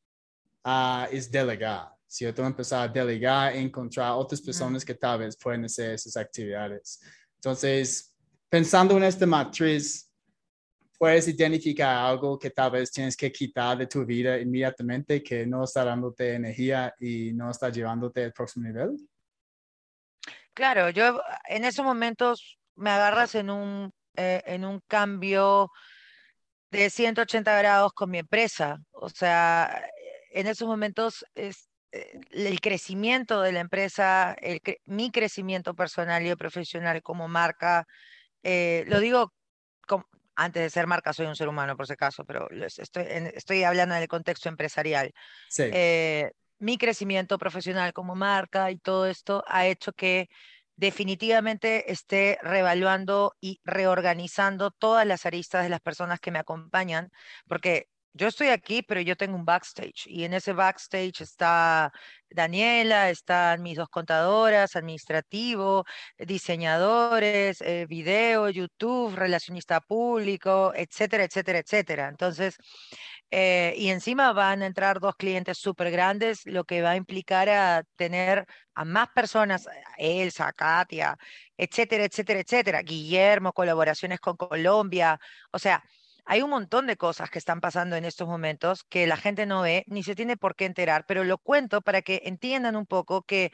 uh, 0.64 1.06
es 1.12 1.30
delegar, 1.30 1.90
¿cierto? 2.06 2.46
Empezar 2.46 2.90
a 2.90 2.92
delegar, 2.92 3.56
encontrar 3.56 4.12
otras 4.14 4.42
personas 4.42 4.86
que 4.86 4.94
tal 4.94 5.20
vez 5.20 5.38
pueden 5.38 5.66
hacer 5.66 5.92
esas 5.92 6.16
actividades. 6.16 7.02
Entonces, 7.36 8.16
pensando 8.50 8.96
en 8.98 9.04
esta 9.04 9.26
matriz, 9.26 10.08
puedes 10.98 11.28
identificar 11.28 12.06
algo 12.06 12.40
que 12.40 12.50
tal 12.50 12.72
vez 12.72 12.92
tienes 12.92 13.16
que 13.16 13.32
quitar 13.32 13.78
de 13.78 13.88
tu 13.88 14.06
vida 14.06 14.40
inmediatamente, 14.40 15.22
que 15.22 15.46
no 15.46 15.64
está 15.64 15.84
dándote 15.84 16.34
energía 16.34 16.94
y 17.00 17.34
no 17.34 17.52
está 17.52 17.70
llevándote 17.70 18.24
al 18.24 18.34
próximo 18.34 18.66
nivel? 18.66 18.98
Claro, 20.54 20.90
yo 20.90 21.22
en 21.48 21.66
esos 21.66 21.86
momentos 21.86 22.58
me 22.76 22.90
agarras 22.90 23.36
en 23.36 23.52
un 23.52 23.92
eh, 24.18 24.42
en 24.48 24.66
un 24.66 24.82
cambio 24.88 25.72
de 26.72 26.90
180 26.90 27.56
grados 27.60 27.94
con 27.94 28.10
mi 28.10 28.18
empresa. 28.18 28.80
O 28.92 29.10
sea, 29.10 29.86
en 30.32 30.48
esos 30.48 30.68
momentos 30.68 31.24
es, 31.36 31.70
eh, 31.92 32.20
el 32.32 32.60
crecimiento 32.60 33.42
de 33.42 33.52
la 33.52 33.60
empresa, 33.60 34.36
el, 34.42 34.60
mi 34.86 35.12
crecimiento 35.12 35.76
personal 35.76 36.26
y 36.26 36.36
profesional 36.36 37.04
como 37.04 37.28
marca, 37.28 37.86
eh, 38.44 38.84
lo 38.88 39.00
digo 39.00 39.34
antes 40.36 40.62
de 40.64 40.70
ser 40.70 40.86
marca, 40.88 41.14
soy 41.14 41.26
un 41.26 41.36
ser 41.36 41.48
humano 41.48 41.76
por 41.76 41.88
si 41.88 41.94
acaso, 41.94 42.24
pero 42.24 42.48
estoy, 42.52 43.06
estoy 43.34 43.64
hablando 43.64 43.96
del 43.96 44.08
contexto 44.08 44.50
empresarial. 44.50 45.12
mi 46.60 46.78
crecimiento 46.78 47.38
profesional 47.38 47.94
como 47.94 48.16
marca 48.16 48.72
y 48.72 48.78
todo 48.78 49.06
esto 49.08 49.44
ha 49.48 49.68
hecho 49.68 49.94
que 49.94 50.28
definitivamente 50.78 51.92
esté 51.92 52.40
revaluando 52.42 53.36
y 53.42 53.60
reorganizando 53.66 54.72
todas 54.72 55.06
las 55.06 55.26
aristas 55.26 55.64
de 55.64 55.70
las 55.70 55.82
personas 55.82 56.20
que 56.20 56.32
me 56.32 56.40
acompañan, 56.40 57.12
porque 57.48 57.90
yo 58.14 58.28
estoy 58.28 58.48
aquí, 58.48 58.82
pero 58.82 59.00
yo 59.02 59.16
tengo 59.16 59.36
un 59.36 59.46
backstage 59.46 60.08
y 60.08 60.24
en 60.24 60.34
ese 60.34 60.54
backstage 60.54 61.22
está 61.22 61.92
Daniela, 62.30 63.10
están 63.12 63.62
mis 63.62 63.78
dos 63.78 63.90
contadoras, 63.90 64.76
administrativo, 64.76 65.86
diseñadores, 66.18 67.62
eh, 67.62 67.86
video, 67.88 68.50
YouTube, 68.50 69.16
relacionista 69.16 69.82
público, 69.82 70.74
etcétera, 70.76 71.26
etcétera, 71.26 71.60
etcétera. 71.60 72.08
Entonces, 72.10 72.58
eh, 73.32 73.74
y 73.78 73.90
encima 73.90 74.32
van 74.34 74.62
a 74.62 74.68
entrar 74.68 75.00
dos 75.00 75.16
clientes 75.16 75.58
súper 75.58 75.92
grandes, 75.92 76.46
lo 76.46 76.64
que 76.66 76.82
va 76.82 76.92
a 76.92 76.96
implicar 76.96 77.50
a 77.50 77.84
tener 77.96 78.46
a 78.74 78.86
más 78.86 79.10
personas, 79.10 79.68
Elsa, 79.98 80.54
Katia, 80.54 81.18
etcétera, 81.58 82.06
etcétera, 82.06 82.40
etcétera, 82.40 82.82
Guillermo, 82.82 83.54
colaboraciones 83.54 84.20
con 84.20 84.38
Colombia, 84.38 85.20
o 85.52 85.60
sea, 85.60 85.84
hay 86.30 86.42
un 86.42 86.50
montón 86.50 86.88
de 86.88 86.98
cosas 86.98 87.30
que 87.30 87.40
están 87.40 87.62
pasando 87.62 87.96
en 87.96 88.04
estos 88.04 88.28
momentos 88.28 88.84
que 88.84 89.08
la 89.08 89.16
gente 89.16 89.46
no 89.46 89.62
ve 89.62 89.86
ni 89.88 90.04
se 90.04 90.14
tiene 90.14 90.36
por 90.36 90.56
qué 90.56 90.66
enterar, 90.66 91.06
pero 91.08 91.24
lo 91.24 91.38
cuento 91.38 91.82
para 91.82 92.02
que 92.02 92.22
entiendan 92.26 92.76
un 92.76 92.86
poco 92.86 93.24
que 93.24 93.52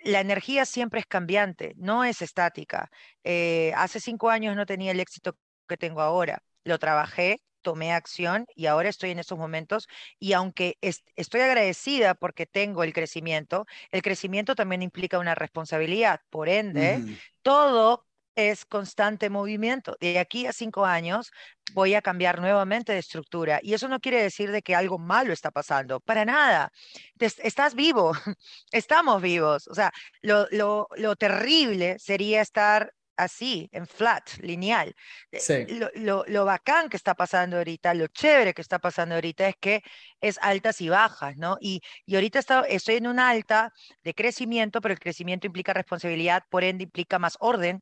la 0.00 0.20
energía 0.20 0.64
siempre 0.64 1.00
es 1.00 1.06
cambiante, 1.06 1.74
no 1.76 2.04
es 2.04 2.22
estática. 2.22 2.90
Eh, 3.24 3.72
hace 3.76 4.00
cinco 4.00 4.30
años 4.30 4.56
no 4.56 4.66
tenía 4.66 4.92
el 4.92 5.00
éxito 5.00 5.36
que 5.68 5.76
tengo 5.76 6.00
ahora. 6.00 6.42
Lo 6.64 6.78
trabajé, 6.78 7.40
tomé 7.68 7.92
acción 7.92 8.46
y 8.54 8.64
ahora 8.64 8.88
estoy 8.88 9.10
en 9.10 9.18
esos 9.18 9.36
momentos 9.36 9.88
y 10.18 10.32
aunque 10.32 10.78
estoy 10.80 11.42
agradecida 11.42 12.14
porque 12.14 12.46
tengo 12.46 12.82
el 12.82 12.94
crecimiento, 12.94 13.66
el 13.90 14.00
crecimiento 14.00 14.54
también 14.54 14.80
implica 14.80 15.18
una 15.18 15.34
responsabilidad. 15.34 16.22
Por 16.30 16.48
ende, 16.48 17.04
todo 17.42 18.06
es 18.36 18.64
constante 18.64 19.28
movimiento. 19.28 19.98
De 20.00 20.18
aquí 20.18 20.46
a 20.46 20.54
cinco 20.54 20.86
años 20.86 21.30
voy 21.74 21.92
a 21.92 22.00
cambiar 22.00 22.40
nuevamente 22.40 22.94
de 22.94 23.00
estructura. 23.00 23.60
Y 23.62 23.74
eso 23.74 23.86
no 23.86 24.00
quiere 24.00 24.22
decir 24.22 24.50
de 24.50 24.62
que 24.62 24.74
algo 24.74 24.98
malo 24.98 25.34
está 25.34 25.50
pasando, 25.50 26.00
para 26.00 26.24
nada. 26.24 26.72
Estás 27.18 27.74
vivo, 27.74 28.12
estamos 28.72 29.20
vivos. 29.20 29.68
O 29.68 29.74
sea, 29.74 29.92
lo, 30.22 30.46
lo, 30.52 30.88
lo 30.96 31.16
terrible 31.16 31.98
sería 31.98 32.40
estar 32.40 32.94
así, 33.18 33.68
en 33.72 33.86
flat, 33.86 34.30
lineal. 34.40 34.94
Eh, 35.32 35.40
Sí. 35.40 35.66
Lo, 35.68 35.90
lo, 35.94 36.24
lo 36.26 36.44
bacán 36.46 36.88
que 36.88 36.96
está 36.96 37.14
pasando 37.14 37.58
ahorita, 37.58 37.94
lo 37.94 38.06
chévere 38.08 38.54
que 38.54 38.62
está 38.62 38.78
pasando 38.78 39.14
ahorita 39.16 39.48
es 39.48 39.56
que 39.60 39.82
es 40.20 40.38
altas 40.42 40.80
y 40.80 40.88
bajas, 40.88 41.36
¿no? 41.36 41.56
Y, 41.60 41.80
y 42.06 42.14
ahorita 42.16 42.38
está- 42.38 42.62
estoy 42.68 42.96
en 42.96 43.06
una 43.08 43.28
alta 43.30 43.72
de 44.02 44.14
crecimiento, 44.14 44.80
pero 44.80 44.92
el 44.94 45.00
crecimiento 45.00 45.46
implica 45.46 45.72
responsabilidad, 45.74 46.44
por 46.50 46.64
ende 46.64 46.84
implica 46.84 47.18
más 47.18 47.36
orden. 47.40 47.80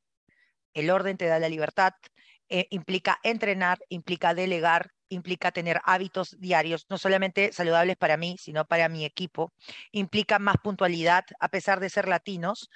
El 0.75 0.91
orden 0.91 1.17
te 1.17 1.27
da 1.27 1.39
la 1.39 1.49
libertad, 1.49 1.93
eh, 2.49 2.67
implica 2.71 3.19
entrenar, 3.23 3.79
implica 3.89 4.35
delegar, 4.35 4.91
implica 5.09 5.53
tener 5.53 5.81
hábitos 5.85 6.37
diarios, 6.39 6.87
no 6.89 6.99
solamente 6.99 7.53
saludables 7.53 7.97
para 7.97 8.17
mí, 8.17 8.37
sino 8.39 8.65
para 8.67 8.89
mi 8.89 9.05
equipo. 9.05 9.53
Implica 9.93 10.39
más 10.39 10.57
puntualidad, 10.63 11.25
a 11.41 11.49
pesar 11.49 11.81
de 11.81 11.91
ser 11.91 12.09
latinos. 12.09 12.69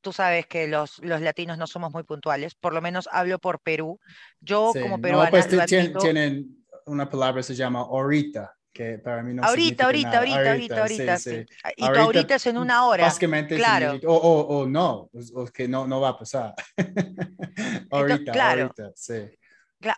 Tú 0.00 0.12
sabes 0.12 0.46
que 0.46 0.66
los, 0.68 0.98
los 1.00 1.20
latinos 1.20 1.58
no 1.58 1.66
somos 1.66 1.92
muy 1.92 2.02
puntuales, 2.04 2.54
por 2.54 2.72
lo 2.74 2.80
menos 2.80 3.08
hablo 3.12 3.38
por 3.38 3.60
Perú. 3.60 3.98
Yo 4.40 4.72
Sí. 4.72 4.80
como 4.80 4.96
No, 4.96 5.02
peruana 5.02 5.30
pues 5.30 5.52
lo 5.52 5.66
ti- 5.66 5.74
tien- 5.74 5.80
admito. 5.86 5.98
tienen 6.00 6.64
una 6.86 7.08
palabra 7.08 7.42
se 7.42 7.54
llama 7.54 7.80
ahorita, 7.80 8.56
que 8.72 8.98
para 8.98 9.22
mí 9.22 9.34
no 9.34 9.42
ahorita, 9.44 9.84
ahorita, 9.84 10.08
nada. 10.10 10.18
ahorita, 10.18 10.50
ahorita, 10.50 10.74
sí, 10.74 10.80
ahorita, 10.80 11.18
sí. 11.18 11.30
sí. 11.30 11.46
Ah, 11.64 11.70
Y 11.76 11.84
Ahorita, 11.84 12.02
ahorita 12.02 12.34
es 12.36 12.46
en 12.46 12.58
una 12.58 12.86
hora. 12.86 13.04
Básicamente 13.04 13.56
claro. 13.56 14.00
o, 14.06 14.14
o, 14.14 14.58
o 14.60 14.66
no, 14.66 15.10
o, 15.34 15.44
que 15.46 15.68
no, 15.68 15.86
no 15.86 16.00
va 16.00 16.10
a 16.10 16.18
pasar. 16.18 16.54
ahorita, 17.90 18.32
claro. 18.32 18.62
ahorita, 18.62 18.92
sí. 18.94 19.30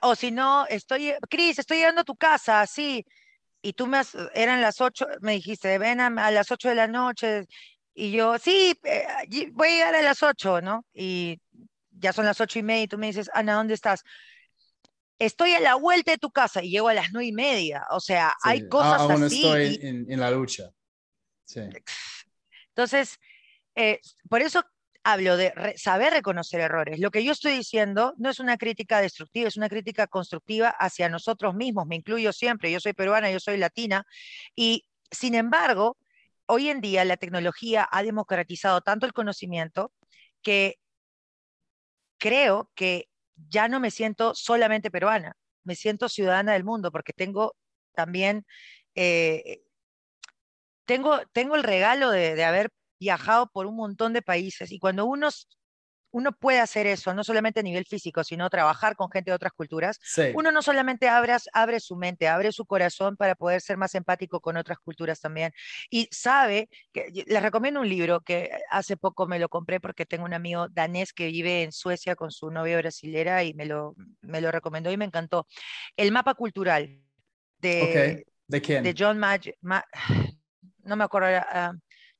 O 0.02 0.14
si 0.14 0.30
no, 0.30 0.66
estoy, 0.66 1.12
Cris, 1.28 1.58
estoy 1.58 1.78
llegando 1.78 2.02
a 2.02 2.04
tu 2.04 2.16
casa, 2.16 2.66
sí. 2.66 3.04
Y 3.64 3.74
tú 3.74 3.86
me 3.86 3.98
has, 3.98 4.16
eran 4.34 4.60
las 4.60 4.80
ocho, 4.80 5.06
me 5.20 5.32
dijiste, 5.32 5.78
ven 5.78 6.00
a, 6.00 6.06
a 6.06 6.30
las 6.30 6.50
ocho 6.50 6.68
de 6.68 6.74
la 6.74 6.88
noche. 6.88 7.46
Y 7.94 8.10
yo, 8.12 8.38
sí, 8.38 8.78
eh, 8.84 9.06
voy 9.52 9.68
a 9.68 9.70
llegar 9.72 9.94
a 9.94 10.02
las 10.02 10.22
ocho, 10.22 10.60
¿no? 10.60 10.86
Y 10.94 11.40
ya 11.90 12.12
son 12.12 12.24
las 12.24 12.40
ocho 12.40 12.58
y 12.58 12.62
media 12.62 12.84
y 12.84 12.88
tú 12.88 12.98
me 12.98 13.08
dices, 13.08 13.30
Ana, 13.34 13.54
¿dónde 13.54 13.74
estás? 13.74 14.02
Estoy 15.18 15.52
a 15.54 15.60
la 15.60 15.74
vuelta 15.76 16.10
de 16.12 16.18
tu 16.18 16.30
casa 16.30 16.62
y 16.62 16.70
llego 16.70 16.88
a 16.88 16.94
las 16.94 17.12
nueve 17.12 17.26
y 17.26 17.32
media. 17.32 17.84
O 17.90 18.00
sea, 18.00 18.34
sí. 18.42 18.48
hay 18.48 18.68
cosas 18.68 19.02
aún 19.02 19.22
así. 19.22 19.36
estoy 19.36 19.78
y- 19.80 19.86
en, 19.86 20.10
en 20.10 20.20
la 20.20 20.30
lucha. 20.30 20.70
Sí. 21.44 21.60
Entonces, 22.68 23.18
eh, 23.74 24.00
por 24.28 24.40
eso 24.42 24.64
hablo 25.04 25.36
de 25.36 25.50
re- 25.50 25.76
saber 25.78 26.12
reconocer 26.12 26.60
errores. 26.60 26.98
Lo 26.98 27.10
que 27.10 27.22
yo 27.22 27.32
estoy 27.32 27.52
diciendo 27.52 28.14
no 28.18 28.30
es 28.30 28.40
una 28.40 28.56
crítica 28.56 29.00
destructiva, 29.00 29.48
es 29.48 29.56
una 29.56 29.68
crítica 29.68 30.06
constructiva 30.06 30.70
hacia 30.70 31.08
nosotros 31.08 31.54
mismos. 31.54 31.86
Me 31.86 31.96
incluyo 31.96 32.32
siempre. 32.32 32.72
Yo 32.72 32.80
soy 32.80 32.94
peruana, 32.94 33.30
yo 33.30 33.38
soy 33.38 33.58
latina. 33.58 34.04
Y 34.56 34.84
sin 35.10 35.34
embargo, 35.34 35.98
hoy 36.46 36.68
en 36.68 36.80
día 36.80 37.04
la 37.04 37.16
tecnología 37.16 37.88
ha 37.90 38.02
democratizado 38.02 38.80
tanto 38.80 39.06
el 39.06 39.12
conocimiento 39.12 39.92
que 40.42 40.78
creo 42.18 42.70
que 42.74 43.08
ya 43.48 43.68
no 43.68 43.80
me 43.80 43.90
siento 43.90 44.34
solamente 44.34 44.90
peruana, 44.90 45.36
me 45.64 45.74
siento 45.74 46.08
ciudadana 46.08 46.52
del 46.52 46.64
mundo 46.64 46.92
porque 46.92 47.12
tengo 47.12 47.56
también, 47.94 48.46
eh, 48.94 49.62
tengo, 50.84 51.20
tengo 51.32 51.56
el 51.56 51.62
regalo 51.62 52.10
de, 52.10 52.34
de 52.34 52.44
haber 52.44 52.70
viajado 53.00 53.48
por 53.50 53.66
un 53.66 53.76
montón 53.76 54.12
de 54.12 54.22
países 54.22 54.70
y 54.72 54.78
cuando 54.78 55.06
uno, 55.06 55.28
uno 56.12 56.32
puede 56.32 56.60
hacer 56.60 56.86
eso, 56.86 57.14
no 57.14 57.24
solamente 57.24 57.60
a 57.60 57.62
nivel 57.62 57.84
físico, 57.86 58.22
sino 58.22 58.48
trabajar 58.50 58.96
con 58.96 59.10
gente 59.10 59.30
de 59.30 59.34
otras 59.34 59.52
culturas, 59.52 59.98
Sí. 60.02 60.30
uno 60.34 60.52
no 60.52 60.62
solamente 60.62 61.08
abre, 61.08 61.34
abre 61.52 61.80
su 61.80 61.96
mente, 61.96 62.28
abre 62.28 62.52
su 62.52 62.64
corazón 62.66 63.16
para 63.16 63.34
poder 63.34 63.60
ser 63.60 63.76
más 63.76 63.94
empático 63.94 64.40
con 64.40 64.56
otras 64.56 64.78
culturas 64.78 65.20
también. 65.20 65.52
Y 65.90 66.08
sabe, 66.10 66.68
que, 66.92 67.10
les 67.26 67.42
recomiendo 67.42 67.80
un 67.80 67.88
libro 67.88 68.20
que 68.20 68.50
hace 68.70 68.96
poco 68.96 69.26
me 69.26 69.38
lo 69.38 69.48
compré 69.48 69.80
porque 69.80 70.06
tengo 70.06 70.24
un 70.24 70.34
amigo 70.34 70.68
danés 70.68 71.12
que 71.12 71.26
vive 71.26 71.62
en 71.62 71.72
Suecia 71.72 72.14
con 72.14 72.30
su 72.30 72.50
novia 72.50 72.76
brasilera 72.78 73.42
y 73.44 73.54
me 73.54 73.66
lo, 73.66 73.94
me 74.20 74.40
lo 74.40 74.52
recomendó 74.52 74.90
y 74.92 74.96
me 74.96 75.06
encantó. 75.06 75.46
El 75.96 76.12
mapa 76.12 76.34
cultural 76.34 77.02
de. 77.58 78.24
¿De 78.46 78.60
quién? 78.60 78.82
de 78.82 78.94
John 78.96 79.18
Mayer, 79.18 79.56
Ma- 79.62 79.84
no 80.84 80.96
me 80.96 81.04
acuerdo, 81.04 81.28
ah, 81.50 81.72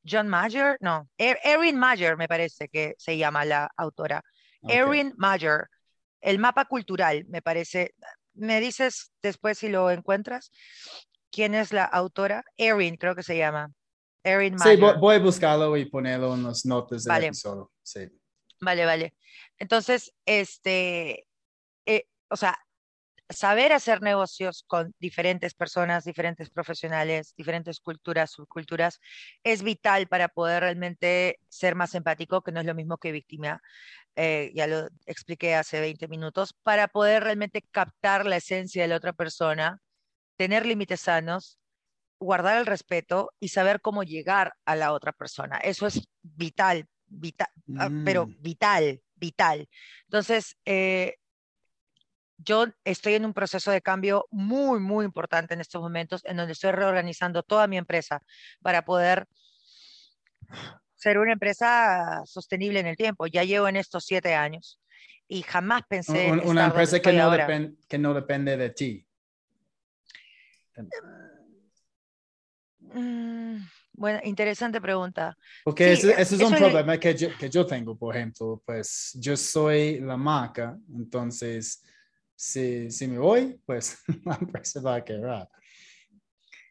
John 0.05 0.29
Mayer, 0.29 0.77
no, 0.81 1.09
Er- 1.19 1.39
Erin 1.45 1.79
Mayer 1.79 2.17
me 2.17 2.27
parece 2.29 2.69
que 2.69 2.95
se 2.99 3.17
llama 3.17 3.45
la 3.45 3.71
autora. 3.77 4.23
Erin 4.69 5.13
Mayer, 5.17 5.69
el 6.21 6.39
mapa 6.39 6.65
cultural, 6.67 7.25
me 7.29 7.43
parece. 7.43 7.95
¿Me 8.35 8.61
dices 8.61 9.13
después 9.23 9.59
si 9.59 9.69
lo 9.69 9.91
encuentras? 9.91 10.51
¿Quién 11.31 11.55
es 11.55 11.73
la 11.73 11.85
autora? 11.85 12.45
Erin, 12.57 12.97
creo 12.97 13.15
que 13.15 13.23
se 13.23 13.37
llama. 13.37 13.71
Erin 14.25 14.59
Sí, 14.59 14.65
Mayer. 14.77 14.81
voy, 14.81 14.93
voy 14.99 15.15
a 15.17 15.19
buscarlo 15.19 15.77
y 15.77 15.85
ponerlo 15.87 16.35
en 16.35 16.45
las 16.45 16.65
notas 16.65 17.05
del 17.05 17.11
Vale. 17.13 17.27
episodio. 17.27 17.71
Sí. 17.83 18.09
Vale, 18.61 18.85
vale. 18.87 19.15
Entonces, 19.59 20.13
este, 20.25 21.27
eh, 21.87 22.07
o 22.29 22.37
sea, 22.37 22.57
saber 23.33 23.73
hacer 23.73 24.03
negocios 24.03 24.65
con 24.67 24.95
diferentes 24.99 25.55
personas, 25.55 26.05
diferentes 26.05 26.51
profesionales, 26.51 27.35
diferentes 27.37 27.81
culturas, 27.81 28.31
subculturas, 28.33 29.01
es 29.45 29.63
vital 29.63 30.09
para 30.09 30.29
poder 30.29 30.63
realmente 30.63 31.39
ser 31.49 31.75
más 31.77 31.95
empático, 31.95 32.43
que 32.43 32.53
no 32.53 32.61
es 32.61 32.67
lo 32.67 32.75
mismo 32.75 32.99
que 32.99 33.13
víctima. 33.13 33.61
eh, 34.17 34.53
ya 34.55 34.67
lo 34.69 34.89
expliqué 35.07 35.55
hace 35.57 35.81
20 35.81 36.09
minutos, 36.09 36.55
para 36.63 36.89
poder 36.89 37.25
realmente 37.25 37.63
captar 37.71 38.27
la 38.27 38.37
esencia 38.39 38.83
de 38.83 38.89
la 38.89 38.97
otra 38.97 39.13
persona, 39.15 39.81
tener 40.37 40.67
límites 40.67 41.01
sanos, 41.03 41.59
guardar 42.21 42.59
el 42.59 42.67
respeto 42.67 43.31
y 43.41 43.49
saber 43.49 43.81
cómo 43.81 44.03
llegar 44.05 44.55
a 44.65 44.77
la 44.77 44.93
otra 44.93 45.13
persona. 45.13 45.59
Eso 45.59 45.87
es 45.87 46.03
vital, 46.23 46.87
vital, 47.07 47.49
ah, 47.77 47.91
pero 48.03 48.29
Mm. 48.29 48.37
vital, 48.39 49.03
vital. 49.17 49.69
Entonces, 50.05 50.57
eh, 50.65 51.17
yo 52.45 52.67
estoy 52.85 53.15
en 53.15 53.25
un 53.25 53.33
proceso 53.35 53.71
de 53.71 53.83
cambio 53.83 54.27
muy, 54.31 54.81
muy 54.81 55.05
importante 55.05 55.55
en 55.55 55.61
estos 55.61 55.81
momentos, 55.83 56.23
en 56.25 56.37
donde 56.37 56.53
estoy 56.53 56.73
reorganizando 56.73 57.43
toda 57.43 57.67
mi 57.67 57.77
empresa 57.79 58.23
para 58.63 58.85
poder 58.85 59.27
ser 60.95 61.19
una 61.19 61.33
empresa 61.33 62.23
sostenible 62.25 62.81
en 62.81 62.87
el 62.87 62.97
tiempo. 62.97 63.27
Ya 63.27 63.45
llevo 63.45 63.69
en 63.69 63.77
estos 63.77 64.05
siete 64.05 64.35
años 64.35 64.81
y 65.29 65.43
jamás 65.43 65.83
pensé 65.89 66.31
Un- 66.31 66.41
una 66.41 66.67
empresa 66.67 67.01
que 67.01 67.13
no, 67.13 67.31
que 67.89 67.99
no 67.99 68.15
depende 68.15 68.57
de 68.57 68.71
ti. 68.71 69.07
Mm, 72.81 73.57
bueno, 73.95 74.21
interesante 74.25 74.81
pregunta. 74.81 75.37
Porque 75.65 75.97
Sí, 75.97 76.09
ese, 76.11 76.21
ese 76.21 76.35
es 76.37 76.43
un 76.43 76.53
es 76.53 76.59
problema 76.61 76.99
que 76.99 77.15
yo, 77.15 77.29
que 77.39 77.49
yo 77.49 77.67
tengo, 77.67 77.97
por 77.97 78.17
ejemplo. 78.17 78.63
Pues 78.65 79.13
yo 79.15 79.37
soy 79.37 80.01
la 80.01 80.17
marca, 80.17 80.77
entonces 80.95 81.83
si, 82.35 82.91
si 82.91 83.07
me 83.09 83.19
voy, 83.19 83.61
pues 83.67 83.99
la 84.25 84.35
empresa 84.35 84.81
va 84.81 84.97
a 84.97 85.05
quebrar. 85.05 85.49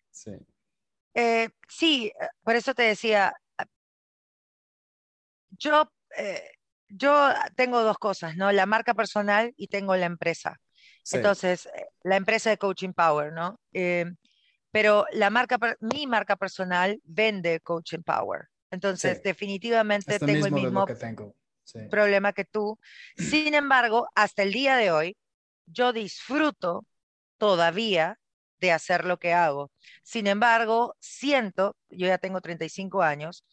Sí. 0.10 0.32
Eh, 1.14 1.50
sí, 1.68 2.12
eh, 2.20 2.28
por 2.44 2.56
eso 2.56 2.74
te 2.74 2.84
decía, 2.84 3.34
ah, 3.58 3.66
yo, 5.52 5.92
eh, 6.18 6.44
yo 6.90 7.30
tengo 7.56 7.82
dos 7.84 7.98
cosas, 7.98 8.36
¿no? 8.36 8.52
La 8.52 8.66
marca 8.66 8.94
personal 8.94 9.54
y 9.58 9.68
tengo 9.68 9.96
la 9.96 10.06
empresa. 10.06 10.60
sí. 11.04 11.18
Entonces, 11.18 11.70
la 12.04 12.16
empresa 12.16 12.50
de 12.50 12.58
Coaching 12.58 12.94
Power, 12.94 13.34
¿no? 13.34 13.60
Eh, 13.74 14.06
pero 14.72 15.06
la 15.12 15.30
marca, 15.30 15.58
mi 15.82 16.08
marca 16.08 16.36
personal 16.38 17.00
vende 17.04 17.60
Coaching 17.60 18.04
Power. 18.04 18.48
Entonces, 18.72 19.18
Sí. 19.18 19.24
definitivamente 19.24 20.18
tengo 20.18 20.46
el 20.46 20.52
mismo 20.54 20.86
que 20.86 20.96
tengo. 20.96 21.36
Sí. 21.64 21.80
problema 21.90 22.34
que 22.34 22.46
tú. 22.46 22.80
Sin 23.18 23.54
embargo, 23.54 24.08
hasta 24.16 24.44
el 24.44 24.52
día 24.52 24.76
de 24.78 24.92
hoy, 24.92 25.18
yo 25.72 25.94
disfruto 25.94 26.86
todavía 27.38 28.20
de 28.60 28.72
hacer 28.72 29.06
lo 29.06 29.20
que 29.20 29.34
hago. 29.34 29.72
Sin 30.04 30.28
embargo, 30.28 30.96
siento, 31.00 31.76
yo 31.90 32.08
ya 32.08 32.18
tengo 32.20 32.42
35 32.42 33.02
años, 33.02 33.44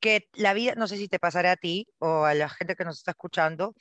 que 0.00 0.28
la 0.34 0.54
vida, 0.54 0.74
no 0.76 0.88
sé 0.88 0.96
si 0.96 1.08
te 1.08 1.18
pasará 1.18 1.52
a 1.52 1.56
ti 1.56 1.86
o 1.98 2.24
a 2.24 2.34
la 2.34 2.48
gente 2.48 2.76
que 2.76 2.84
nos 2.84 2.98
está 2.98 3.12
escuchando, 3.12 3.74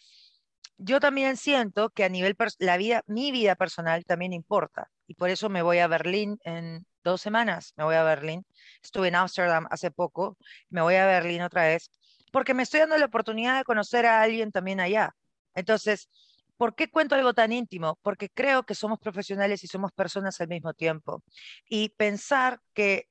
yo 0.78 1.00
también 1.00 1.38
siento 1.38 1.90
que 1.90 2.06
a 2.06 2.10
nivel, 2.10 2.36
la 2.60 2.78
vida, 2.78 3.04
mi 3.08 3.32
vida 3.32 3.56
personal 3.56 4.06
también 4.06 4.34
importa. 4.34 4.90
Y 5.08 5.16
por 5.16 5.30
eso 5.30 5.50
me 5.50 5.62
voy 5.62 5.80
a 5.80 5.88
Berlín 5.88 6.40
en 6.44 6.86
dos 7.04 7.22
semanas, 7.22 7.74
me 7.76 7.84
voy 7.84 7.96
a 7.96 8.04
Berlín. 8.04 8.46
Estuve 8.84 9.10
en 9.10 9.16
Ámsterdam 9.16 9.68
hace 9.72 9.92
poco, 9.92 10.38
me 10.70 10.82
voy 10.82 10.96
a 10.96 11.06
Berlín 11.06 11.42
otra 11.42 11.64
vez, 11.64 11.90
porque 12.32 12.54
me 12.54 12.64
estoy 12.64 12.82
dando 12.82 12.98
la 12.98 13.06
oportunidad 13.06 13.58
de 13.58 13.64
conocer 13.64 14.06
a 14.06 14.22
alguien 14.22 14.52
también 14.52 14.80
allá. 14.80 15.16
Entonces, 15.56 16.10
¿por 16.60 16.76
qué 16.76 16.90
cuento 16.92 17.16
algo 17.16 17.34
tan 17.36 17.54
íntimo? 17.54 18.00
Porque 18.04 18.30
creo 18.30 18.64
que 18.66 18.76
somos 18.76 19.00
profesionales 19.00 19.64
y 19.66 19.68
somos 19.70 19.94
personas 19.94 20.42
al 20.42 20.50
mismo 20.50 20.76
tiempo. 20.76 21.24
Y 21.70 21.90
pensar 21.92 22.62
que 22.76 23.08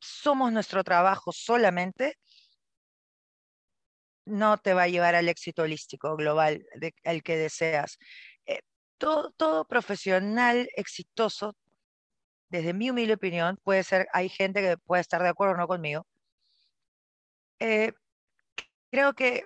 somos 0.00 0.52
nuestro 0.52 0.82
trabajo 0.84 1.32
solamente 1.32 2.16
no 4.24 4.58
te 4.58 4.74
va 4.74 4.84
a 4.84 4.88
llevar 4.88 5.14
al 5.14 5.28
éxito 5.28 5.62
holístico 5.62 6.16
global 6.16 6.64
de- 6.76 6.94
al 7.04 7.22
que 7.22 7.36
deseas. 7.36 7.98
Eh, 8.46 8.60
todo, 8.98 9.30
todo 9.36 9.66
profesional 9.66 10.68
exitoso, 10.76 11.56
desde 12.50 12.74
mi 12.74 12.90
humilde 12.90 13.14
opinión, 13.14 13.58
puede 13.64 13.84
ser, 13.84 14.08
hay 14.12 14.28
gente 14.30 14.62
que 14.62 14.78
puede 14.78 15.02
estar 15.02 15.22
de 15.22 15.30
acuerdo 15.30 15.54
o 15.54 15.58
no 15.58 15.68
conmigo, 15.68 16.06
eh, 17.58 17.92
creo 18.90 19.14
que 19.14 19.44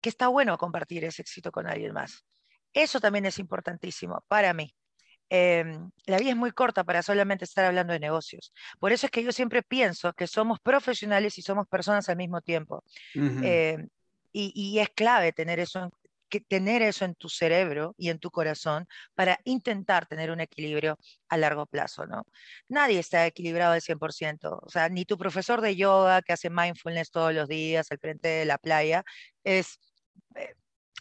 que 0.00 0.08
está 0.08 0.28
bueno 0.28 0.56
compartir 0.58 1.04
ese 1.04 1.22
éxito 1.22 1.50
con 1.52 1.66
alguien 1.66 1.92
más. 1.92 2.24
Eso 2.72 3.00
también 3.00 3.26
es 3.26 3.38
importantísimo 3.38 4.24
para 4.28 4.54
mí. 4.54 4.74
Em, 5.32 5.90
la 6.06 6.18
vida 6.18 6.30
es 6.30 6.36
muy 6.36 6.50
corta 6.50 6.82
para 6.82 7.02
solamente 7.02 7.44
estar 7.44 7.64
hablando 7.64 7.92
de 7.92 8.00
negocios. 8.00 8.52
Por 8.80 8.92
eso 8.92 9.06
es 9.06 9.12
que 9.12 9.22
yo 9.22 9.30
siempre 9.30 9.62
pienso 9.62 10.12
que 10.12 10.26
somos 10.26 10.58
profesionales 10.60 11.38
y 11.38 11.42
somos 11.42 11.68
personas 11.68 12.08
al 12.08 12.16
mismo 12.16 12.40
tiempo. 12.40 12.82
Em, 13.14 13.88
y, 14.32 14.78
es 14.78 14.88
clave 14.90 15.32
tener 15.32 15.60
eso, 15.60 15.84
en, 15.84 15.90
que 16.28 16.40
tener 16.40 16.82
eso 16.82 17.04
en 17.04 17.14
tu 17.14 17.28
cerebro 17.28 17.94
y 17.96 18.10
en 18.10 18.18
tu 18.18 18.30
corazón 18.30 18.86
para 19.14 19.38
intentar 19.44 20.06
tener 20.06 20.30
un 20.30 20.40
equilibrio 20.40 20.98
a 21.28 21.36
largo 21.36 21.66
plazo, 21.66 22.06
¿no? 22.06 22.24
Nadie 22.68 22.98
está 22.98 23.26
equilibrado 23.26 23.72
al 23.74 23.82
100%, 23.82 24.60
o 24.62 24.68
sea, 24.70 24.88
ni 24.88 25.04
tu 25.04 25.18
profesor 25.18 25.60
de 25.60 25.76
yoga 25.76 26.22
que 26.22 26.32
hace 26.32 26.50
mindfulness 26.50 27.10
todos 27.10 27.34
los 27.34 27.48
días 27.48 27.88
al 27.90 27.98
frente 27.98 28.28
de 28.28 28.44
la 28.46 28.58
playa 28.58 29.04
es 29.44 29.78
eh, 30.34 30.54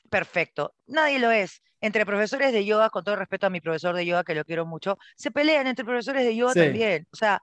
perfecto. 0.10 0.74
Nadie 0.88 1.20
lo 1.20 1.32
es 1.32 1.62
entre 1.82 2.06
profesores 2.06 2.52
de 2.52 2.66
yoga, 2.66 2.90
con 2.90 3.04
todo 3.04 3.16
respeto 3.16 3.48
a 3.48 3.50
mi 3.50 3.62
profesor 3.62 3.96
de 3.96 4.06
yoga, 4.06 4.24
que 4.24 4.36
lo 4.36 4.44
quiero 4.44 4.66
mucho, 4.66 4.98
se 5.16 5.32
pelean 5.32 5.68
entre 5.68 5.86
profesores 5.86 6.26
de 6.26 6.36
yoga 6.36 6.54
también. 6.54 7.08
O 7.12 7.16
sea, 7.16 7.42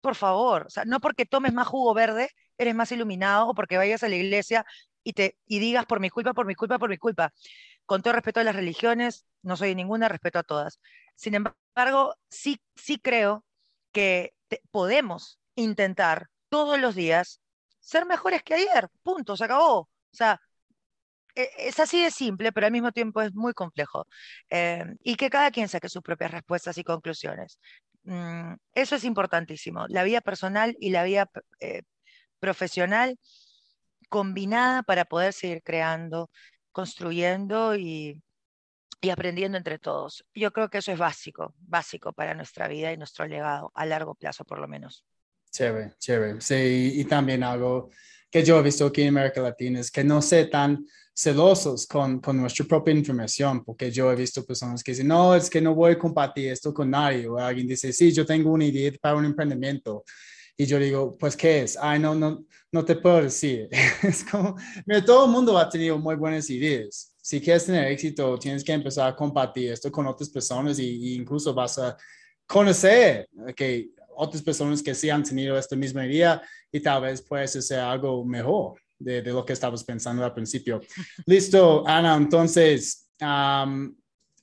por 0.00 0.14
favor, 0.14 0.66
o 0.66 0.70
sea, 0.70 0.84
no 0.84 1.00
porque 1.00 1.26
tomes 1.26 1.52
más 1.52 1.66
jugo 1.66 1.94
verde, 1.94 2.30
eres 2.56 2.74
más 2.74 2.92
iluminado, 2.92 3.48
o 3.48 3.54
porque 3.54 3.76
vayas 3.76 4.02
a 4.02 4.08
la 4.08 4.16
iglesia 4.16 4.64
y, 5.02 5.12
te, 5.12 5.36
y 5.46 5.58
digas 5.58 5.86
por 5.86 6.00
mi 6.00 6.10
culpa, 6.10 6.34
por 6.34 6.46
mi 6.46 6.54
culpa, 6.54 6.78
por 6.78 6.90
mi 6.90 6.98
culpa. 6.98 7.32
Con 7.86 8.02
todo 8.02 8.12
respeto 8.12 8.40
a 8.40 8.44
las 8.44 8.56
religiones, 8.56 9.26
no 9.42 9.56
soy 9.56 9.74
ninguna, 9.74 10.08
respeto 10.08 10.38
a 10.38 10.42
todas. 10.42 10.80
Sin 11.14 11.34
embargo, 11.34 12.14
sí, 12.28 12.60
sí 12.76 12.98
creo 12.98 13.44
que 13.92 14.34
podemos 14.70 15.38
intentar 15.54 16.28
todos 16.48 16.78
los 16.78 16.94
días 16.94 17.40
ser 17.80 18.06
mejores 18.06 18.42
que 18.42 18.54
ayer. 18.54 18.88
Punto, 19.02 19.36
se 19.36 19.44
acabó. 19.44 19.88
Sea, 20.18 20.40
e, 21.34 21.48
es 21.58 21.78
así 21.80 22.02
de 22.02 22.10
simple, 22.10 22.52
pero 22.52 22.66
al 22.66 22.72
mismo 22.72 22.92
tiempo 22.92 23.22
es 23.22 23.34
muy 23.34 23.52
complejo. 23.54 24.06
Eh, 24.50 24.84
y 25.02 25.16
que 25.16 25.30
cada 25.30 25.50
quien 25.50 25.68
saque 25.68 25.88
sus 25.88 26.02
propias 26.02 26.30
respuestas 26.32 26.78
y 26.78 26.84
conclusiones. 26.84 27.58
Mm, 28.04 28.54
eso 28.74 28.96
es 28.96 29.04
importantísimo. 29.04 29.86
La 29.88 30.02
vida 30.04 30.20
personal 30.20 30.76
y 30.80 30.90
la 30.90 31.04
vida 31.04 31.30
eh, 31.60 31.82
profesional 32.40 33.18
combinada 34.08 34.82
para 34.84 35.04
poder 35.06 35.32
seguir 35.32 35.62
creando, 35.62 36.30
construyendo 36.72 37.76
y, 37.76 38.22
y 39.00 39.10
aprendiendo 39.10 39.58
entre 39.58 39.78
todos. 39.78 40.24
Yo 40.34 40.52
creo 40.52 40.70
que 40.70 40.78
eso 40.78 40.92
es 40.92 40.98
básico, 40.98 41.54
básico 41.60 42.12
para 42.12 42.34
nuestra 42.34 42.68
vida 42.68 42.92
y 42.92 42.96
nuestro 42.98 43.26
legado, 43.26 43.72
a 43.74 43.86
largo 43.86 44.14
plazo 44.14 44.44
por 44.44 44.58
lo 44.60 44.68
menos. 44.68 45.04
Chévere, 45.50 45.94
chévere. 45.98 46.40
Sí, 46.40 46.92
y 46.96 47.04
también 47.04 47.42
algo 47.42 47.90
que 48.30 48.44
yo 48.44 48.58
he 48.58 48.62
visto 48.62 48.86
aquí 48.86 49.02
en 49.02 49.08
América 49.08 49.40
Latina 49.40 49.80
es 49.80 49.90
que 49.90 50.04
no 50.04 50.20
sé 50.20 50.46
tan 50.46 50.84
celosos 51.14 51.86
con, 51.86 52.20
con 52.20 52.36
nuestra 52.36 52.64
propia 52.64 52.94
información, 52.94 53.64
porque 53.64 53.90
yo 53.90 54.12
he 54.12 54.16
visto 54.16 54.44
personas 54.44 54.82
que 54.82 54.92
dicen, 54.92 55.08
no, 55.08 55.34
es 55.34 55.50
que 55.50 55.60
no 55.60 55.74
voy 55.74 55.92
a 55.92 55.98
compartir 55.98 56.52
esto 56.52 56.72
con 56.72 56.90
nadie, 56.90 57.26
o 57.26 57.38
alguien 57.38 57.66
dice, 57.66 57.92
sí, 57.92 58.12
yo 58.12 58.24
tengo 58.24 58.52
una 58.52 58.66
idea 58.66 58.92
para 59.00 59.16
un 59.16 59.24
emprendimiento, 59.24 60.04
y 60.60 60.66
yo 60.66 60.78
digo, 60.78 61.16
pues, 61.16 61.36
¿qué 61.36 61.62
es? 61.62 61.78
Ay, 61.80 62.00
no, 62.00 62.16
no, 62.16 62.44
no 62.72 62.84
te 62.84 62.96
puedo 62.96 63.22
decir. 63.22 63.68
es 64.02 64.24
como, 64.24 64.56
mira, 64.86 65.04
todo 65.04 65.26
el 65.26 65.30
mundo 65.30 65.56
ha 65.56 65.68
tenido 65.68 65.96
muy 65.98 66.16
buenas 66.16 66.50
ideas. 66.50 67.14
Si 67.22 67.40
quieres 67.40 67.66
tener 67.66 67.86
éxito, 67.92 68.36
tienes 68.38 68.64
que 68.64 68.72
empezar 68.72 69.08
a 69.08 69.14
compartir 69.14 69.70
esto 69.70 69.92
con 69.92 70.08
otras 70.08 70.28
personas 70.28 70.80
y, 70.80 71.14
incluso 71.14 71.54
vas 71.54 71.78
a 71.78 71.96
conocer 72.44 73.28
que 73.54 73.90
otras 74.18 74.42
personas 74.42 74.82
que 74.82 74.94
sí 74.94 75.08
han 75.08 75.22
tenido 75.22 75.56
esta 75.56 75.76
misma 75.76 76.04
idea 76.04 76.42
y 76.72 76.80
tal 76.80 77.02
vez 77.02 77.22
puedes 77.22 77.54
hacer 77.54 77.78
algo 77.78 78.24
mejor 78.24 78.80
de, 78.98 79.22
lo 79.22 79.44
que 79.44 79.52
estabas 79.52 79.84
pensando 79.84 80.24
al 80.24 80.34
principio. 80.34 80.80
Listo, 81.26 81.86
Ana, 81.86 82.16
entonces, 82.16 83.08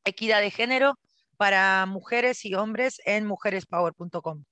equidad 0.04 0.40
de 0.40 0.50
género 0.50 0.98
para 1.36 1.86
mujeres 1.86 2.44
y 2.44 2.54
hombres 2.54 3.00
en 3.04 3.26
mujerespower.com. 3.26 4.44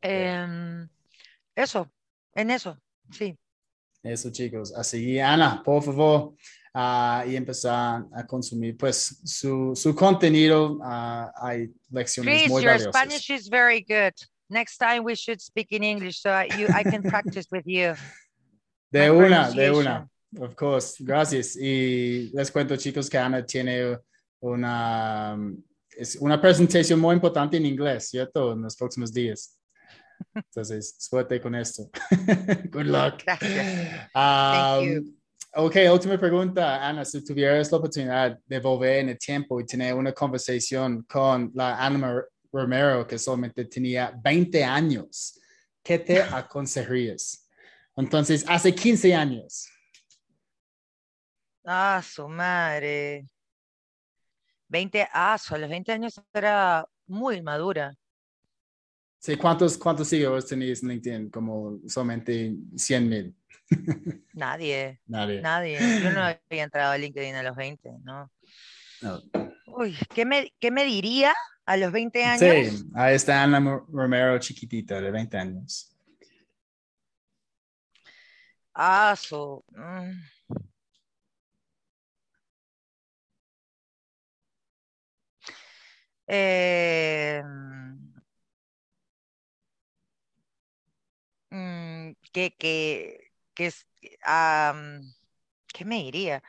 Em, 0.00 0.88
eso, 1.54 1.90
en 2.34 2.50
eso, 2.50 2.80
sí. 3.10 3.38
Eso, 4.04 4.30
chicos. 4.30 4.72
Así, 4.74 5.18
Ana, 5.18 5.62
por 5.64 5.82
favor, 5.82 6.34
uh, 6.74 7.26
y 7.26 7.36
empezar 7.36 8.04
a 8.12 8.26
consumir 8.26 8.76
pues 8.76 9.18
su, 9.24 9.72
su 9.74 9.94
contenido. 9.94 10.76
Uh, 10.76 11.30
hay 11.40 11.70
lecciones 11.90 12.42
Chris, 12.42 12.50
muy 12.50 12.62
your 12.62 12.72
valiosas. 12.72 12.94
Spanish 12.94 13.30
is 13.30 13.48
very 13.48 13.80
good. 13.80 14.12
Next 14.50 14.76
time 14.76 15.00
we 15.04 15.14
should 15.14 15.40
speak 15.40 15.72
in 15.72 15.82
English 15.82 16.20
so 16.20 16.30
I, 16.30 16.48
you, 16.58 16.68
I 16.68 16.82
can 16.84 17.02
practice 17.10 17.46
with 17.50 17.64
you. 17.66 17.94
De 18.92 19.10
una, 19.10 19.50
de 19.50 19.70
una. 19.70 20.06
Of 20.38 20.54
course. 20.54 21.02
Gracias. 21.02 21.56
Y 21.56 22.30
les 22.34 22.50
cuento, 22.50 22.76
chicos, 22.76 23.08
que 23.08 23.16
Ana 23.16 23.44
tiene 23.44 23.98
una, 24.40 25.36
es 25.96 26.16
una 26.16 26.38
presentación 26.38 27.00
muy 27.00 27.14
importante 27.14 27.56
en 27.56 27.64
inglés, 27.64 28.10
¿cierto? 28.10 28.52
En 28.52 28.62
los 28.62 28.76
próximos 28.76 29.12
días. 29.12 29.58
Entonces, 30.34 30.96
suerte 30.98 31.40
con 31.40 31.54
esto. 31.54 31.90
Good 32.70 32.86
luck. 32.86 33.22
Gracias. 33.24 34.10
Um, 34.14 35.16
ok, 35.54 35.76
última 35.92 36.18
pregunta, 36.18 36.86
Ana. 36.86 37.04
Si 37.04 37.24
tuvieras 37.24 37.70
la 37.70 37.78
oportunidad 37.78 38.38
de 38.46 38.60
volver 38.60 39.00
en 39.00 39.08
el 39.10 39.18
tiempo 39.18 39.60
y 39.60 39.66
tener 39.66 39.94
una 39.94 40.12
conversación 40.12 41.02
con 41.04 41.50
la 41.54 41.84
Ana 41.84 42.22
Romero, 42.52 43.06
que 43.06 43.18
solamente 43.18 43.64
tenía 43.64 44.12
20 44.22 44.64
años, 44.64 45.40
¿qué 45.82 45.98
te 45.98 46.22
aconsejarías? 46.22 47.48
Entonces, 47.96 48.44
hace 48.48 48.74
15 48.74 49.14
años. 49.14 49.68
Ah, 51.64 52.02
su 52.04 52.28
madre. 52.28 53.26
20, 54.68 55.08
ah, 55.12 55.36
a 55.48 55.58
los 55.58 55.70
20 55.70 55.92
años 55.92 56.20
era 56.32 56.86
muy 57.06 57.42
madura. 57.42 57.94
Sí, 59.24 59.36
¿cuántos, 59.36 59.78
cuántos 59.78 60.08
seguidores 60.08 60.44
tenéis 60.44 60.82
en 60.82 60.90
LinkedIn? 60.90 61.30
Como 61.30 61.78
solamente 61.88 62.54
100 62.76 63.08
mil. 63.08 63.34
Nadie. 64.34 65.00
Nadie. 65.06 65.40
Nadie. 65.40 65.78
Yo 66.02 66.10
no 66.10 66.20
había 66.24 66.62
entrado 66.62 66.92
a 66.92 66.98
LinkedIn 66.98 67.34
a 67.34 67.42
los 67.42 67.56
20, 67.56 67.88
¿no? 68.02 68.30
Uy, 69.68 69.96
¿qué 70.14 70.26
me, 70.26 70.52
¿qué 70.60 70.70
me 70.70 70.84
diría 70.84 71.32
a 71.64 71.78
los 71.78 71.90
20 71.90 72.22
años? 72.22 72.38
Sí, 72.38 72.84
ahí 72.94 73.14
está 73.14 73.42
Ana 73.42 73.82
Romero 73.88 74.38
chiquitita 74.40 75.00
de 75.00 75.10
20 75.10 75.38
años. 75.38 75.96
Ah, 78.74 79.14
su. 79.16 79.64
Mm. 79.70 80.20
Eh, 86.26 87.42
Mm, 91.54 92.16
que, 92.32 92.56
que, 92.56 93.30
que 93.54 93.66
es, 93.66 93.86
¿qué 95.72 95.84
me 95.84 96.02
diría? 96.02 96.42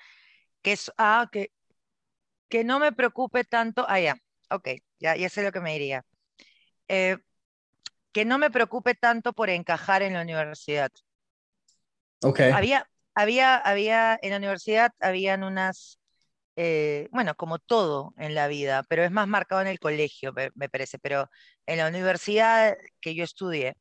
Que 0.63 0.71
es, 0.71 0.91
ah, 0.97 1.29
que, 1.31 1.51
que 2.49 2.63
no 2.63 2.79
me 2.79 2.91
preocupe 2.91 3.43
tanto, 3.43 3.85
ah, 3.87 3.99
ya, 3.99 4.15
ok, 4.49 4.69
ya, 4.99 5.15
ya 5.15 5.29
sé 5.29 5.43
lo 5.43 5.51
que 5.51 5.61
me 5.61 5.73
diría. 5.73 6.03
Eh, 6.87 7.17
que 8.13 8.25
no 8.25 8.39
me 8.39 8.49
preocupe 8.49 8.95
tanto 8.95 9.33
por 9.33 9.51
encajar 9.51 10.01
en 10.01 10.13
la 10.13 10.23
universidad. 10.23 10.89
Ok. 12.23 12.39
Había, 12.53 12.89
había, 13.13 13.57
había, 13.57 14.17
en 14.23 14.31
la 14.31 14.37
universidad 14.37 14.91
habían 14.99 15.43
unas, 15.43 15.99
eh, 16.55 17.09
bueno, 17.11 17.35
como 17.35 17.59
todo 17.59 18.15
en 18.17 18.33
la 18.33 18.47
vida, 18.47 18.81
pero 18.89 19.03
es 19.03 19.11
más 19.11 19.27
marcado 19.27 19.61
en 19.61 19.67
el 19.67 19.79
colegio, 19.79 20.33
me 20.55 20.69
parece, 20.69 20.97
pero 20.97 21.29
en 21.67 21.77
la 21.77 21.89
universidad 21.89 22.75
que 23.01 23.13
yo 23.13 23.23
estudié, 23.23 23.75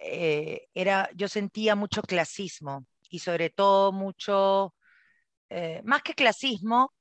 eh, 0.00 0.68
era, 0.74 1.10
yo 1.14 1.28
sentía 1.28 1.76
mucho 1.76 2.02
clasismo 2.02 2.86
y 3.10 3.18
sobre 3.18 3.50
todo 3.50 3.92
mucho, 3.92 4.74
eh, 5.50 5.82
más 5.84 6.02
que 6.02 6.14
clasismo, 6.14 6.92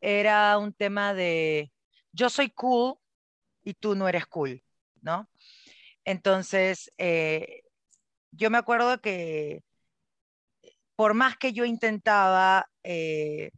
era 0.00 0.58
un 0.58 0.74
tema 0.74 1.14
de 1.14 1.72
yo 2.12 2.28
soy 2.28 2.50
cool 2.50 2.96
y 3.64 3.74
tú 3.74 3.94
no 3.94 4.08
eres 4.08 4.26
cool, 4.26 4.62
¿no? 5.00 5.28
Entonces, 6.04 6.92
eh, 6.98 7.62
yo 8.30 8.50
me 8.50 8.58
acuerdo 8.58 9.00
que 9.00 9.62
por 10.96 11.14
más 11.14 11.36
que 11.38 11.52
yo 11.52 11.64
intentaba 11.64 12.68
eh, 12.82 13.50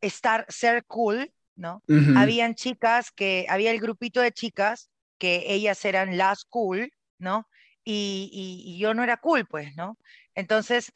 estar, 0.00 0.44
ser 0.48 0.84
cool, 0.84 1.32
¿no? 1.54 1.82
Habían 2.16 2.54
chicas 2.54 3.10
que, 3.10 3.46
había 3.48 3.70
el 3.70 3.80
grupito 3.80 4.20
de 4.20 4.32
chicas 4.32 4.90
que 5.18 5.44
ellas 5.46 5.84
eran 5.84 6.16
las 6.16 6.44
cool, 6.44 6.90
¿no? 7.18 7.48
Y, 7.84 8.76
yo 8.80 8.94
no 8.94 9.04
era 9.04 9.16
cool, 9.16 9.46
pues, 9.46 9.74
¿no? 9.76 9.96
Entonces, 10.34 10.92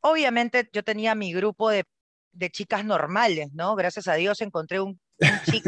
obviamente 0.00 0.68
yo 0.72 0.82
tenía 0.82 1.14
mi 1.14 1.32
grupo 1.32 1.70
de, 1.70 1.84
chicas 2.50 2.84
normales, 2.84 3.48
¿no? 3.52 3.74
Gracias 3.76 4.08
a 4.08 4.14
Dios 4.14 4.40
encontré 4.40 4.80
un, 4.80 4.98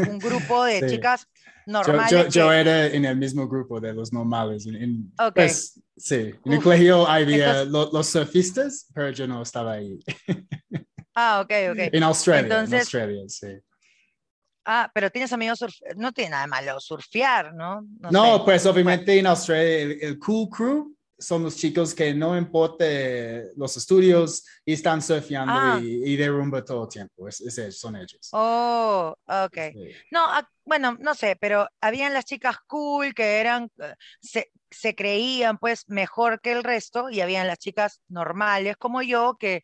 un, 0.07 0.19
grupo 0.19 0.63
de 0.63 0.81
chicas 0.89 1.27
normales. 1.65 2.33
Yo, 2.33 2.51
era 2.51 2.87
en 2.87 3.05
el 3.05 3.17
mismo 3.17 3.47
grupo 3.47 3.79
de 3.79 3.93
los 3.93 4.11
normales. 4.11 4.65
En, 4.65 5.11
pues, 5.33 5.79
sí, 5.95 6.33
en 6.45 6.53
el 6.53 6.61
colegio 6.61 7.07
había 7.07 7.65
los, 7.65 8.07
surfistas, 8.07 8.87
pero 8.93 9.11
yo 9.11 9.27
no 9.27 9.41
estaba 9.43 9.73
ahí. 9.73 9.99
Ah, 11.13 11.41
ok, 11.41 11.51
ok. 11.71 11.79
En 11.93 12.03
Australia, 12.03 12.63
en 12.63 12.73
Australia, 12.73 13.23
sí. 13.27 13.59
Ah, 14.65 14.89
pero 14.93 15.09
tienes 15.09 15.33
amigos 15.33 15.59
no 15.95 16.11
tiene 16.11 16.31
nada 16.31 16.43
de 16.43 16.49
malo 16.49 16.79
surfear, 16.79 17.53
¿no? 17.53 17.81
No, 18.11 18.43
pues 18.43 18.65
obviamente 18.65 19.17
en 19.17 19.27
Australia 19.27 19.97
el, 20.01 20.19
Cool 20.19 20.49
Crew 20.49 20.95
son 21.17 21.43
los 21.43 21.57
chicos 21.57 21.93
que 21.93 22.13
no 22.13 22.37
importa 22.37 22.85
los 23.55 23.75
estudios 23.75 24.45
y 24.63 24.73
están 24.73 25.01
surfeando 25.01 25.53
ah. 25.53 25.79
y, 25.81 26.15
de 26.15 26.27
rumba 26.29 26.63
todo 26.63 26.83
el 26.83 26.89
tiempo. 26.89 27.27
Es, 27.27 27.43
son 27.77 27.95
ellos. 27.95 28.29
Oh, 28.31 29.13
ok. 29.25 29.57
No, 30.11 30.27
bueno, 30.63 30.95
no 30.99 31.15
sé, 31.15 31.35
pero 31.39 31.67
habían 31.81 32.13
las 32.13 32.25
chicas 32.25 32.57
cool 32.67 33.13
que 33.13 33.39
eran, 33.39 33.71
eh, 33.79 33.95
se, 34.21 34.51
se 34.69 34.95
creían 34.95 35.57
pues 35.57 35.85
mejor 35.89 36.41
que 36.41 36.51
el 36.51 36.63
resto 36.63 37.09
y 37.09 37.21
habían 37.21 37.47
las 37.47 37.57
chicas 37.57 38.01
normales 38.07 38.77
como 38.77 39.01
yo 39.01 39.35
que 39.39 39.63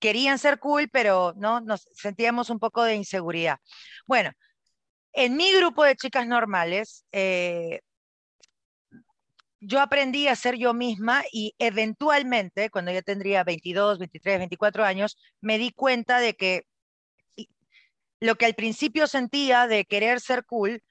querían 0.00 0.38
ser 0.38 0.58
cool, 0.58 0.88
pero 0.90 1.34
no 1.36 1.60
nos 1.60 1.82
sentíamos 1.94 2.50
un 2.50 2.58
poco 2.58 2.82
de 2.82 2.96
inseguridad. 2.96 3.58
Bueno, 4.06 4.32
en 5.12 5.36
mi 5.36 5.52
grupo 5.52 5.84
de 5.84 5.96
chicas 5.96 6.26
normales, 6.26 7.04
eh, 7.12 7.80
yo 9.60 9.80
aprendí 9.80 10.26
a 10.26 10.36
ser 10.36 10.56
yo 10.56 10.72
misma 10.74 11.22
y 11.32 11.54
eventualmente, 11.58 12.70
cuando 12.70 12.92
ya 12.92 13.02
tendría 13.02 13.44
22, 13.44 13.98
23, 13.98 14.38
24 14.38 14.84
años, 14.84 15.18
me 15.40 15.58
di 15.58 15.70
cuenta 15.70 16.18
de 16.18 16.34
que 16.34 16.62
lo 18.20 18.36
que 18.36 18.46
al 18.46 18.54
principio 18.54 19.06
sentía 19.06 19.66
de 19.66 19.84
querer 19.84 20.20
ser 20.20 20.44
cool, 20.44 20.82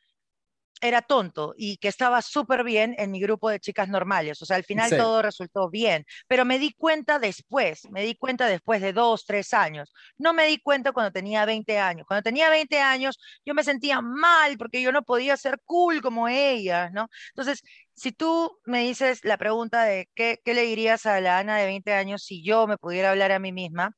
era 0.82 1.02
tonto 1.02 1.54
y 1.58 1.78
que 1.78 1.88
estaba 1.88 2.22
súper 2.22 2.64
bien 2.64 2.96
en 2.98 3.12
mi 3.12 3.20
grupo 3.20 3.50
de 3.50 3.60
chicas 3.60 3.90
normales. 3.90 4.42
O 4.42 4.46
sea, 4.46 4.58
al 4.58 4.64
final 4.64 4.90
todo 4.90 5.22
resultó 5.22 5.70
bien, 5.70 6.06
pero 6.28 6.46
me 6.46 6.60
di 6.60 6.74
cuenta 6.74 7.20
después, 7.20 7.90
me 7.92 8.04
di 8.04 8.16
cuenta 8.16 8.48
después 8.48 8.82
de 8.82 8.94
dos, 8.94 9.26
tres 9.26 9.54
años. 9.54 9.94
No 10.18 10.34
me 10.34 10.46
di 10.46 10.58
cuenta 10.60 10.92
cuando 10.92 11.12
tenía 11.12 11.46
20 11.46 11.78
años. 11.80 12.06
Cuando 12.08 12.24
tenía 12.24 12.50
20 12.50 12.80
años 12.80 13.20
yo 13.46 13.54
me 13.54 13.64
sentía 13.64 14.02
mal 14.02 14.58
porque 14.58 14.82
yo 14.82 14.92
no 14.92 15.04
podía 15.04 15.38
ser 15.38 15.60
cool 15.66 16.02
como 16.02 16.28
ellas, 16.28 16.92
¿no? 16.94 17.08
Entonces, 17.30 17.62
si 17.96 18.12
tú 18.12 18.58
me 18.66 18.82
dices 18.82 19.24
la 19.24 19.38
pregunta 19.38 19.84
de 19.84 20.10
qué, 20.16 20.40
qué 20.44 20.54
le 20.54 20.64
dirías 20.64 21.06
a 21.06 21.20
la 21.22 21.40
Ana 21.40 21.58
de 21.58 21.66
20 21.66 21.94
años 21.94 22.24
si 22.24 22.44
yo 22.44 22.68
me 22.68 22.78
pudiera 22.78 23.12
hablar 23.12 23.32
a 23.32 23.40
mí 23.40 23.52
misma, 23.52 23.92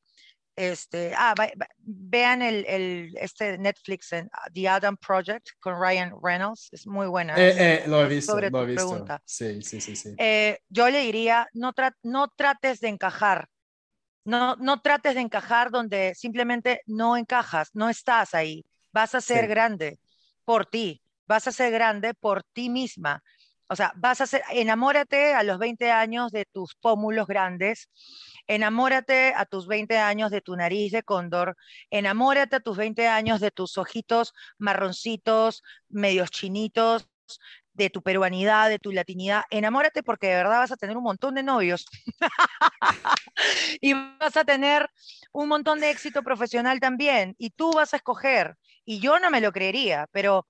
este, 0.62 1.14
ah, 1.18 1.34
vean 1.80 2.41
el, 2.41 2.66
el, 2.68 3.18
este 3.18 3.57
Netflix, 3.57 4.14
en, 4.14 4.30
The 4.53 4.70
Adam 4.70 4.95
Project 4.97 5.47
con 5.59 5.80
Ryan 5.80 6.14
Reynolds, 6.22 6.70
es 6.72 6.86
muy 6.86 7.07
buena. 7.07 7.36
Eh, 7.36 7.55
eh, 7.57 7.84
lo 7.88 8.03
he 8.03 8.07
visto, 8.07 8.39
lo 8.39 8.64
he 8.64 8.66
visto. 8.66 9.05
Sí, 9.26 9.62
sí, 9.62 9.82
sí. 9.82 9.95
sí. 9.95 10.14
Eh, 10.18 10.59
yo 10.70 10.89
le 10.89 11.01
diría, 11.01 11.47
no, 11.53 11.74
no 12.03 12.28
trates 12.36 12.80
de 12.80 12.89
encajar, 12.89 13.47
no, 14.24 14.55
no 14.57 14.82
trates 14.82 15.16
de 15.16 15.22
encajar 15.22 15.72
donde 15.72 16.14
simplemente 16.16 16.82
no 16.86 17.18
encajas, 17.18 17.70
no 17.74 17.89
estás 17.89 18.36
ahí, 18.36 18.64
vas 18.91 19.16
a 19.16 19.22
ser 19.22 19.47
grande 19.47 19.99
por 20.45 20.66
ti, 20.66 21.01
vas 21.28 21.47
a 21.47 21.51
ser 21.51 21.72
grande 21.72 22.14
por 22.14 22.43
ti 22.43 22.70
misma. 22.70 23.24
O 23.72 23.76
sea, 23.78 23.93
vas 23.95 24.19
a 24.19 24.28
ser, 24.28 24.43
enamórate 24.51 25.34
a 25.34 25.43
los 25.43 25.57
20 25.57 25.91
años 25.91 26.34
de 26.34 26.43
tus 26.43 26.76
pómulos 26.76 27.26
grandes, 27.26 27.89
enamórate 28.45 29.34
a 29.34 29.45
tus 29.45 29.65
20 29.65 29.97
años 29.97 30.30
de 30.30 30.41
tu 30.41 30.57
nariz 30.57 30.91
de 30.91 31.03
cóndor, 31.03 31.55
enamórate 31.89 32.57
a 32.57 32.59
tus 32.59 32.76
20 32.76 33.07
años 33.07 33.39
de 33.39 33.49
tus 33.49 33.78
ojitos 33.78 34.34
marroncitos, 34.57 35.63
medios 35.88 36.32
chinitos, 36.32 37.07
de 37.72 37.89
tu 37.89 38.01
peruanidad, 38.01 38.67
de 38.67 38.78
tu 38.78 38.91
latinidad, 38.91 39.43
enamórate 39.49 40.03
porque 40.03 40.28
de 40.28 40.36
verdad 40.36 40.59
vas 40.59 40.74
a 40.74 40.76
tener 40.76 40.97
un 40.97 41.03
montón 41.03 41.36
de 41.36 41.43
novios 41.43 41.86
y 43.80 43.93
vas 43.93 44.36
a 44.36 44.43
tener 44.43 44.89
un 45.32 45.47
montón 45.47 45.80
de 45.80 45.91
éxito 45.91 46.24
profesional 46.24 46.82
también 46.82 47.36
y 47.38 47.51
tú 47.51 47.72
vas 47.72 47.93
a 47.93 47.97
escoger. 47.97 48.57
Y 48.84 48.99
yo 48.99 49.17
no 49.19 49.32
me 49.32 49.39
lo 49.39 49.53
creería, 49.53 50.09
pero 50.11 50.45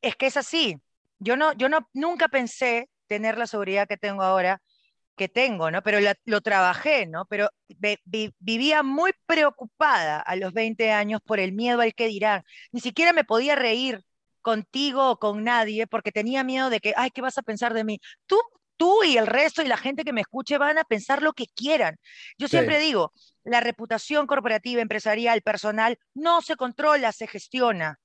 es 0.00 0.16
que 0.16 0.28
es 0.28 0.38
así. 0.38 0.80
Yo 1.18 1.36
no, 1.36 1.52
yo 1.54 1.68
no, 1.68 1.88
nunca 1.92 2.28
pensé 2.28 2.88
tener 3.06 3.38
la 3.38 3.46
seguridad 3.46 3.88
que 3.88 3.96
tengo 3.96 4.22
ahora, 4.22 4.60
que 5.16 5.28
tengo, 5.28 5.70
¿no? 5.70 5.82
Pero 5.82 5.98
lo 6.24 6.40
trabajé, 6.42 7.06
¿no? 7.06 7.24
Pero 7.26 7.48
vivía 8.38 8.82
muy 8.82 9.12
preocupada 9.26 10.20
a 10.20 10.36
los 10.36 10.52
20 10.52 10.92
años 10.92 11.20
por 11.24 11.40
el 11.40 11.52
miedo 11.52 11.80
al 11.80 11.94
que 11.94 12.08
dirán. 12.08 12.44
Ni 12.72 12.80
siquiera 12.80 13.12
me 13.12 13.24
podía 13.24 13.56
reír 13.56 14.04
contigo 14.42 15.10
o 15.10 15.18
con 15.18 15.42
nadie 15.42 15.86
porque 15.86 16.12
tenía 16.12 16.44
miedo 16.44 16.70
de 16.70 16.80
que, 16.80 16.92
ay, 16.96 17.10
¿qué 17.10 17.22
vas 17.22 17.38
a 17.38 17.42
pensar 17.42 17.74
de 17.74 17.84
mí? 17.84 17.98
Tú, 18.26 18.38
tú 18.76 19.02
y 19.02 19.16
el 19.16 19.26
resto 19.26 19.62
y 19.62 19.66
la 19.66 19.76
gente 19.76 20.04
que 20.04 20.12
me 20.12 20.20
escuche 20.20 20.58
van 20.58 20.78
a 20.78 20.84
pensar 20.84 21.22
lo 21.22 21.32
que 21.32 21.46
quieran. 21.46 21.96
Yo 22.38 22.46
siempre 22.46 22.78
digo, 22.78 23.12
la 23.42 23.60
reputación 23.60 24.26
corporativa, 24.26 24.82
empresarial, 24.82 25.42
personal, 25.42 25.98
no 26.14 26.42
se 26.42 26.56
controla, 26.56 27.10
se 27.12 27.26
gestiona. 27.26 27.98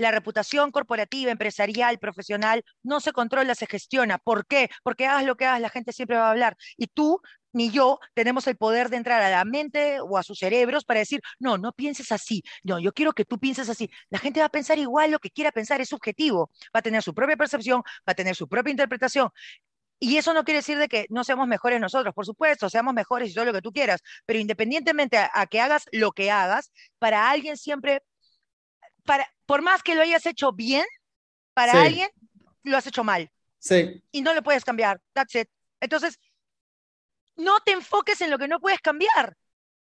La 0.00 0.10
reputación 0.10 0.70
corporativa, 0.70 1.30
empresarial, 1.30 1.98
profesional, 1.98 2.64
no 2.82 3.00
se 3.00 3.12
controla, 3.12 3.54
se 3.54 3.66
gestiona. 3.66 4.16
¿Por 4.16 4.46
qué? 4.46 4.70
Porque 4.82 5.06
hagas 5.06 5.26
lo 5.26 5.36
que 5.36 5.44
hagas, 5.44 5.60
la 5.60 5.68
gente 5.68 5.92
siempre 5.92 6.16
va 6.16 6.28
a 6.28 6.30
hablar. 6.30 6.56
Y 6.78 6.86
tú 6.86 7.20
ni 7.52 7.70
yo 7.70 7.98
tenemos 8.14 8.46
el 8.46 8.56
poder 8.56 8.88
de 8.88 8.96
entrar 8.96 9.20
a 9.20 9.28
la 9.28 9.44
mente 9.44 10.00
o 10.00 10.16
a 10.16 10.22
sus 10.22 10.38
cerebros 10.38 10.86
para 10.86 11.00
decir, 11.00 11.20
no, 11.38 11.58
no 11.58 11.72
pienses 11.72 12.12
así, 12.12 12.42
no, 12.62 12.78
yo 12.78 12.94
quiero 12.94 13.12
que 13.12 13.26
tú 13.26 13.38
pienses 13.38 13.68
así. 13.68 13.90
La 14.08 14.18
gente 14.18 14.40
va 14.40 14.46
a 14.46 14.48
pensar 14.48 14.78
igual 14.78 15.10
lo 15.10 15.18
que 15.18 15.30
quiera 15.30 15.52
pensar, 15.52 15.82
es 15.82 15.90
subjetivo, 15.90 16.50
va 16.74 16.80
a 16.80 16.82
tener 16.82 17.02
su 17.02 17.12
propia 17.12 17.36
percepción, 17.36 17.82
va 18.08 18.12
a 18.12 18.14
tener 18.14 18.34
su 18.34 18.48
propia 18.48 18.70
interpretación. 18.70 19.28
Y 19.98 20.16
eso 20.16 20.32
no 20.32 20.44
quiere 20.44 20.60
decir 20.60 20.78
de 20.78 20.88
que 20.88 21.04
no 21.10 21.24
seamos 21.24 21.46
mejores 21.46 21.78
nosotros, 21.78 22.14
por 22.14 22.24
supuesto, 22.24 22.70
seamos 22.70 22.94
mejores 22.94 23.30
y 23.30 23.34
todo 23.34 23.44
lo 23.44 23.52
que 23.52 23.60
tú 23.60 23.70
quieras, 23.70 24.00
pero 24.24 24.38
independientemente 24.38 25.18
a 25.18 25.46
que 25.46 25.60
hagas 25.60 25.84
lo 25.92 26.12
que 26.12 26.30
hagas, 26.30 26.72
para 26.98 27.30
alguien 27.30 27.58
siempre 27.58 28.02
por 29.46 29.62
más 29.62 29.82
que 29.82 29.94
lo 29.94 30.02
hayas 30.02 30.26
hecho 30.26 30.52
bien, 30.52 30.84
para 31.54 31.82
alguien 31.82 32.08
lo 32.62 32.76
has 32.76 32.86
hecho 32.86 33.04
mal. 33.04 33.30
Sí. 33.58 34.02
Y 34.10 34.22
no 34.22 34.34
lo 34.34 34.42
puedes 34.42 34.64
cambiar. 34.64 35.00
That's 35.12 35.34
it. 35.34 35.48
Entonces, 35.80 36.18
no 37.36 37.60
te 37.60 37.72
enfoques 37.72 38.20
en 38.20 38.30
lo 38.30 38.38
que 38.38 38.48
no 38.48 38.60
puedes 38.60 38.80
cambiar. 38.80 39.36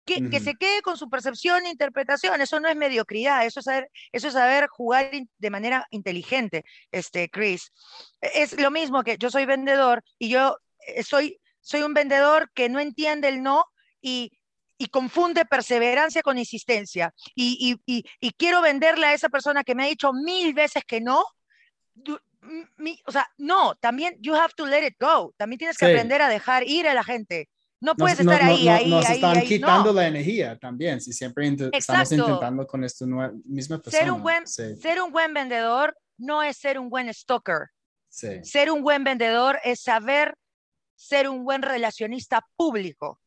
Que, 0.05 0.28
que, 0.28 0.39
se 0.39 0.55
quede 0.55 0.82
con 0.82 0.97
su 0.97 1.07
percepción 1.07 1.65
e 1.65 1.70
interpretación. 1.70 2.41
Eso 2.41 2.59
no 2.59 2.67
es 2.67 2.76
mediocridad, 2.76 3.45
eso 3.45 3.59
es 3.59 3.65
saber, 3.65 3.91
eso 4.11 4.28
es 4.30 4.34
saber 4.34 4.67
jugar 4.67 5.11
de 5.38 5.49
manera 5.51 5.86
inteligente, 5.91 6.65
este, 6.91 7.30
Chris. 7.30 7.72
Es 8.20 8.59
lo 8.59 8.72
mismo 8.72 9.03
que 9.03 9.17
yo 9.20 9.30
soy 9.30 9.45
vendedor 9.45 10.03
y 10.17 10.30
yo 10.30 10.57
eh, 10.88 11.03
soy, 11.03 11.39
soy 11.61 11.84
un 11.84 11.93
vendedor 11.93 12.49
que 12.55 12.70
no 12.70 12.80
entiende 12.80 13.28
el 13.28 13.43
no 13.43 13.65
y 14.01 14.32
y 14.80 14.88
confunde 14.88 15.45
perseverancia 15.45 16.23
con 16.23 16.38
insistencia. 16.39 17.13
Y, 17.36 17.77
quiero 18.38 18.61
venderle 18.61 19.07
a 19.07 19.13
esa 19.13 19.30
persona 19.30 19.63
que 19.63 19.75
me 19.75 19.84
ha 19.84 19.88
dicho 19.88 20.11
mil 20.13 20.53
veces 20.53 20.84
que 20.88 21.01
no. 21.01 21.23
o 22.07 23.11
sea, 23.11 23.30
no, 23.38 23.75
también 23.75 24.15
you 24.21 24.34
have 24.34 24.53
to 24.55 24.65
let 24.65 24.88
it 24.88 24.95
go. 24.99 25.34
También 25.38 25.59
tienes 25.59 25.77
que 25.77 25.86
aprender 25.86 26.21
a 26.21 26.30
dejar 26.30 26.63
ir 26.63 26.88
a 26.88 26.93
la 26.93 27.03
gente. 27.03 27.49
No 27.82 27.95
puedes 27.95 28.19
estar 28.19 28.41
ahí, 28.41 28.67
ahí, 28.67 28.89
nos 28.89 29.09
están 29.09 29.41
quitando 29.41 29.93
la 29.93 30.07
energía 30.07 30.57
también, 30.57 30.99
si 30.99 31.13
siempre 31.13 31.55
estamos 31.71 32.11
intentando 32.11 32.65
con 32.65 32.84
esto 32.84 33.05
misma 33.45 33.80
persona. 33.80 34.03
Ser 34.03 34.11
un, 34.11 34.21
buen, 34.21 34.47
ser 34.47 35.01
un 35.01 35.11
buen 35.11 35.34
vendedor 35.34 35.97
no 36.17 36.41
es 36.41 36.57
ser 36.57 36.80
un 36.80 36.89
buen 36.89 37.13
stalker. 37.13 37.67
Ser 38.09 38.71
un 38.71 38.82
buen 38.82 39.03
vendedor 39.03 39.59
es 39.63 39.82
saber 39.82 40.36
ser 40.95 41.30
un 41.30 41.43
buen 41.43 41.61
relacionista 41.61 42.45
público. 42.55 43.19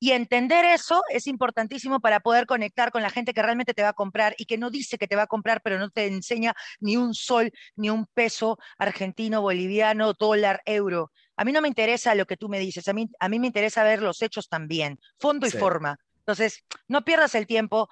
Y 0.00 0.12
entender 0.12 0.64
eso 0.64 1.02
es 1.10 1.26
importantísimo 1.26 2.00
para 2.00 2.20
poder 2.20 2.46
conectar 2.46 2.92
con 2.92 3.02
la 3.02 3.10
gente 3.10 3.34
que 3.34 3.42
realmente 3.42 3.74
te 3.74 3.82
va 3.82 3.90
a 3.90 3.94
comprar 3.94 4.34
y 4.38 4.46
que 4.46 4.58
no 4.58 4.70
dice 4.70 4.98
que 4.98 5.08
te 5.08 5.16
va 5.16 5.22
a 5.22 5.26
comprar, 5.26 5.60
pero 5.62 5.78
no 5.78 5.90
te 5.90 6.06
enseña 6.06 6.54
ni 6.80 6.96
un 6.96 7.14
sol, 7.14 7.52
ni 7.76 7.90
un 7.90 8.06
peso 8.06 8.58
argentino, 8.78 9.42
boliviano, 9.42 10.12
dólar, 10.14 10.62
euro. 10.66 11.10
A 11.36 11.44
mí 11.44 11.52
no 11.52 11.60
me 11.60 11.68
interesa 11.68 12.14
lo 12.14 12.26
que 12.26 12.36
tú 12.36 12.48
me 12.48 12.58
dices, 12.58 12.86
a 12.88 12.92
mí, 12.92 13.08
a 13.18 13.28
mí 13.28 13.38
me 13.38 13.46
interesa 13.46 13.82
ver 13.84 14.02
los 14.02 14.22
hechos 14.22 14.48
también, 14.48 14.98
fondo 15.18 15.46
y 15.46 15.50
forma. 15.50 15.98
Entonces, 16.20 16.64
no 16.88 17.04
pierdas 17.04 17.34
el 17.34 17.46
tiempo 17.46 17.88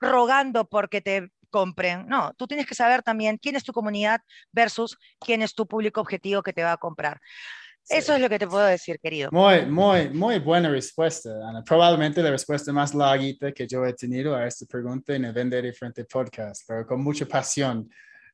rogando 0.00 0.68
porque 0.68 1.00
te 1.00 1.30
compren. 1.50 2.06
No, 2.06 2.32
tú 2.34 2.46
tienes 2.46 2.66
que 2.66 2.74
saber 2.74 3.02
también 3.02 3.36
quién 3.36 3.56
es 3.56 3.64
tu 3.64 3.72
comunidad 3.72 4.20
versus 4.52 4.96
quién 5.18 5.42
es 5.42 5.54
tu 5.54 5.66
público 5.66 6.00
objetivo 6.00 6.42
que 6.42 6.52
te 6.52 6.62
va 6.62 6.72
a 6.72 6.76
comprar. 6.76 7.20
Eso 7.90 8.14
es 8.14 8.20
lo 8.20 8.28
que 8.28 8.38
te 8.38 8.46
puedo 8.46 8.64
decir, 8.64 9.00
querido. 9.00 9.30
Muy, 9.32 9.66
muy, 9.66 10.08
muy 10.10 10.38
buena 10.38 10.70
respuesta, 10.70 11.30
Ana. 11.48 11.64
Probablemente 11.64 12.22
la 12.22 12.30
respuesta 12.30 12.72
más 12.72 12.94
larguita 12.94 13.50
que 13.50 13.66
yo 13.66 13.84
he 13.84 13.92
tenido 13.94 14.36
a 14.36 14.46
esta 14.46 14.64
pregunta 14.64 15.14
en 15.14 15.24
el 15.24 15.32
Vender 15.32 15.64
Diferente 15.64 16.04
podcast, 16.04 16.62
pero 16.68 16.86
con 16.86 17.02
mucha 17.02 17.26
pasión. 17.26 17.90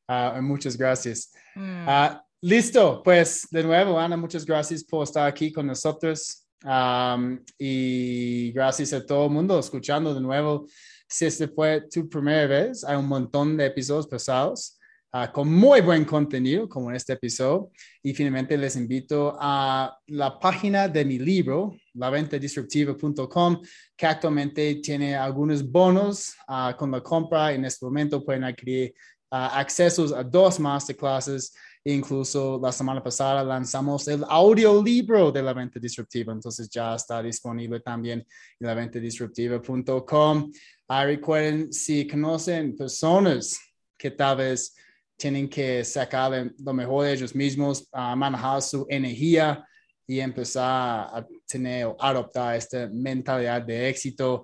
Uh, 0.07 0.41
muchas 0.43 0.77
gracias. 0.77 1.31
Mm. 1.55 1.87
Uh, 1.87 2.19
listo, 2.41 3.01
pues 3.03 3.47
de 3.49 3.63
nuevo, 3.63 3.99
Ana, 3.99 4.15
muchas 4.15 4.45
gracias 4.45 4.83
por 4.83 5.03
estar 5.03 5.27
aquí 5.27 5.51
con 5.51 5.65
nosotros. 5.65 6.47
Um, 6.63 7.39
y 7.57 8.51
gracias 8.51 8.93
a 8.93 9.03
todo 9.03 9.25
el 9.25 9.31
mundo 9.31 9.57
escuchando 9.57 10.13
de 10.13 10.21
nuevo. 10.21 10.67
Si 11.09 11.25
este 11.25 11.47
fue 11.47 11.81
tu 11.89 12.07
primera 12.07 12.45
vez, 12.45 12.83
hay 12.83 12.95
un 12.95 13.07
montón 13.07 13.57
de 13.57 13.65
episodios 13.65 14.07
pasados 14.07 14.76
Ah, 15.19 15.31
con 15.31 15.51
muy 15.51 15.81
buen 15.81 16.05
contenido, 16.05 16.69
como 16.69 16.91
en 16.91 16.95
este 16.95 17.13
episodio. 17.13 17.71
Y 18.03 18.13
finalmente 18.13 18.55
les 18.55 18.75
invito 18.75 19.35
a 19.39 19.97
la 20.05 20.39
página 20.39 20.87
de 20.87 21.03
mi 21.03 21.17
libro, 21.17 21.75
laventadisruptiva.com, 21.95 23.59
que 23.97 24.05
actualmente 24.05 24.75
tiene 24.75 25.15
algunos 25.15 25.67
bonos 25.67 26.35
uh, 26.47 26.77
con 26.77 26.91
la 26.91 27.01
compra. 27.01 27.51
En 27.51 27.65
este 27.65 27.83
momento 27.83 28.23
pueden 28.23 28.43
adquirir 28.43 28.93
uh, 29.31 29.57
accesos 29.57 30.13
a 30.13 30.23
dos 30.23 30.59
masterclasses. 30.59 31.51
Incluso 31.83 32.59
la 32.61 32.71
semana 32.71 33.01
pasada 33.01 33.43
lanzamos 33.43 34.07
el 34.07 34.23
audiolibro 34.29 35.31
de 35.31 35.41
la 35.41 35.53
venta 35.53 35.79
disruptiva, 35.79 36.31
entonces 36.31 36.69
ya 36.69 36.93
está 36.93 37.23
disponible 37.23 37.79
también 37.79 38.19
en 38.59 38.67
laventadisruptiva.com. 38.67 40.51
recuerden, 40.87 41.73
si 41.73 42.07
conocen 42.07 42.75
personas 42.75 43.59
que 43.97 44.11
tal 44.11 44.37
vez 44.37 44.75
tienen 45.17 45.49
que 45.49 45.83
sacar 45.83 46.51
lo 46.59 46.73
mejor 46.73 47.05
de 47.05 47.13
ellos 47.13 47.35
mismos, 47.35 47.87
a 47.91 48.15
manejar 48.15 48.61
su 48.61 48.85
energía 48.89 49.67
y 50.05 50.19
empezar 50.19 51.09
a 51.11 51.27
tener 51.45 51.87
o 51.87 51.97
adoptar 51.99 52.55
esta 52.55 52.87
mentalidad 52.87 53.61
de 53.61 53.89
éxito. 53.89 54.43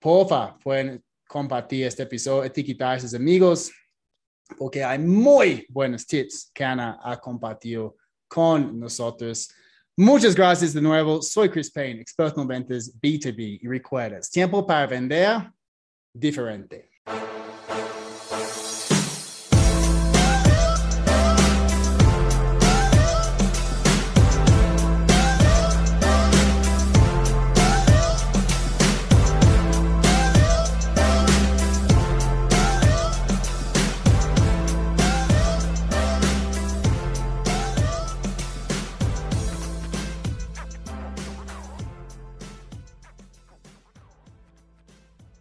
Porfa, 0.00 0.58
pueden 0.58 1.04
compartir 1.28 1.86
este 1.86 2.02
episodio, 2.02 2.44
etiquetar 2.44 2.96
a 2.96 3.00
sus 3.00 3.14
amigos, 3.14 3.70
porque 4.56 4.82
hay 4.82 4.98
muy 4.98 5.66
buenos 5.68 6.06
tips 6.06 6.50
que 6.54 6.64
Ana 6.64 6.98
ha 7.02 7.18
compartido 7.18 7.96
con 8.28 8.78
nosotros. 8.78 9.48
Muchas 9.96 10.34
gracias 10.34 10.72
de 10.72 10.80
nuevo. 10.80 11.22
Soy 11.22 11.48
Chris 11.48 11.70
Payne, 11.70 12.00
experto 12.00 12.40
en 12.42 12.48
ventas 12.48 12.92
B2B 13.00 13.60
y 13.62 13.66
recuerda, 13.66 14.20
tiempo 14.20 14.66
para 14.66 14.86
vender 14.86 15.50
diferente. 16.12 16.90